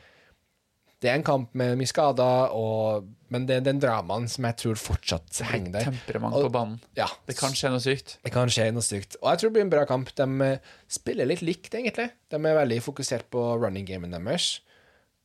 Det 1.01 1.09
er 1.09 1.17
en 1.17 1.25
kamp 1.25 1.55
med 1.57 1.79
mye 1.81 1.89
skader, 1.89 2.51
og, 2.53 3.07
men 3.33 3.47
det 3.49 3.55
er 3.57 3.63
den 3.65 3.79
dramaen 3.81 4.27
som 4.29 4.45
jeg 4.45 4.59
tror 4.61 4.77
fortsatt 4.77 5.39
henger 5.49 5.73
der. 5.79 5.87
Temperament 5.89 6.35
på 6.37 6.51
banen. 6.53 6.75
Ja, 6.99 7.07
Det 7.25 7.39
kan 7.39 7.55
skje 7.57 7.71
noe 7.73 7.81
sykt. 7.81 8.19
det 8.21 8.33
kan 8.35 8.51
skje 8.53 8.67
noe 8.77 8.85
sykt. 8.85 9.17
Og 9.23 9.31
jeg 9.31 9.41
tror 9.41 9.49
det 9.49 9.55
blir 9.57 9.65
en 9.65 9.73
bra 9.73 9.87
kamp. 9.89 10.11
De 10.19 10.27
eh, 10.45 10.75
spiller 10.93 11.31
litt 11.31 11.41
likt, 11.41 11.73
egentlig. 11.73 12.11
De 12.29 12.37
er 12.37 12.59
veldig 12.59 12.83
fokusert 12.85 13.31
på 13.33 13.47
running 13.63 13.89
gamen 13.89 14.13
deres. 14.13 14.59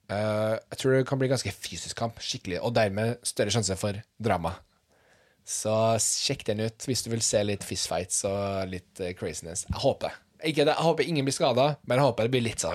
Eh, 0.10 0.56
jeg 0.72 0.78
tror 0.82 0.94
det 0.98 1.08
kan 1.10 1.18
bli 1.22 1.28
ganske 1.32 1.52
fysisk 1.52 1.98
kamp, 1.98 2.20
skikkelig, 2.22 2.60
og 2.62 2.74
dermed 2.78 3.18
større 3.26 3.54
sjanse 3.54 3.76
for 3.80 3.98
drama. 4.22 4.54
Så 5.46 5.72
sjekk 6.02 6.44
den 6.48 6.64
ut 6.66 6.86
hvis 6.90 7.04
du 7.06 7.12
vil 7.14 7.22
se 7.22 7.42
litt 7.46 7.64
fistfights 7.66 8.24
og 8.26 8.70
litt 8.72 9.02
uh, 9.02 9.12
craziness. 9.18 9.66
Jeg 9.70 9.82
håper. 9.84 10.16
Ikke 10.46 10.66
jeg 10.66 10.78
håper 10.88 11.06
ingen 11.06 11.26
blir 11.26 11.36
skada, 11.36 11.76
men 11.86 12.00
jeg 12.00 12.06
håper 12.08 12.26
det 12.28 12.34
blir 12.34 12.44
litt 12.48 12.64
sånn 12.64 12.74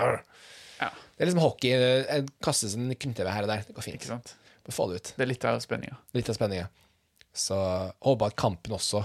Ja, 0.79 0.87
Det 1.17 1.23
er 1.23 1.29
liksom 1.29 1.43
hockey. 1.43 1.71
eh, 1.75 2.05
En 2.17 2.29
kastes 2.43 2.75
en 2.75 2.87
knyttneve 2.95 3.31
her 3.35 3.43
og 3.43 3.51
der. 3.51 3.65
Det 3.67 3.75
går 3.75 3.83
fint. 3.85 3.99
ikke 3.99 4.07
sant? 4.13 4.33
Få 4.71 4.87
det 4.87 5.01
ut. 5.01 5.13
Det 5.17 5.25
er 5.25 5.27
litt 5.33 5.43
av 5.45 5.59
spenninga. 5.59 5.97
Litt 6.15 6.29
av 6.31 6.35
spenninga. 6.37 6.69
Så 7.35 7.55
jeg 7.59 7.93
håper 8.07 8.31
at 8.31 8.35
kampen 8.39 8.75
også 8.77 9.03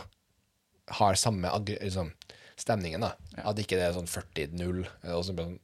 har 1.01 1.15
samme 1.19 1.51
liksom, 1.67 2.13
stemningen. 2.57 3.01
da 3.03 3.13
At 3.43 3.59
ikke 3.59 3.75
det 3.79 3.89
er 3.91 3.97
sånn 3.99 4.07
40-0. 4.07 4.87
og 5.11 5.25
så 5.27 5.35
blir 5.35 5.45
det 5.45 5.51
sånn- 5.57 5.61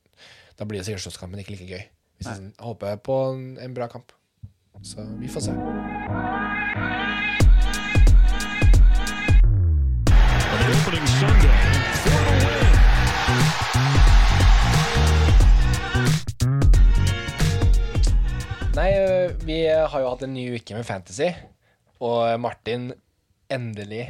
Da 0.59 0.65
blir 0.65 0.79
det 0.83 0.87
sikkert 0.87 1.07
slåsskampen 1.07 1.39
ikke 1.39 1.55
like 1.55 1.71
gøy. 1.71 1.85
Jeg 2.23 2.53
håper 2.63 2.99
på 3.03 3.15
en, 3.33 3.47
en 3.59 3.75
bra 3.75 3.89
kamp. 3.91 4.13
Så 4.83 5.03
vi 5.19 5.29
får 5.31 5.41
se. 5.47 5.53
Nei, 18.73 18.91
vi 19.45 19.59
har 19.69 20.01
jo 20.01 20.09
hatt 20.09 20.23
en 20.25 20.33
ny 20.33 20.47
uke 20.57 20.75
med 20.79 20.87
Fantasy, 20.89 21.29
og 22.03 22.41
Martin, 22.41 22.93
endelig 23.53 24.07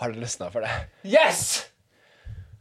har 0.00 0.14
det 0.14 0.22
løsna 0.22 0.48
for 0.54 0.64
deg. 0.64 0.88
Yes! 1.04 1.66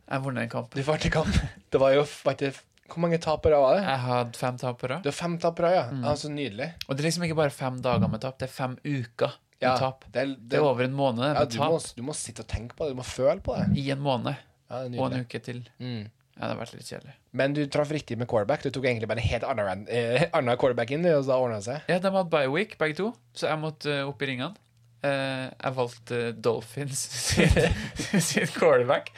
Jeg 0.09 0.25
vant 0.25 0.41
en 0.41 0.49
kamp. 0.51 0.73
Du 0.73 0.81
vant 0.83 1.05
en 1.05 1.13
kamp. 1.13 1.35
Det 1.69 1.79
var 1.81 1.93
jo 1.93 2.03
faktisk 2.09 2.65
Hvor 2.93 3.03
mange 3.05 3.19
tapere 3.23 3.59
var 3.61 3.75
det? 3.77 3.83
Jeg 3.87 3.99
hadde 4.05 4.39
fem 4.39 4.57
tapere. 4.57 4.97
Du 4.99 5.07
har 5.09 5.11
Det 5.11 5.13
fem 5.15 5.37
tapere, 5.39 5.71
ja. 5.75 5.85
ja. 6.03 6.15
Så 6.19 6.29
nydelig. 6.33 6.71
Og 6.87 6.95
det 6.97 7.03
er 7.03 7.09
liksom 7.09 7.23
ikke 7.27 7.37
bare 7.39 7.53
fem 7.55 7.79
dager 7.85 8.09
med 8.11 8.21
tap, 8.21 8.37
det 8.41 8.49
er 8.49 8.53
fem 8.53 8.75
uker 8.85 9.33
med 9.59 9.65
Ja, 9.65 9.75
tap. 9.77 10.05
det 10.11 10.21
er- 10.21 10.35
Det 10.39 10.59
er 10.59 10.63
over 10.63 10.83
en 10.85 10.93
måned 10.95 11.23
Ja, 11.25 11.33
med 11.39 11.49
du 11.51 11.57
må, 11.59 11.79
tap 11.79 11.95
du 11.95 12.03
må 12.03 12.13
sitte 12.15 12.41
og 12.41 12.47
tenke 12.47 12.75
på 12.75 12.85
det. 12.87 12.95
Du 12.95 13.01
må 13.01 13.05
føle 13.05 13.41
på 13.41 13.55
det. 13.57 13.77
i 13.77 13.89
en 13.91 13.99
måned. 13.99 14.35
Ja, 14.69 14.83
det 14.83 14.95
er 14.95 15.01
Og 15.01 15.11
en 15.13 15.19
uke 15.25 15.39
til. 15.43 15.63
Mm. 15.79 16.09
Ja, 16.39 16.47
det 16.47 16.55
har 16.55 16.65
vært 16.65 16.73
litt 16.77 16.87
kjedelig. 16.87 17.13
Men 17.33 17.53
du 17.53 17.65
traff 17.67 17.89
riktig 17.91 18.17
med 18.17 18.27
quarterback. 18.27 18.61
Du 18.63 18.69
tok 18.71 18.85
egentlig 18.85 19.07
bare 19.09 19.19
en 19.19 19.27
helt 19.27 19.43
annen, 19.43 19.87
eh, 19.89 20.25
annen 20.33 20.55
quarterback 20.57 20.91
inn, 20.91 21.05
og 21.05 21.25
så 21.25 21.35
ordna 21.35 21.57
det 21.59 21.65
seg. 21.65 21.81
Ja, 21.89 21.99
de 21.99 22.09
hadde 22.09 22.29
bye 22.29 22.47
week, 22.47 22.77
begge 22.77 22.95
to, 22.95 23.13
så 23.35 23.49
jeg 23.49 23.59
måtte 23.59 23.91
eh, 23.91 24.07
opp 24.07 24.21
i 24.21 24.25
ringene. 24.25 24.55
Uh, 25.03 25.47
jeg 25.63 25.73
valgte 25.75 26.17
Dolphins 26.41 26.99
sin 28.19 28.47
quarterback. 28.47 29.11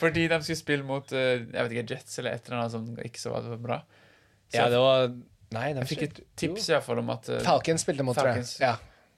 Fordi 0.00 0.26
de 0.32 0.38
skulle 0.42 0.60
spille 0.60 0.86
mot 0.86 1.12
eh, 1.12 1.44
jeg 1.44 1.56
vet 1.66 1.74
ikke, 1.76 1.94
Jets 1.94 2.18
eller 2.22 2.36
et 2.38 2.46
eller 2.48 2.60
annet 2.62 2.74
som 2.74 2.86
ikke 3.04 3.20
så 3.22 3.34
var 3.34 3.50
bra. 3.60 3.80
Så 4.50 4.56
Ja, 4.62 4.68
det 4.72 4.80
var 4.82 5.10
Nei, 5.50 5.72
de 5.74 5.82
jeg 5.82 5.90
fikk 5.90 6.02
et 6.06 6.18
tips 6.38 6.68
jo. 6.68 6.72
i 6.72 6.74
hvert 6.76 6.86
fall 6.86 7.00
om 7.02 7.08
at, 7.10 7.28
eh, 7.28 7.40
Falcons 7.42 7.82
spilte 7.84 8.04
mot. 8.06 8.14
Falcons. 8.16 8.52
Ja, 8.62 8.76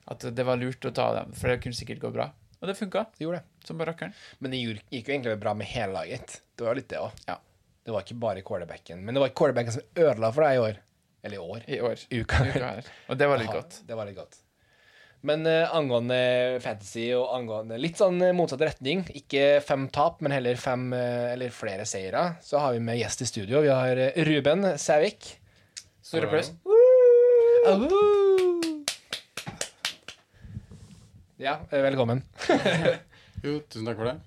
at 0.09 0.23
det 0.35 0.45
var 0.47 0.57
lurt 0.59 0.83
å 0.89 0.91
ta 0.93 1.11
dem, 1.19 1.33
for 1.37 1.51
det 1.53 1.59
kunne 1.63 1.77
sikkert 1.77 2.01
gå 2.01 2.09
bra. 2.13 2.31
Og 2.59 2.69
det 2.69 2.77
funka, 2.79 3.05
de 3.17 3.25
gjorde 3.25 3.41
det. 3.41 3.67
som 3.67 3.77
bare 3.79 3.91
rakkeren. 3.91 4.13
Men 4.39 4.51
det 4.53 4.59
gikk 4.63 5.09
jo 5.09 5.13
egentlig 5.13 5.35
bra 5.41 5.53
med 5.53 5.67
hele 5.67 5.93
laget. 5.93 6.37
Det 6.57 6.65
var 6.65 6.75
litt 6.79 6.87
det 6.91 6.99
òg. 7.03 7.11
Ja. 7.27 7.37
Det 7.83 7.91
var 7.91 8.05
ikke 8.05 8.15
bare 8.23 8.41
quarterbacken. 8.41 9.03
Men 9.03 9.15
det 9.17 9.23
var 9.23 9.33
quarterbacken 9.35 9.75
som 9.75 9.83
ødela 9.99 10.31
for 10.31 10.47
deg 10.47 10.55
i 10.55 10.61
år. 10.63 10.79
Eller 11.23 11.35
i 11.35 11.39
år. 11.43 11.63
I 11.67 11.79
år. 11.83 12.05
Uka. 12.11 12.39
Uka 12.49 12.63
her. 12.63 12.89
Og 13.11 13.19
det 13.19 13.27
var 13.27 13.39
litt 13.41 13.51
Aha, 13.51 13.59
godt. 13.61 13.81
Det 13.87 13.97
var 13.99 14.07
litt 14.07 14.15
godt. 14.19 14.39
Men 15.23 15.45
eh, 15.47 15.69
angående 15.71 16.17
fantasy 16.63 17.05
og 17.15 17.29
angående 17.31 17.77
litt 17.79 17.95
sånn 17.99 18.17
eh, 18.19 18.33
motsatt 18.35 18.63
retning, 18.65 19.05
ikke 19.15 19.61
fem 19.63 19.85
tap, 19.93 20.19
men 20.19 20.35
heller 20.35 20.59
fem 20.59 20.89
eh, 20.97 21.29
eller 21.31 21.53
flere 21.55 21.85
seire, 21.87 22.25
så 22.43 22.59
har 22.59 22.75
vi 22.75 22.81
med 22.83 22.99
gjest 22.99 23.23
i 23.23 23.27
studio. 23.29 23.61
Vi 23.63 23.71
har 23.71 24.01
Ruben 24.27 24.73
Sævik. 24.75 25.29
Stor 26.03 26.27
applaus. 26.27 26.51
Ja, 31.39 31.55
velkommen. 31.71 32.25
Jo, 33.43 33.57
tusen 33.67 33.87
takk 33.87 33.97
for 33.99 34.11
det. 34.11 34.17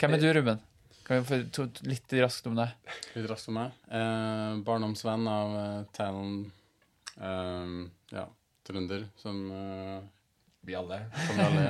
Hvem 0.00 0.16
er 0.16 0.20
du, 0.20 0.28
Ruben? 0.36 0.60
Kan 1.08 1.24
vi 1.24 1.40
få 1.48 1.66
litt 1.88 2.12
raskt 2.20 2.46
om 2.48 2.60
deg? 2.60 2.76
Litt 3.16 3.28
raskt 3.32 3.48
om 3.48 3.56
meg. 3.56 3.72
Eh, 3.88 4.60
barndomsvenn 4.68 5.28
av 5.28 5.56
uh, 5.56 5.84
Talon 5.96 6.40
Um, 7.20 7.90
Ja, 8.08 8.22
trønder, 8.70 9.02
som, 9.20 9.36
eh, 9.52 10.00
Vi 10.66 10.74
alle. 10.78 10.98
som 11.26 11.34
vi 11.36 11.42
alle. 11.48 11.64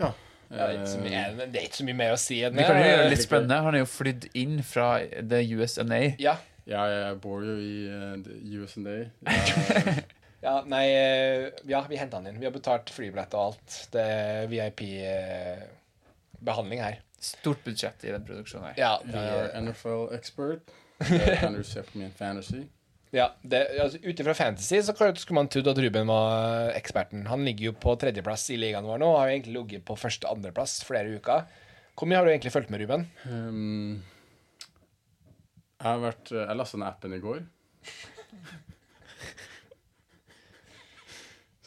Ja. 0.00 0.10
Ja, 0.50 0.66
det, 0.66 0.82
er 0.82 0.98
mye, 0.98 1.14
eh, 1.14 1.46
det 1.46 1.60
er 1.60 1.66
ikke 1.68 1.78
så 1.78 1.84
mye 1.86 1.94
mer 1.94 2.10
å 2.16 2.18
si 2.18 2.40
enn 2.42 2.56
Vi 2.58 2.64
kan 2.66 2.74
jo 2.74 2.82
gjøre 2.82 3.04
det 3.04 3.10
litt 3.12 3.22
spennende. 3.22 3.54
Han 3.62 3.70
er 3.78 3.84
jo 3.84 3.86
flydd 3.86 4.34
inn 4.40 4.56
fra 4.66 4.98
the 5.30 5.38
USNA. 5.46 6.18
Ja. 6.18 6.42
ja, 6.66 6.90
jeg 6.90 7.22
bor 7.22 7.38
jo 7.46 7.54
i 7.54 7.86
uh, 7.86 8.18
USA. 8.58 8.82
Ja. 8.90 9.06
ja, 10.48 10.66
nei 10.66 10.90
eh, 10.90 11.54
Ja, 11.70 11.86
vi 11.86 11.94
henta 12.00 12.18
han 12.18 12.26
inn. 12.26 12.42
Vi 12.42 12.48
har 12.48 12.54
betalt 12.56 12.90
flybillett 12.90 13.30
og 13.38 13.52
alt. 13.52 13.94
Det 13.94 14.02
er 14.02 14.50
VIP-behandling 14.50 16.82
her. 16.82 16.98
Stort 17.22 17.62
budsjett 17.62 18.02
i 18.08 18.10
den 18.16 18.24
produksjonen 18.26 18.72
her. 18.72 18.78
Ja, 18.80 18.98
vi, 19.06 19.14
er. 19.22 19.54
Det 20.98 21.38
du 21.54 21.62
se 21.64 21.82
på 21.86 21.94
min 22.02 22.10
fantasy. 22.18 22.66
Ja, 23.12 23.24
altså, 23.42 23.98
Ut 24.06 24.20
ifra 24.22 24.34
fantasy 24.38 24.78
så 24.86 24.92
skulle 24.94 25.34
man 25.34 25.48
trodd 25.50 25.66
at 25.72 25.78
Ruben 25.82 26.06
var 26.06 26.70
eksperten. 26.78 27.24
Han 27.26 27.42
ligger 27.44 27.64
jo 27.70 27.72
på 27.74 27.96
tredjeplass 27.98 28.44
i 28.54 28.58
ligaen 28.60 28.86
vår 28.86 29.00
nå 29.02 29.08
og 29.10 29.18
har 29.18 29.30
jo 29.30 29.34
egentlig 29.38 29.56
ligget 29.56 29.84
på 29.88 29.96
første- 29.98 30.28
og 30.30 30.36
andreplass 30.38 30.76
flere 30.86 31.16
uker. 31.18 31.42
Hvor 31.98 32.06
mye 32.08 32.16
har 32.20 32.24
du 32.24 32.30
egentlig 32.30 32.52
fulgt 32.54 32.70
med, 32.70 32.80
Ruben? 32.84 33.02
Um, 33.26 34.02
jeg 35.80 35.88
har 35.88 35.98
vært 36.04 36.30
Jeg 36.36 36.56
lasta 36.60 36.78
ned 36.78 36.86
appen 36.92 37.12
i 37.16 37.20
går. 37.24 37.42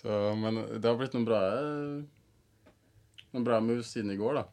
Så, 0.03 0.09
men 0.35 0.57
det 0.81 0.87
har 0.89 0.97
blitt 0.99 1.13
noen 1.15 1.27
bra 1.27 1.39
Noen 3.33 3.45
bra 3.47 3.59
moves 3.63 3.91
siden 3.93 4.11
i 4.13 4.17
går, 4.19 4.35
da. 4.41 4.43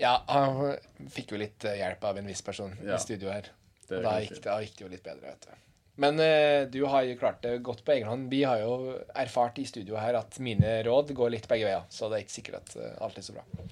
Ja, 0.00 0.14
han 0.28 1.08
fikk 1.12 1.34
jo 1.34 1.38
litt 1.40 1.64
eh, 1.68 1.76
hjelp 1.82 2.02
av 2.08 2.18
en 2.20 2.26
viss 2.28 2.40
person 2.44 2.72
Ja. 2.84 2.96
i 2.96 3.00
studio 3.02 3.30
her. 3.32 3.50
Er 3.98 4.02
da 4.02 4.20
gikk, 4.20 4.42
da 4.44 4.60
gikk 4.62 4.76
det 4.78 4.84
jo 4.84 4.88
litt 4.92 5.02
bedre, 5.02 5.32
vet 5.34 5.46
du. 5.48 5.56
Men 6.00 6.20
eh, 6.20 6.64
du 6.70 6.84
har 6.86 7.02
jo 7.04 7.16
klart 7.18 7.42
det 7.42 7.62
godt 7.62 7.82
på 7.84 7.92
egen 7.92 8.08
hånd. 8.08 8.30
Vi 8.30 8.42
har 8.48 8.60
jo 8.62 8.94
erfart 9.14 9.58
i 9.58 9.64
studio 9.68 9.96
her 10.00 10.14
at 10.16 10.38
mine 10.40 10.82
råd 10.86 11.10
går 11.16 11.30
litt 11.34 11.48
begge 11.50 11.66
veier, 11.68 11.82
så 11.92 12.08
det 12.08 12.16
er 12.20 12.24
ikke 12.24 12.36
sikkert 12.38 12.60
at 12.62 12.76
uh, 12.76 13.04
alt 13.04 13.18
er 13.18 13.26
så 13.26 13.34
bra. 13.36 13.44
Jeg 13.58 13.68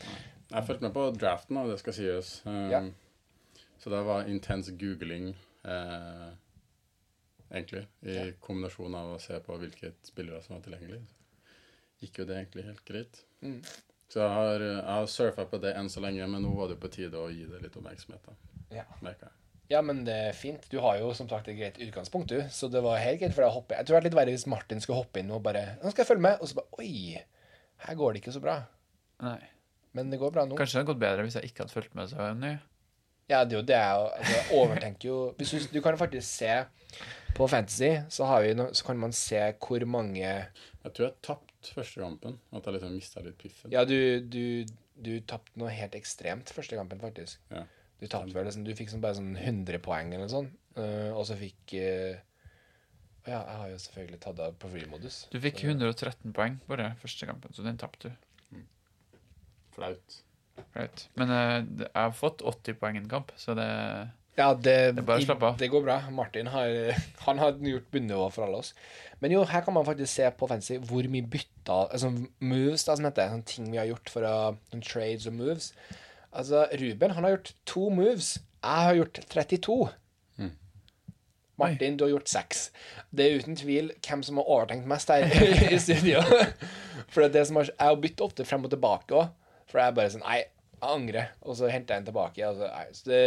fulgte 0.51 0.66
fulgt 0.66 0.83
med 0.85 0.93
på 0.99 1.05
draften, 1.21 1.57
da, 1.57 1.62
det 1.71 1.79
skal 1.81 1.97
sies. 1.97 2.33
Um, 2.45 2.71
Ja. 2.73 2.83
Så 3.79 3.91
det 3.95 4.01
var 4.05 4.27
intens 4.29 4.69
googling, 4.75 5.29
eh, 5.64 6.31
egentlig, 7.55 7.87
i 8.03 8.14
Ja. 8.16 8.25
kombinasjon 8.41 8.95
av 8.99 9.12
å 9.14 9.21
se 9.23 9.39
på 9.41 9.57
hvilke 9.57 9.93
spillere 10.03 10.43
som 10.43 10.57
var 10.57 10.62
tilgjengelig. 10.64 11.01
Gikk 12.03 12.19
jo 12.19 12.25
det 12.25 12.37
egentlig 12.37 12.64
helt 12.64 12.85
greit. 12.85 13.23
Mm. 13.41 13.62
Så 14.09 14.21
jeg 14.21 14.31
har, 14.35 14.59
jeg 14.61 14.83
har 14.85 15.07
surfa 15.07 15.45
på 15.49 15.61
det 15.62 15.77
enn 15.77 15.89
så 15.89 16.01
lenge, 16.03 16.27
men 16.29 16.43
nå 16.43 16.51
var 16.57 16.69
det 16.69 16.81
på 16.81 16.91
tide 16.91 17.14
å 17.21 17.31
gi 17.31 17.47
det 17.47 17.62
litt 17.62 17.77
oppmerksomhet. 17.77 18.27
da, 18.27 18.35
Ja. 18.77 18.85
merker 19.01 19.29
jeg. 19.31 19.33
Ja, 19.69 19.83
men 19.85 20.01
det 20.07 20.14
er 20.31 20.37
fint. 20.37 20.64
Du 20.73 20.79
har 20.81 20.97
jo 21.01 21.11
som 21.16 21.29
sagt 21.29 21.51
et 21.51 21.59
greit 21.59 21.77
utgangspunkt, 21.85 22.33
du. 22.33 22.41
Så 22.53 22.71
det 22.73 22.81
var 22.85 23.03
helt 23.03 23.21
greit 23.21 23.35
for 23.37 23.45
deg 23.45 23.53
å 23.53 23.59
hoppe. 23.59 23.77
Jeg 23.77 23.89
tror 23.89 23.99
det 23.99 24.01
er 24.01 24.09
litt 24.09 24.16
verre 24.16 24.33
hvis 24.33 24.49
Martin 24.49 24.81
skulle 24.81 25.03
hoppe 25.03 25.21
inn 25.21 25.33
og 25.35 25.43
bare 25.45 25.77
Nå 25.83 25.93
skal 25.93 26.05
jeg 26.05 26.11
følge 26.14 26.25
med. 26.25 26.41
Og 26.41 26.49
så 26.49 26.57
bare 26.57 26.81
Oi, 26.81 27.21
her 27.85 27.99
går 28.01 28.16
det 28.16 28.23
ikke 28.23 28.35
så 28.39 28.43
bra. 28.45 28.62
Nei. 29.27 29.39
Men 29.97 30.12
det 30.12 30.21
går 30.21 30.33
bra 30.33 30.47
nå. 30.49 30.57
Kanskje 30.57 30.79
det 30.79 30.83
hadde 30.83 30.93
gått 30.95 31.05
bedre 31.05 31.27
hvis 31.27 31.37
jeg 31.37 31.51
ikke 31.51 31.64
hadde 31.64 31.75
fulgt 31.75 31.95
med 31.99 32.11
så 32.11 32.33
nøye. 32.39 32.57
Ja, 33.29 33.43
det 33.45 33.59
er 33.59 33.59
jo 33.59 33.66
det 33.69 33.77
jeg 33.77 34.05
altså, 34.09 34.33
jeg 34.33 34.57
overtenker 34.57 35.09
jo 35.11 35.16
hvis 35.37 35.51
du, 35.53 35.64
du 35.75 35.83
kan 35.85 35.99
faktisk 36.01 36.29
se 36.31 36.53
på 37.37 37.49
Fantasy, 37.53 37.91
så, 38.09 38.25
har 38.25 38.47
vi 38.47 38.55
no, 38.57 38.71
så 38.73 38.87
kan 38.87 38.99
man 38.99 39.12
se 39.12 39.43
hvor 39.61 39.85
mange 39.85 40.25
Jeg 40.25 40.95
tror 40.97 41.11
jeg 41.11 41.16
tapte 41.23 41.75
første 41.77 42.01
kampen. 42.01 42.39
At 42.57 42.64
jeg 42.64 42.79
liksom 42.79 42.95
mista 42.97 43.23
litt 43.23 43.37
piffen. 43.41 43.75
Ja, 43.75 43.85
du, 43.85 44.25
du, 44.25 44.64
du 44.97 45.19
tapte 45.29 45.61
noe 45.61 45.75
helt 45.75 45.99
ekstremt 45.99 46.49
første 46.57 46.79
kampen, 46.79 47.03
faktisk. 47.03 47.43
Ja. 47.53 47.66
Du 47.99 48.07
tapte 48.07 48.34
vel 48.34 48.46
liksom, 48.46 48.64
du 48.66 48.74
fikk 48.78 48.92
sånn 48.92 49.03
bare 49.03 49.18
sånn 49.18 49.34
100 49.34 49.80
poeng 49.82 50.12
eller 50.12 50.28
noe 50.28 50.30
sånt, 50.32 50.55
uh, 50.78 51.11
og 51.16 51.24
så 51.26 51.34
fikk 51.38 51.74
uh, 51.74 52.14
Ja, 53.26 53.40
jeg 53.40 53.57
har 53.61 53.72
jo 53.72 53.80
selvfølgelig 53.82 54.20
tatt 54.22 54.42
av 54.44 54.55
på 54.62 54.70
free-modus. 54.72 55.18
Du 55.32 55.40
fikk 55.42 55.64
113 55.66 56.32
poeng 56.36 56.61
bare 56.70 56.92
første 57.03 57.28
kampen, 57.28 57.55
så 57.57 57.66
den 57.66 57.80
tapte 57.80 58.12
du. 58.12 58.62
Flaut. 59.74 60.22
Flaut. 60.74 61.05
Men 61.18 61.34
uh, 61.34 61.59
jeg 61.84 61.90
har 61.96 62.14
fått 62.16 62.46
80 62.46 62.78
poeng 62.78 62.99
i 62.99 63.03
en 63.03 63.11
kamp, 63.11 63.34
så 63.38 63.59
det 63.59 63.68
Ja, 64.38 64.53
det, 64.55 64.94
Det 64.94 65.03
av. 65.34 65.59
det 65.59 65.68
går 65.68 65.82
bra. 65.82 66.01
Martin 66.14 66.46
har, 66.55 66.94
han 67.26 67.38
har 67.42 67.59
gjort 67.59 67.90
bunnivå 67.90 68.30
for 68.30 68.46
alle 68.46 68.62
oss. 68.62 68.74
Men 69.18 69.34
jo, 69.34 69.42
her 69.42 69.66
kan 69.66 69.74
man 69.74 69.86
faktisk 69.86 70.12
se 70.12 70.30
på 70.30 70.46
fancy 70.46 70.78
hvor 70.78 71.07
mye 71.11 71.26
bytta 71.26 71.88
altså 71.90 72.12
moves, 72.38 72.84
da, 72.86 72.94
som 72.94 73.09
heter 73.11 73.32
sånne 73.32 73.51
ting 73.51 73.72
vi 73.72 73.80
har 73.82 73.90
gjort 73.90 74.12
for 74.14 74.26
å 74.26 74.36
sånn 74.70 74.86
trades 74.86 75.26
og 75.26 75.34
moves. 75.42 75.72
Altså, 76.33 76.66
Ruben 76.81 77.14
han 77.16 77.24
har 77.24 77.37
gjort 77.37 77.55
to 77.66 77.89
moves. 77.89 78.35
Jeg 78.62 78.85
har 78.89 78.95
gjort 78.99 79.20
32. 79.31 79.89
Mm. 80.39 80.53
Martin, 81.59 81.97
du 81.97 82.05
har 82.05 82.11
gjort 82.11 82.29
seks. 82.29 82.68
Det 83.11 83.26
er 83.26 83.41
uten 83.41 83.57
tvil 83.57 83.93
hvem 84.07 84.22
som 84.26 84.41
har 84.41 84.51
overtenkt 84.51 84.89
mest 84.91 85.11
her 85.12 85.26
i 85.74 85.79
studio. 85.83 86.22
For 87.09 87.22
det 87.22 87.31
er 87.31 87.35
det 87.39 87.47
som 87.49 87.61
har, 87.61 87.72
jeg 87.72 87.91
har 87.93 88.01
byttet 88.03 88.26
ofte 88.26 88.47
frem 88.49 88.68
og 88.68 88.74
tilbake 88.74 89.16
òg. 89.16 89.33
For 89.68 89.81
jeg 89.81 89.93
er 89.93 89.97
bare 89.97 90.12
sånn 90.12 90.24
Nei, 90.26 90.43
jeg 90.43 90.93
angrer. 90.93 91.33
Og 91.43 91.59
så 91.59 91.70
henter 91.72 91.97
jeg 91.97 92.05
den 92.05 92.11
tilbake. 92.11 92.45
Altså, 92.47 92.68
nei, 92.68 92.87
så 92.93 93.11
det, 93.11 93.22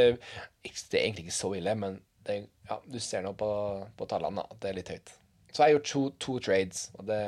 det 0.64 0.99
er 0.99 1.04
egentlig 1.04 1.28
ikke 1.28 1.39
så 1.41 1.52
ille, 1.58 1.76
men 1.80 1.99
det, 2.28 2.38
ja, 2.70 2.78
du 2.86 2.99
ser 3.02 3.26
nå 3.26 3.34
på, 3.38 3.49
på 3.97 4.08
tallene 4.10 4.45
at 4.45 4.62
det 4.62 4.72
er 4.72 4.78
litt 4.78 4.93
høyt. 4.93 5.14
Så 5.52 5.64
jeg 5.64 5.66
har 5.66 5.76
gjort 5.76 5.89
to, 5.91 6.04
to 6.24 6.38
trades, 6.39 6.86
og 6.95 7.08
det, 7.10 7.22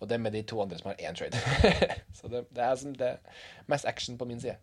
og 0.00 0.08
det 0.08 0.16
er 0.16 0.22
med 0.24 0.32
de 0.32 0.42
to 0.42 0.60
andre 0.62 0.78
som 0.80 0.90
har 0.90 1.00
én 1.04 1.16
trade. 1.16 1.38
så 2.18 2.28
det, 2.32 2.46
det 2.56 2.64
er 2.64 2.76
som 2.80 2.94
det 2.96 3.14
mest 3.68 3.86
action 3.86 4.18
på 4.18 4.24
min 4.24 4.40
side. 4.40 4.56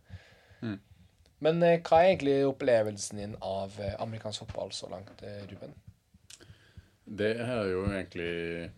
Men 1.44 1.62
eh, 1.62 1.80
hva 1.86 2.02
er 2.02 2.12
egentlig 2.12 2.38
opplevelsen 2.48 3.22
din 3.22 3.38
av 3.46 3.78
eh, 3.82 3.96
amerikansk 4.02 4.46
fotball 4.46 4.74
så 4.74 4.90
langt, 4.90 5.22
eh, 5.22 5.44
Ruben? 5.52 5.76
Det 7.06 7.34
har 7.46 7.70
jo 7.70 7.86
egentlig 7.92 8.72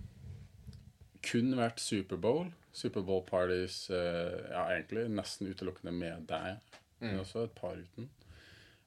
kun 1.26 1.56
vært 1.58 1.80
Superbowl. 1.84 2.50
Superbowl 2.76 3.24
parties 3.26 3.88
ja, 3.90 4.62
egentlig 4.70 5.08
nesten 5.12 5.50
utelukkende 5.50 5.92
med 5.92 6.28
deg, 6.30 6.60
men 7.02 7.18
også 7.20 7.48
et 7.48 7.56
par 7.58 7.74
uten. 7.76 8.06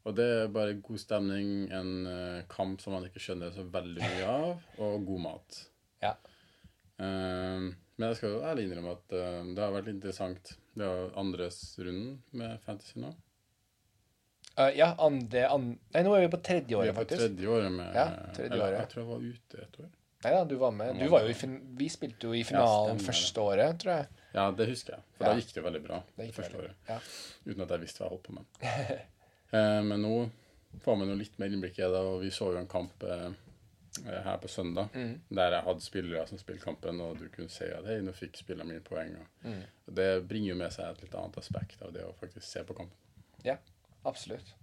Og 0.07 0.15
det 0.17 0.27
er 0.37 0.55
bare 0.55 0.79
god 0.79 1.01
stemning, 1.03 1.67
en 1.75 2.07
kamp 2.51 2.81
som 2.81 2.95
man 2.95 3.09
ikke 3.09 3.21
skjønner 3.23 3.51
så 3.53 3.67
veldig 3.67 4.01
mye 4.01 4.31
av, 4.31 4.63
og 4.87 5.05
god 5.11 5.25
mat. 5.27 5.59
Ja. 6.07 6.15
Eh, 6.99 7.71
men 7.97 8.09
jeg 8.09 8.17
skal 8.19 8.41
ærlig 8.51 8.67
innrømme 8.69 8.97
at 8.97 9.15
eh, 9.17 9.41
det 9.55 9.63
har 9.63 9.75
vært 9.75 9.89
litt 9.91 9.99
interessant. 10.01 10.55
Det 10.75 10.87
er 10.89 11.13
andres 11.21 11.61
runden 11.79 12.23
med 12.33 12.61
fantasy 12.65 13.01
nå. 13.03 13.13
Uh, 14.53 14.69
ja, 14.77 14.91
andre 15.01 15.47
an 15.49 15.71
Nei, 15.95 16.03
nå 16.05 16.11
er 16.13 16.27
vi 16.27 16.31
på 16.35 16.39
tredje 16.45 16.77
året, 16.77 16.93
faktisk. 16.93 17.23
Vi 17.23 17.25
er 17.25 17.31
på 17.31 17.37
tredje 17.39 17.53
året 17.55 17.73
med 17.73 17.95
Ja, 17.97 18.03
tredje 18.37 18.51
eller, 18.53 18.65
året. 18.67 18.81
Jeg 18.83 18.91
tror 18.93 19.01
jeg 19.03 19.09
var 19.09 19.23
ute 19.25 19.63
et 19.63 19.79
år. 19.81 19.87
Nei 20.23 20.33
da, 20.37 20.43
du 20.45 20.53
var 20.61 20.75
med. 20.77 20.99
Du 21.01 21.07
var 21.11 21.25
jo 21.25 21.33
i 21.33 21.37
fin 21.39 21.55
vi 21.79 21.89
spilte 21.91 22.29
jo 22.29 22.35
i 22.37 22.43
finalen 22.47 23.01
ja, 23.01 23.05
første 23.07 23.41
året, 23.43 23.79
tror 23.81 23.95
jeg. 23.95 24.21
Ja, 24.37 24.45
det 24.59 24.67
husker 24.69 24.95
jeg. 24.99 25.07
For 25.17 25.25
Ja. 25.25 25.31
da 25.33 25.41
gikk 25.41 25.55
det 25.55 25.57
jo 25.63 25.65
veldig 25.67 25.83
bra. 25.87 26.03
Det 26.17 26.27
Det 26.27 26.35
første 26.37 26.59
veldig- 26.59 26.69
året. 26.69 26.77
ja. 26.89 26.99
Uten 27.47 27.65
at 27.65 27.73
jeg 27.75 27.81
visste 27.87 27.99
hva 27.99 28.05
jeg 28.05 28.13
holdt 28.13 28.29
på 28.29 28.37
med. 28.37 28.45
uh, 29.57 29.83
men 29.89 30.05
nå 30.05 30.13
får 30.85 30.99
man 31.01 31.09
jo 31.09 31.17
litt 31.17 31.39
mer 31.41 31.49
innblikk 31.57 31.79
i 31.81 31.89
det, 31.89 32.05
og 32.13 32.21
vi 32.21 32.31
så 32.31 32.53
jo 32.53 32.61
en 32.61 32.69
kamp 32.69 33.03
uh, 33.09 33.33
her 34.05 34.39
på 34.41 34.49
søndag 34.49 34.89
Mm. 34.95 35.21
der 35.31 35.51
jeg 35.53 35.63
hadde 35.67 35.81
spillere 35.85 36.27
som 36.29 36.39
spilte 36.39 36.65
kampen, 36.65 37.01
og 37.01 37.19
du 37.19 37.29
kunne 37.29 37.51
si 37.53 37.65
at 37.65 37.85
hei, 37.87 38.01
nå 38.01 38.13
fikk 38.17 38.37
spillerne 38.41 38.69
mine 38.73 38.81
poeng. 38.81 39.17
Og, 39.21 39.27
Mm. 39.45 39.63
det 39.95 40.29
bringer 40.29 40.49
jo 40.49 40.55
med 40.55 40.73
seg 40.73 40.91
et 40.91 41.03
litt 41.03 41.15
annet 41.15 41.37
aspekt 41.39 41.83
av 41.83 41.93
det 41.93 42.03
å 42.05 42.15
faktisk 42.15 42.43
se 42.47 42.63
på 42.65 42.75
kampen. 42.75 42.97
Ja, 43.45 43.57
absolutt. 44.05 44.55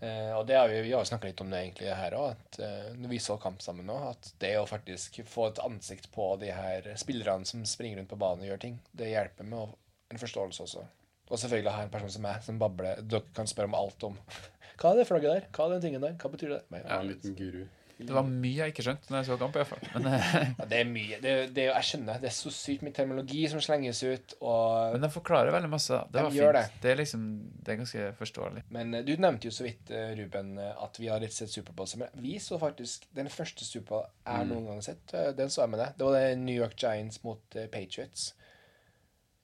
Eh, 0.00 0.30
og 0.38 0.46
det 0.46 0.54
har 0.54 0.68
vi, 0.70 0.80
vi 0.86 0.92
har 0.94 1.02
snakka 1.04 1.26
litt 1.26 1.40
om 1.42 1.50
det 1.50 1.58
egentlig 1.58 1.88
her 1.98 2.14
òg, 2.14 2.30
at 2.36 2.58
eh, 2.62 2.92
når 2.94 3.08
vi 3.10 3.18
så 3.18 3.34
kamp 3.42 3.58
sammen 3.64 3.84
nå, 3.88 3.96
at 4.12 4.32
det 4.38 4.52
å 4.60 4.66
faktisk 4.70 5.18
få 5.26 5.48
et 5.48 5.58
ansikt 5.64 6.06
på 6.14 6.36
de 6.38 6.52
her 6.54 6.86
spillerne 7.00 7.44
som 7.44 7.64
springer 7.66 7.98
rundt 7.98 8.08
på 8.12 8.18
banen 8.20 8.44
og 8.46 8.52
gjør 8.52 8.60
ting, 8.62 8.76
det 8.94 9.08
hjelper 9.10 9.44
med 9.44 9.74
en 10.14 10.18
forståelse 10.22 10.62
også. 10.68 10.84
Og 11.30 11.36
selvfølgelig 11.42 11.72
ha 11.74 11.82
en 11.82 11.90
person 11.90 12.10
som 12.14 12.22
meg, 12.22 12.38
som 12.46 12.58
babler. 12.62 13.02
Dere 13.02 13.26
kan 13.34 13.46
spørre 13.50 13.68
om 13.68 13.74
alt 13.74 14.04
om 14.04 14.16
Hva 14.78 14.92
er 14.92 15.00
det 15.00 15.08
flagget 15.08 15.32
der? 15.34 15.48
Hva 15.50 15.64
er 15.66 15.74
den 15.74 15.82
tingen 15.82 16.00
der? 16.06 16.12
Hva 16.14 16.30
betyr 16.30 16.48
det? 16.54 16.60
Men, 16.70 16.84
Jeg 16.86 16.94
er 16.94 17.00
en 17.00 17.08
liten 17.10 17.34
guru. 17.34 17.64
Det 17.98 18.14
var 18.14 18.22
mye 18.22 18.54
jeg 18.60 18.72
ikke 18.72 18.82
skjønte 18.86 19.10
når 19.10 19.18
jeg 19.18 19.26
så 19.26 19.36
kamp, 19.40 19.56
i 19.56 19.58
hvert 19.58 19.70
fall. 19.72 19.88
Men, 19.94 20.06
eh, 20.14 20.34
ja, 20.58 20.64
det 20.70 20.76
er 20.78 20.84
mye. 20.86 21.16
Det, 21.24 21.32
det, 21.56 21.64
jeg 21.66 21.86
skjønner. 21.88 22.20
Det 22.22 22.28
er 22.30 22.34
så 22.36 22.52
sykt 22.54 22.84
mye 22.86 22.94
terminologi 22.94 23.40
som 23.50 23.60
slenges 23.64 24.02
ut, 24.06 24.34
og 24.40 24.92
men 24.94 25.02
de 25.02 25.10
forklarer 25.10 25.50
veldig 25.56 25.70
masse. 25.72 25.98
Det 26.06 26.14
De 26.18 26.22
var 26.28 26.30
fint. 26.36 26.78
Det. 26.82 26.92
er 26.92 27.00
liksom, 27.00 27.24
det 27.66 27.72
er 27.74 27.80
ganske 27.82 28.06
forståelig. 28.20 28.62
Men 28.76 28.94
eh, 28.94 29.02
du 29.08 29.12
nevnte 29.18 29.50
jo 29.50 29.54
så 29.58 29.66
vidt, 29.66 29.90
eh, 29.90 30.12
Ruben, 30.20 30.52
at 30.62 31.00
vi 31.02 31.10
har 31.10 31.20
litt 31.24 31.34
sett 31.34 31.50
Superbowl 31.50 31.88
Men 32.04 32.08
Vi 32.22 32.38
så 32.38 32.58
faktisk 32.62 33.08
den 33.18 33.28
første 33.28 33.64
Superbowl 33.66 34.06
jeg 34.06 34.46
Mm. 34.46 34.52
noen 34.54 34.66
gang 34.70 34.74
har 34.78 34.86
sett. 34.92 35.16
Den 35.36 35.50
så 35.50 35.62
jeg 35.64 35.70
med 35.74 35.80
deg. 35.82 35.96
Det 35.98 36.04
var 36.06 36.20
det 36.20 36.38
New 36.38 36.54
York 36.54 36.76
Giants 36.78 37.24
mot 37.24 37.42
Patriots. 37.72 38.34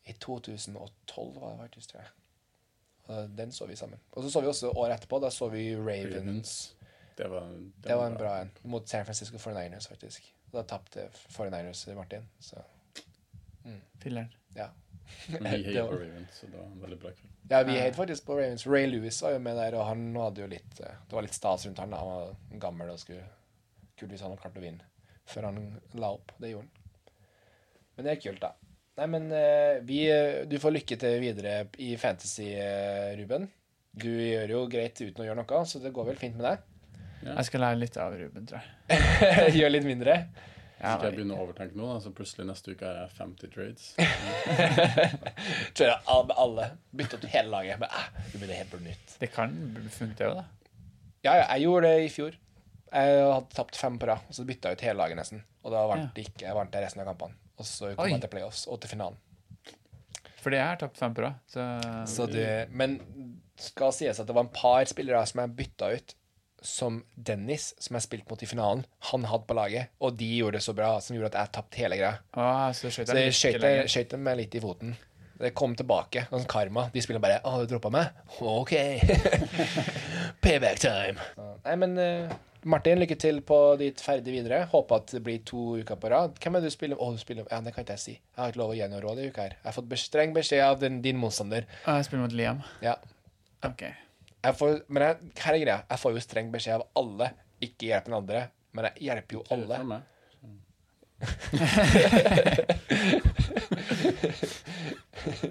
I 0.07 0.13
2012 0.21 1.41
var 1.41 1.51
det 1.55 1.59
faktisk, 1.65 1.91
tror 1.91 2.01
jeg. 2.03 2.11
Og 3.09 3.37
Den 3.37 3.53
så 3.53 3.67
vi 3.67 3.77
sammen. 3.77 3.99
Og 4.13 4.23
så 4.25 4.31
så 4.31 4.41
vi 4.41 4.47
også 4.49 4.71
året 4.77 4.99
etterpå. 5.01 5.19
Da 5.21 5.31
så 5.33 5.49
vi 5.53 5.75
Ravens. 5.77 6.15
Ravens. 6.15 6.75
Det 7.17 7.29
var, 7.31 7.51
Det 7.85 7.97
var 7.97 8.07
en 8.07 8.17
bra 8.19 8.37
en. 8.43 8.51
Mot 8.63 8.89
San 8.89 9.05
Francisco 9.07 9.39
49ers, 9.39 9.89
faktisk. 9.89 10.33
Da 10.53 10.63
tapte 10.63 11.09
49ers 11.35 11.85
Martin. 11.95 12.27
Så 12.39 12.63
Filler'n. 14.03 14.33
ja. 14.55 14.71
Vi 15.29 15.37
hater 15.45 15.49
heier 15.69 15.87
på 15.89 15.97
Ravens, 16.01 16.33
så 16.41 16.47
det 16.49 16.57
var 16.59 16.67
en 16.67 16.81
veldig 16.81 16.99
bra 17.01 17.11
kveld. 17.13 17.31
Ja, 17.51 17.63
vi 17.69 17.77
hater 17.79 17.97
faktisk 17.99 18.27
på 18.27 18.37
Ravens. 18.39 18.67
Ray 18.67 18.87
Lewis 18.87 19.23
var 19.23 19.35
jo 19.37 19.39
med 19.45 19.57
der, 19.61 19.77
og 19.79 19.87
han 19.87 20.05
hadde 20.17 20.41
jo 20.45 20.49
litt 20.49 20.81
eh, 20.81 20.97
Det 21.09 21.17
var 21.17 21.27
litt 21.27 21.37
stas 21.37 21.67
rundt 21.67 21.81
han. 21.83 21.93
da. 21.93 22.01
Han 22.01 22.13
var 22.15 22.61
gammel 22.67 22.93
og 22.95 23.01
skulle 23.03 23.25
Kult 23.95 24.11
hvis 24.11 24.25
han 24.25 24.33
hadde 24.33 24.43
klart 24.43 24.57
å 24.59 24.63
vinne 24.65 24.89
før 25.25 25.47
han 25.49 25.59
la 25.97 26.11
opp. 26.17 26.33
Det 26.41 26.51
gjorde 26.51 26.67
han. 26.67 27.13
Men 27.97 28.07
det 28.07 28.13
er 28.15 28.23
kult, 28.25 28.41
da. 28.43 28.51
Nei, 28.99 29.07
men 29.11 29.29
eh, 29.35 29.79
vi 29.87 30.01
eh, 30.11 30.43
Du 30.51 30.57
får 30.63 30.75
lykke 30.75 30.99
til 31.01 31.21
videre 31.23 31.55
i 31.83 31.95
Fantasy, 32.01 32.51
eh, 32.59 33.13
Ruben. 33.21 33.47
Du 33.95 34.11
gjør 34.11 34.51
jo 34.57 34.63
greit 34.71 34.99
uten 35.01 35.23
å 35.23 35.29
gjøre 35.29 35.39
noe, 35.41 35.61
så 35.71 35.81
det 35.83 35.95
går 35.95 36.09
vel 36.11 36.19
fint 36.21 36.37
med 36.41 36.49
deg. 36.49 36.65
Jeg 37.25 37.45
skal 37.49 37.61
lære 37.65 37.79
litt 37.81 37.97
av 38.01 38.15
Ruben, 38.19 38.47
tror 38.47 38.61
jeg. 38.89 39.55
Gjør 39.59 39.73
litt 39.73 39.87
mindre. 39.89 40.17
Ja, 40.85 40.97
Skal 40.99 41.07
jeg 41.09 41.17
begynne 41.17 41.37
å 41.39 41.45
overtenke 41.47 41.79
nå, 41.79 41.87
da, 41.95 42.01
så 42.05 42.11
plutselig 42.13 42.45
neste 42.49 42.75
uke 42.75 42.85
er 42.85 42.97
jeg 43.05 43.13
50 43.17 43.53
trades. 43.55 43.85
Tror 45.79 45.89
jeg 45.89 46.27
med 46.29 46.35
alle 46.45 46.67
Bytte 46.99 47.17
ut 47.21 47.27
hele 47.33 47.49
laget. 47.55 47.79
Men 47.81 47.89
eh, 47.89 48.09
det 48.33 48.41
blir 48.43 48.55
helt 48.59 48.73
på 48.75 48.81
nytt. 48.85 49.15
det 49.23 49.31
kan 49.33 49.55
funke, 49.95 50.19
det 50.19 50.29
òg, 50.29 50.41
da. 50.43 50.45
Ja, 51.25 51.37
ja, 51.39 51.45
jeg 51.55 51.65
gjorde 51.65 51.89
det 51.89 52.03
i 52.05 52.11
fjor. 52.13 52.35
Jeg 52.95 53.23
hadde 53.25 53.57
tapt 53.57 53.79
fem 53.81 53.97
på 53.99 54.07
rad, 54.11 54.27
og 54.29 54.37
så 54.37 54.45
bytta 54.47 54.71
jeg 54.75 54.79
ut 54.79 54.85
hele 54.85 54.99
laget 55.01 55.19
nesten. 55.19 55.41
Og 55.65 55.73
da 55.73 55.87
vant 55.89 56.19
Ja. 56.21 56.27
jeg 56.45 56.55
vant 56.59 56.77
resten 56.85 57.01
av 57.03 57.09
kampene. 57.09 57.39
Og 57.57 57.65
så 57.71 57.95
kom 57.95 58.05
Oi. 58.05 58.11
jeg 58.13 58.21
til 58.27 58.33
playoffs 58.35 58.67
og 58.69 58.81
til 58.83 58.93
finalen. 58.93 59.17
Fordi 60.45 60.59
jeg 60.61 60.67
har 60.69 60.77
tapt 60.83 61.01
fem 61.01 61.15
på 61.17 61.25
rad. 61.25 61.41
Så 61.49 61.65
Så 62.13 62.27
det, 62.29 62.69
men 62.71 62.99
skal 63.57 63.93
sies 63.97 64.21
at 64.21 64.27
det 64.29 64.35
var 64.37 64.45
en 64.45 64.53
par 64.53 64.85
spillere 64.91 65.25
som 65.27 65.41
jeg 65.41 65.57
bytta 65.57 65.89
ut, 65.97 66.15
som 66.65 67.03
Dennis, 67.15 67.73
som 67.79 67.99
jeg 67.99 68.07
spilte 68.07 68.31
mot 68.33 68.43
i 68.43 68.49
finalen, 68.49 68.85
han 69.11 69.27
hadde 69.31 69.49
på 69.49 69.57
laget. 69.57 69.93
Og 70.01 70.17
de 70.19 70.29
gjorde 70.39 70.59
det 70.59 70.67
så 70.67 70.75
bra, 70.77 70.95
som 71.05 71.17
gjorde 71.17 71.33
at 71.35 71.41
jeg 71.43 71.55
tapte 71.59 71.83
hele 71.83 71.99
greia. 72.01 72.15
Ah, 72.33 72.71
så 72.73 72.93
skjøt 72.93 73.13
Så 73.13 73.19
jeg 73.21 73.91
skjøt 73.93 74.15
dem 74.17 74.31
litt 74.39 74.57
i 74.57 74.63
foten. 74.65 74.97
Det 75.35 75.51
kom 75.59 75.75
tilbake. 75.77 76.29
Sånn 76.31 76.47
karma. 76.49 76.89
De 76.95 77.03
spiller 77.03 77.23
bare 77.23 77.41
'Å, 77.43 77.65
du 77.65 77.75
droppa 77.75 77.91
meg?' 77.91 78.11
OK. 78.41 78.73
Payback 80.45 80.79
time. 80.79 81.19
Nei, 81.65 81.75
men 81.81 81.99
uh, 81.99 82.37
Martin, 82.65 83.01
lykke 83.03 83.17
til 83.21 83.41
på 83.45 83.59
ditt 83.81 84.01
ferdig 84.01 84.33
videre. 84.33 84.63
Håper 84.71 85.03
at 85.03 85.17
det 85.17 85.23
blir 85.27 85.43
to 85.45 85.81
uker 85.83 85.99
på 86.01 86.13
rad. 86.13 86.39
Hvem 86.41 86.57
er 86.57 86.65
det 86.65 86.71
du 86.71 86.77
spiller 86.77 87.03
Å, 87.03 87.11
du 87.13 87.21
spiller 87.21 87.49
Ja, 87.51 87.61
det 87.61 87.75
kan 87.75 87.85
ikke 87.85 87.99
jeg 87.99 88.05
si. 88.05 88.15
Jeg 88.15 88.41
har 88.41 88.55
ikke 88.55 88.63
lov 88.63 88.73
å 88.73 88.79
gi 88.79 88.89
noe 88.89 89.03
råd 89.05 89.21
i 89.21 89.29
uka 89.29 89.49
her. 89.49 89.59
Jeg 89.59 89.69
har 89.69 89.77
fått 89.77 89.99
streng 90.01 90.33
beskjed 90.37 90.65
av 90.65 90.79
din, 90.81 91.03
din 91.05 91.21
motstander. 91.21 91.67
Å, 91.85 91.99
jeg 91.99 92.09
spiller 92.09 92.25
mot 92.25 92.39
Liam. 92.39 92.63
Ja. 92.85 92.97
OK. 93.67 93.85
Jeg 94.45 94.57
får, 94.59 94.75
men 94.93 95.03
jeg, 95.07 95.15
her 95.41 95.55
er 95.57 95.63
greia. 95.65 95.79
Jeg 95.91 95.99
får 96.03 96.11
jo 96.19 96.23
streng 96.25 96.49
beskjed 96.53 96.75
av 96.77 96.85
alle. 97.01 97.27
Ikke 97.65 97.89
hjelp 97.89 98.05
den 98.11 98.17
andre. 98.21 98.41
Men 98.77 98.83
jeg 98.91 98.95
hjelper 99.09 99.33
jo 99.39 99.43
alle. 99.55 99.77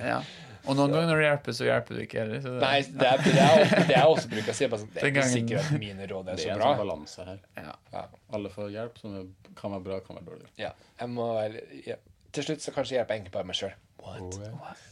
Ja. 0.04 0.20
Og 0.64 0.78
noen 0.80 0.94
ganger 0.94 1.10
når 1.10 1.18
det 1.20 1.26
hjelper, 1.28 1.52
så 1.58 1.66
hjelper 1.68 1.98
du 1.98 2.02
ikke 2.06 2.20
heller. 2.22 2.39
Så 2.44 2.50
det, 2.54 2.60
Nei, 2.64 2.78
det 2.88 3.08
er 3.10 3.18
det 3.24 3.32
er 3.36 3.54
også- 3.58 3.80
det 3.88 3.96
jeg 3.98 4.06
også 4.14 4.28
bruker 4.32 4.52
å 4.54 4.56
si. 4.56 4.68
Sånn, 4.72 4.86
det 4.94 5.02
er 5.04 5.08
ikke 5.10 5.24
sikkert 5.28 5.60
at 5.66 5.72
mine 5.82 6.04
råd 6.08 6.30
er 6.30 6.36
Det 6.39 6.46
er 6.46 6.52
en 6.54 6.62
sånn 6.64 6.78
balanse 6.80 7.26
her. 7.28 7.39
ja. 7.58 7.74
Ja. 7.91 8.04
Alle 8.32 8.50
får 8.54 8.70
hjelp, 8.72 8.98
som 9.02 9.10
er, 9.20 9.26
kan 9.60 9.72
være 9.76 9.84
bra, 9.84 9.98
kan 10.00 10.16
være 10.16 10.26
dårlig. 10.30 10.48
Ja, 10.58 10.72
jeg 11.02 11.10
må 11.10 11.26
være 11.36 11.60
ja. 11.88 11.96
Til 12.32 12.44
slutt 12.48 12.62
så 12.64 12.72
kanskje 12.72 12.96
hjelper 12.96 13.12
jeg 13.14 13.20
egentlig 13.22 13.34
bare 13.34 13.46
meg 13.46 13.56
sjøl. 13.60 13.74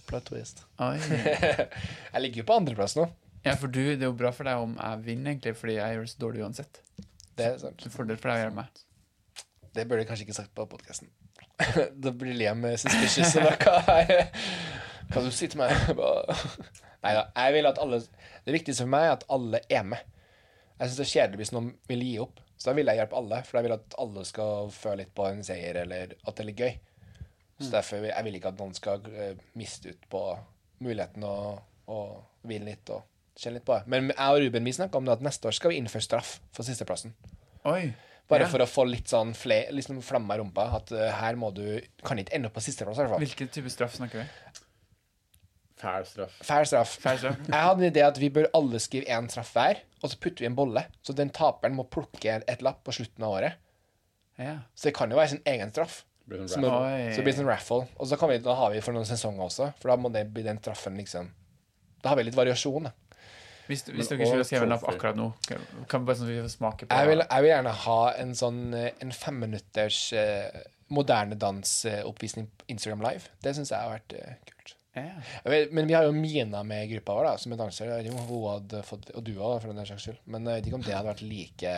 Plot 0.07 0.25
twist. 0.27 0.63
Oi. 0.79 0.97
Jeg 2.13 2.21
ligger 2.21 2.37
jo 2.43 2.47
på 2.47 2.53
andreplass 2.55 2.95
nå. 2.95 3.07
Ja, 3.45 3.55
for 3.57 3.73
du, 3.73 3.81
det 3.81 4.03
er 4.03 4.09
jo 4.09 4.17
bra 4.17 4.29
for 4.35 4.45
deg 4.45 4.61
om 4.61 4.75
jeg 4.77 5.01
vinner, 5.07 5.33
egentlig, 5.33 5.55
fordi 5.57 5.79
jeg 5.79 5.95
gjør 5.95 6.05
det 6.05 6.11
så 6.11 6.21
dårlig 6.21 6.43
uansett. 6.45 6.81
Det 7.37 7.47
er 7.47 7.57
sant. 7.61 7.79
Det 7.81 7.89
er 7.89 7.95
fordel 7.95 8.19
for 8.21 8.29
deg 8.29 8.37
å 8.37 8.43
hjelpe 8.43 8.59
meg. 8.59 8.81
Det 9.71 9.85
burde 9.87 10.03
jeg 10.03 10.09
kanskje 10.11 10.27
ikke 10.27 10.37
sagt 10.37 10.53
på 10.57 10.67
podkasten. 10.69 11.09
da 12.03 12.13
blir 12.13 12.37
Liam 12.37 12.63
suspicious. 12.77 13.35
og 13.39 13.47
da, 13.47 13.55
hva, 13.63 14.27
hva 15.11 15.23
du 15.25 15.31
sier 15.33 15.51
til 15.53 15.61
meg? 15.61 15.73
Nei 17.01 17.13
da. 17.17 17.25
Jeg 17.33 17.55
vil 17.55 17.69
at 17.69 17.79
alle 17.81 18.01
Det 18.45 18.53
viktigste 18.53 18.85
for 18.85 18.93
meg 18.93 19.07
er 19.07 19.15
at 19.15 19.25
alle 19.33 19.61
er 19.69 19.85
med. 19.87 20.13
Jeg 20.77 20.89
syns 20.89 20.99
det 20.99 21.05
er 21.05 21.11
kjedelig 21.15 21.41
hvis 21.41 21.53
noen 21.55 21.73
vil 21.89 22.05
gi 22.05 22.15
opp. 22.21 22.41
Så 22.57 22.69
da 22.69 22.77
vil 22.77 22.89
jeg 22.91 22.99
hjelpe 22.99 23.17
alle, 23.17 23.41
for 23.45 23.57
jeg 23.57 23.65
vil 23.65 23.73
at 23.73 23.95
alle 24.01 24.23
skal 24.29 24.71
føle 24.75 24.99
litt 25.01 25.13
på 25.17 25.25
en 25.25 25.39
seier, 25.45 25.79
eller 25.81 26.13
at 26.13 26.35
det 26.35 26.43
er 26.43 26.49
litt 26.51 26.61
gøy. 26.61 26.75
Så 27.61 27.69
derfor 27.73 28.01
vil 28.03 28.11
jeg 28.11 28.33
ikke 28.37 28.51
at 28.51 28.61
noen 28.61 28.75
skal 28.77 29.07
eh, 29.13 29.39
miste 29.57 29.93
ut 29.93 30.05
på 30.09 30.21
muligheten 30.81 31.25
å, 31.25 31.37
å 31.89 31.99
vinne 32.49 32.69
litt 32.69 32.89
og 32.93 33.10
kjenne 33.39 33.59
litt 33.59 33.65
på 33.67 33.75
det. 33.77 33.87
Men 33.91 34.09
jeg 34.11 34.35
og 34.35 34.39
Ruben 34.43 34.67
vi 34.67 34.73
snakka 34.75 34.97
om 34.99 35.05
det 35.07 35.13
at 35.17 35.25
neste 35.25 35.47
år 35.47 35.55
skal 35.57 35.71
vi 35.73 35.77
innføre 35.81 36.03
straff 36.05 36.39
for 36.55 36.67
sisteplassen. 36.67 37.13
Oi. 37.69 37.93
Bare 38.31 38.45
Ja. 38.45 38.47
for 38.47 38.63
å 38.63 38.67
få 38.69 38.85
litt 38.87 39.07
sånn 39.11 39.33
fle, 39.35 39.65
liksom 39.75 40.01
flamme 40.01 40.35
i 40.35 40.39
rumpa. 40.39 40.67
At 40.77 40.91
uh, 40.95 41.09
her 41.19 41.35
må 41.35 41.49
du 41.53 41.81
Kan 42.03 42.17
ikke 42.21 42.33
ende 42.37 42.47
opp 42.47 42.55
på 42.55 42.63
sisteplass, 42.63 42.97
i 42.97 43.01
hvert 43.03 43.11
fall. 43.15 43.23
Hvilken 43.25 43.49
type 43.51 43.69
straff 43.73 43.95
snakker 43.97 44.21
vi? 44.23 44.61
Fæl 45.81 46.05
straff. 46.05 46.35
Fæl 46.45 46.67
straff. 46.69 46.93
Fær 47.01 47.17
straff. 47.17 47.39
Jeg 47.49 47.65
hadde 47.65 47.81
en 47.83 47.89
idé 47.91 48.03
at 48.05 48.19
vi 48.21 48.29
bør 48.29 48.47
alle 48.57 48.79
skrive 48.79 49.09
én 49.09 49.27
straff 49.33 49.49
hver, 49.55 49.81
og 50.03 50.11
så 50.11 50.19
putter 50.21 50.45
vi 50.45 50.49
en 50.51 50.55
bolle. 50.57 50.83
Så 51.01 51.15
den 51.17 51.31
taperen 51.33 51.75
må 51.75 51.87
plukke 51.89 52.37
et 52.45 52.61
lapp 52.65 52.83
på 52.85 52.93
slutten 52.93 53.25
av 53.25 53.33
året. 53.39 53.57
Ja. 54.37 54.59
Så 54.77 54.89
det 54.89 54.95
kan 54.97 55.11
jo 55.11 55.17
være 55.19 55.33
sin 55.35 55.43
egen 55.49 55.73
straff. 55.73 56.03
Sånn 56.31 56.63
er, 56.63 57.09
så 57.11 57.19
det 57.19 57.25
blir 57.25 57.35
sånn 57.35 57.49
raffle. 57.49 57.87
Og 57.99 58.07
så 58.07 58.15
kan 58.19 58.29
vi, 58.31 58.37
da 58.45 58.53
har 58.55 58.71
vi 58.71 58.79
for 58.85 58.95
noen 58.95 59.09
sesonger 59.09 59.43
også, 59.49 59.71
for 59.81 59.91
da 59.91 59.97
må 59.99 60.11
det 60.13 60.21
bli 60.31 60.45
den 60.45 60.61
straffen, 60.61 60.95
liksom. 61.01 61.31
Da 62.01 62.13
har 62.13 62.19
vi 62.21 62.27
litt 62.29 62.37
variasjon, 62.37 62.87
da. 62.87 62.93
Hvis, 63.67 63.85
hvis 63.87 64.09
Men 64.09 64.19
dere 64.19 64.27
ikke 64.27 64.41
vil 64.41 64.47
skrive 64.49 64.67
en 64.67 64.73
lapp 64.73 64.85
akkurat 64.89 65.17
nå, 65.19 65.29
kan, 65.47 65.63
kan 65.91 66.05
bare 66.07 66.19
sånn 66.19 66.29
vi 66.31 66.41
får 66.41 66.53
smake 66.55 66.87
på 66.89 66.97
Jeg 66.97 67.09
vil, 67.11 67.23
jeg 67.23 67.45
vil 67.45 67.51
gjerne 67.53 67.73
ha 67.85 67.99
en 68.23 68.35
sånn 68.37 68.61
eh, 68.77 68.91
en 69.05 69.13
femminutters 69.15 69.99
eh, 70.17 70.61
moderne 70.91 71.37
dansoppvisning 71.39 72.49
på 72.57 72.69
Instagram 72.73 73.03
Live. 73.05 73.31
Det 73.43 73.55
syns 73.55 73.71
jeg 73.71 73.79
har 73.79 73.93
vært 73.93 74.15
eh, 74.19 74.33
kult. 74.49 74.73
ja. 74.97 75.05
Vet, 75.47 75.71
men 75.71 75.87
vi 75.87 75.95
har 75.95 76.03
jo 76.03 76.11
Mina 76.15 76.63
med 76.67 76.83
i 76.83 76.89
gruppa 76.95 77.15
vår, 77.15 77.29
da, 77.29 77.33
som 77.39 77.55
er 77.55 77.61
danser. 77.61 77.93
Jeg 78.01 78.11
om 78.11 78.19
hun 78.27 78.43
hadde 78.49 78.81
fått, 78.87 79.07
Og 79.15 79.23
du 79.23 79.31
òg, 79.37 79.61
for 79.63 79.71
den 79.71 79.87
saks 79.87 80.09
skyld. 80.09 80.19
Men 80.25 80.49
jeg 80.49 80.59
vet 80.59 80.69
ikke 80.69 80.79
om 80.81 80.85
det 80.87 80.95
hadde 80.97 81.13
vært 81.13 81.23
like 81.23 81.75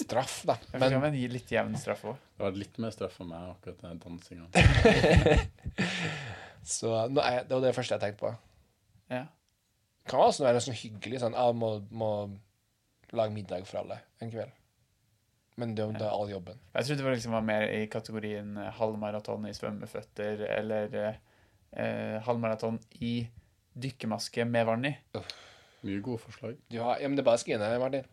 straff, 0.00 0.38
da. 0.48 0.56
Jeg 0.72 0.80
Men 0.80 0.96
vil 0.96 1.04
men, 1.04 1.18
gi 1.20 1.28
litt 1.34 1.52
jevn 1.52 1.76
straff 1.80 2.06
òg. 2.08 2.20
Det 2.38 2.46
var 2.46 2.60
litt 2.64 2.80
mer 2.80 2.94
straff 2.96 3.18
for 3.20 3.28
meg, 3.28 3.52
akkurat 3.52 3.82
den 3.84 4.00
dansinga. 4.04 4.48
så 6.78 6.94
nå 7.12 7.20
er, 7.24 7.42
det 7.44 7.58
var 7.58 7.66
det 7.66 7.74
første 7.76 7.98
jeg 7.98 8.06
tenkte 8.06 8.24
på. 8.24 8.32
Ja. 9.12 9.26
Kan 10.08 10.22
også 10.24 10.46
være 10.46 10.62
sånn 10.64 10.76
hyggelig 10.78 11.22
sånn 11.22 11.36
ah, 11.38 11.50
må, 11.56 11.78
må 11.90 12.10
lage 13.16 13.34
middag 13.34 13.66
for 13.68 13.82
alle 13.82 14.00
en 14.22 14.32
kveld. 14.32 14.54
Men 15.58 15.72
det, 15.74 15.88
det 15.98 16.06
er 16.06 16.14
all 16.14 16.30
jobben. 16.30 16.60
Jeg 16.74 16.86
trodde 16.86 17.00
det 17.00 17.06
var 17.08 17.16
liksom 17.16 17.34
var 17.34 17.46
mer 17.48 17.64
i 17.74 17.80
kategorien 17.90 18.52
eh, 18.62 18.70
halvmaraton 18.78 19.48
i 19.48 19.54
svømmeføtter, 19.56 20.44
eller 20.54 20.94
eh, 20.94 21.18
eh, 21.82 22.14
halvmaraton 22.22 22.78
i 23.02 23.14
dykkermaske 23.74 24.46
med 24.46 24.68
vann 24.68 24.86
i. 24.86 24.94
Mye 25.82 25.98
gode 26.04 26.22
forslag. 26.22 26.54
Ja, 26.70 26.92
ja, 27.00 27.10
men 27.10 27.18
det 27.18 27.24
er 27.24 27.30
bare 27.30 27.40
å 27.40 27.42
skrive 27.42 27.58
ned, 27.64 27.78
Martin. 27.82 28.06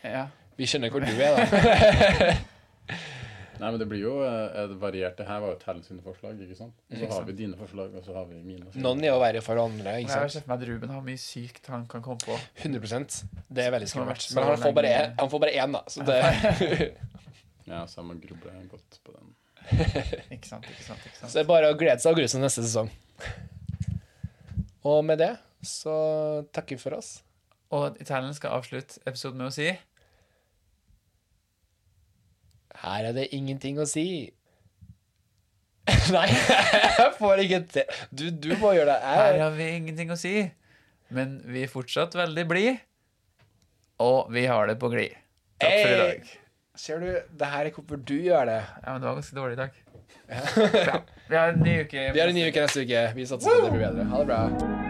Ja. 0.00 0.26
Vi 0.56 0.68
skjønner 0.68 0.92
hvor 0.92 1.04
du 1.04 1.12
er, 1.12 1.36
da. 1.36 2.32
Nei, 3.56 3.70
men 3.72 3.78
det 3.80 3.86
blir 3.88 4.02
jo 4.02 4.14
eh, 4.26 4.56
et 4.64 4.72
variert 4.80 5.16
Det 5.16 5.24
her 5.28 5.38
var 5.40 5.54
jo 5.54 5.58
Tell 5.62 5.78
sine 5.86 6.02
forslag, 6.04 6.36
ikke 6.44 6.56
sant? 6.58 6.74
Og 6.92 6.98
så 7.00 7.08
har 7.14 7.24
vi 7.28 7.34
dine 7.38 7.56
forslag, 7.56 7.94
og 7.96 8.04
så 8.04 8.12
har 8.18 8.26
vi 8.28 8.40
mine. 8.44 8.68
Noen 8.84 9.00
er 9.04 9.10
jo 9.14 9.18
verre 9.22 9.40
for 9.44 9.60
andre, 9.62 9.94
Jeg 9.96 10.06
ikke 10.06 10.12
har 10.18 10.26
sant? 10.26 10.34
sett 10.36 10.44
for 10.46 10.52
meg 10.52 10.62
at 10.62 10.68
Ruben 10.70 10.92
har 10.92 11.06
mye 11.06 11.22
sykt 11.22 11.70
han 11.72 11.86
kan 11.88 12.04
komme 12.04 12.20
på. 12.20 12.36
100% 12.66 13.16
Det 13.48 13.64
er 13.64 13.72
veldig 13.76 13.88
skummelt. 13.94 14.28
Men 14.36 14.50
han 14.50 14.60
får 14.66 14.76
bare 14.80 14.92
en 14.98 15.16
han 15.22 15.32
får 15.32 15.44
bare 15.46 15.56
én 15.64 15.76
da. 15.78 15.82
Så 15.88 16.04
det, 16.06 16.20
Ja, 17.72 17.80
så 17.90 18.00
jeg 18.02 18.06
må 18.10 18.14
gruble 18.22 18.52
godt 18.70 19.00
på 19.02 19.16
den. 19.16 19.32
Ikke 20.36 20.46
sant, 20.46 20.66
ikke 20.70 20.84
sant, 20.84 21.00
ikke 21.02 21.16
sant. 21.18 21.30
så 21.30 21.32
det 21.34 21.42
er 21.42 21.48
bare 21.48 21.72
å 21.72 21.78
glede 21.78 21.98
seg 21.98 22.12
og 22.12 22.20
grue 22.20 22.28
seg 22.30 22.44
neste 22.44 22.62
sesong. 22.62 22.86
Og 24.86 25.00
med 25.04 25.18
det 25.18 25.32
så 25.66 25.96
takker 26.54 26.76
vi 26.76 26.82
for 26.84 26.94
oss. 27.00 27.16
Og 27.74 27.96
Italien 27.98 28.30
skal 28.36 28.54
avslutte 28.60 29.00
episoden 29.10 29.40
med 29.42 29.48
å 29.50 29.54
si 29.56 29.72
Her 32.82 33.10
er 33.10 33.16
det 33.16 33.28
ingenting 33.36 33.78
å 33.82 33.86
si. 33.88 34.06
Nei, 36.14 36.26
jeg 36.32 37.12
får 37.18 37.42
ikke 37.44 37.60
til. 37.70 38.00
Du, 38.10 38.24
du 38.30 38.50
må 38.60 38.72
gjøre 38.76 38.96
det. 38.96 38.98
Her 39.06 39.36
Jeg, 39.36 39.42
har 39.44 39.54
vi 39.54 39.68
ingenting 39.76 40.10
å 40.10 40.18
si, 40.18 40.34
men 41.14 41.38
vi 41.46 41.62
er 41.66 41.70
fortsatt 41.70 42.16
veldig 42.18 42.46
blide. 42.50 42.76
Og 44.02 44.32
vi 44.34 44.44
har 44.50 44.66
det 44.68 44.76
på 44.82 44.90
glid. 44.92 45.14
Takk 45.62 45.76
for 45.78 45.94
i 45.94 46.00
dag. 46.02 46.32
ser 46.76 47.00
du, 47.00 47.06
det 47.40 47.52
her 47.52 47.70
er 47.70 47.76
hvorfor 47.78 48.02
du 48.02 48.16
gjør 48.18 48.50
det. 48.50 48.58
Ja, 48.82 48.92
men 48.92 49.00
det 49.00 49.08
var 49.08 49.20
ganske 49.22 49.38
dårlig 49.38 49.58
i 49.58 49.62
dag. 49.64 49.82
Ja. 50.26 50.98
Vi 51.28 51.34
har 51.38 51.52
en 51.54 51.62
ny 51.62 51.80
uke. 51.82 52.10
Vi 52.14 52.20
har 52.20 52.30
en 52.30 52.34
ny 52.34 52.44
uke 52.50 52.66
neste 52.66 52.82
uke. 52.86 53.06
Vi 53.14 53.26
satser 53.26 53.50
på 53.50 53.56
at 53.62 53.64
det 53.70 53.72
blir 53.78 53.86
bedre. 53.86 54.10
Ha 54.10 54.20
det 54.22 54.26
bra. 54.30 54.85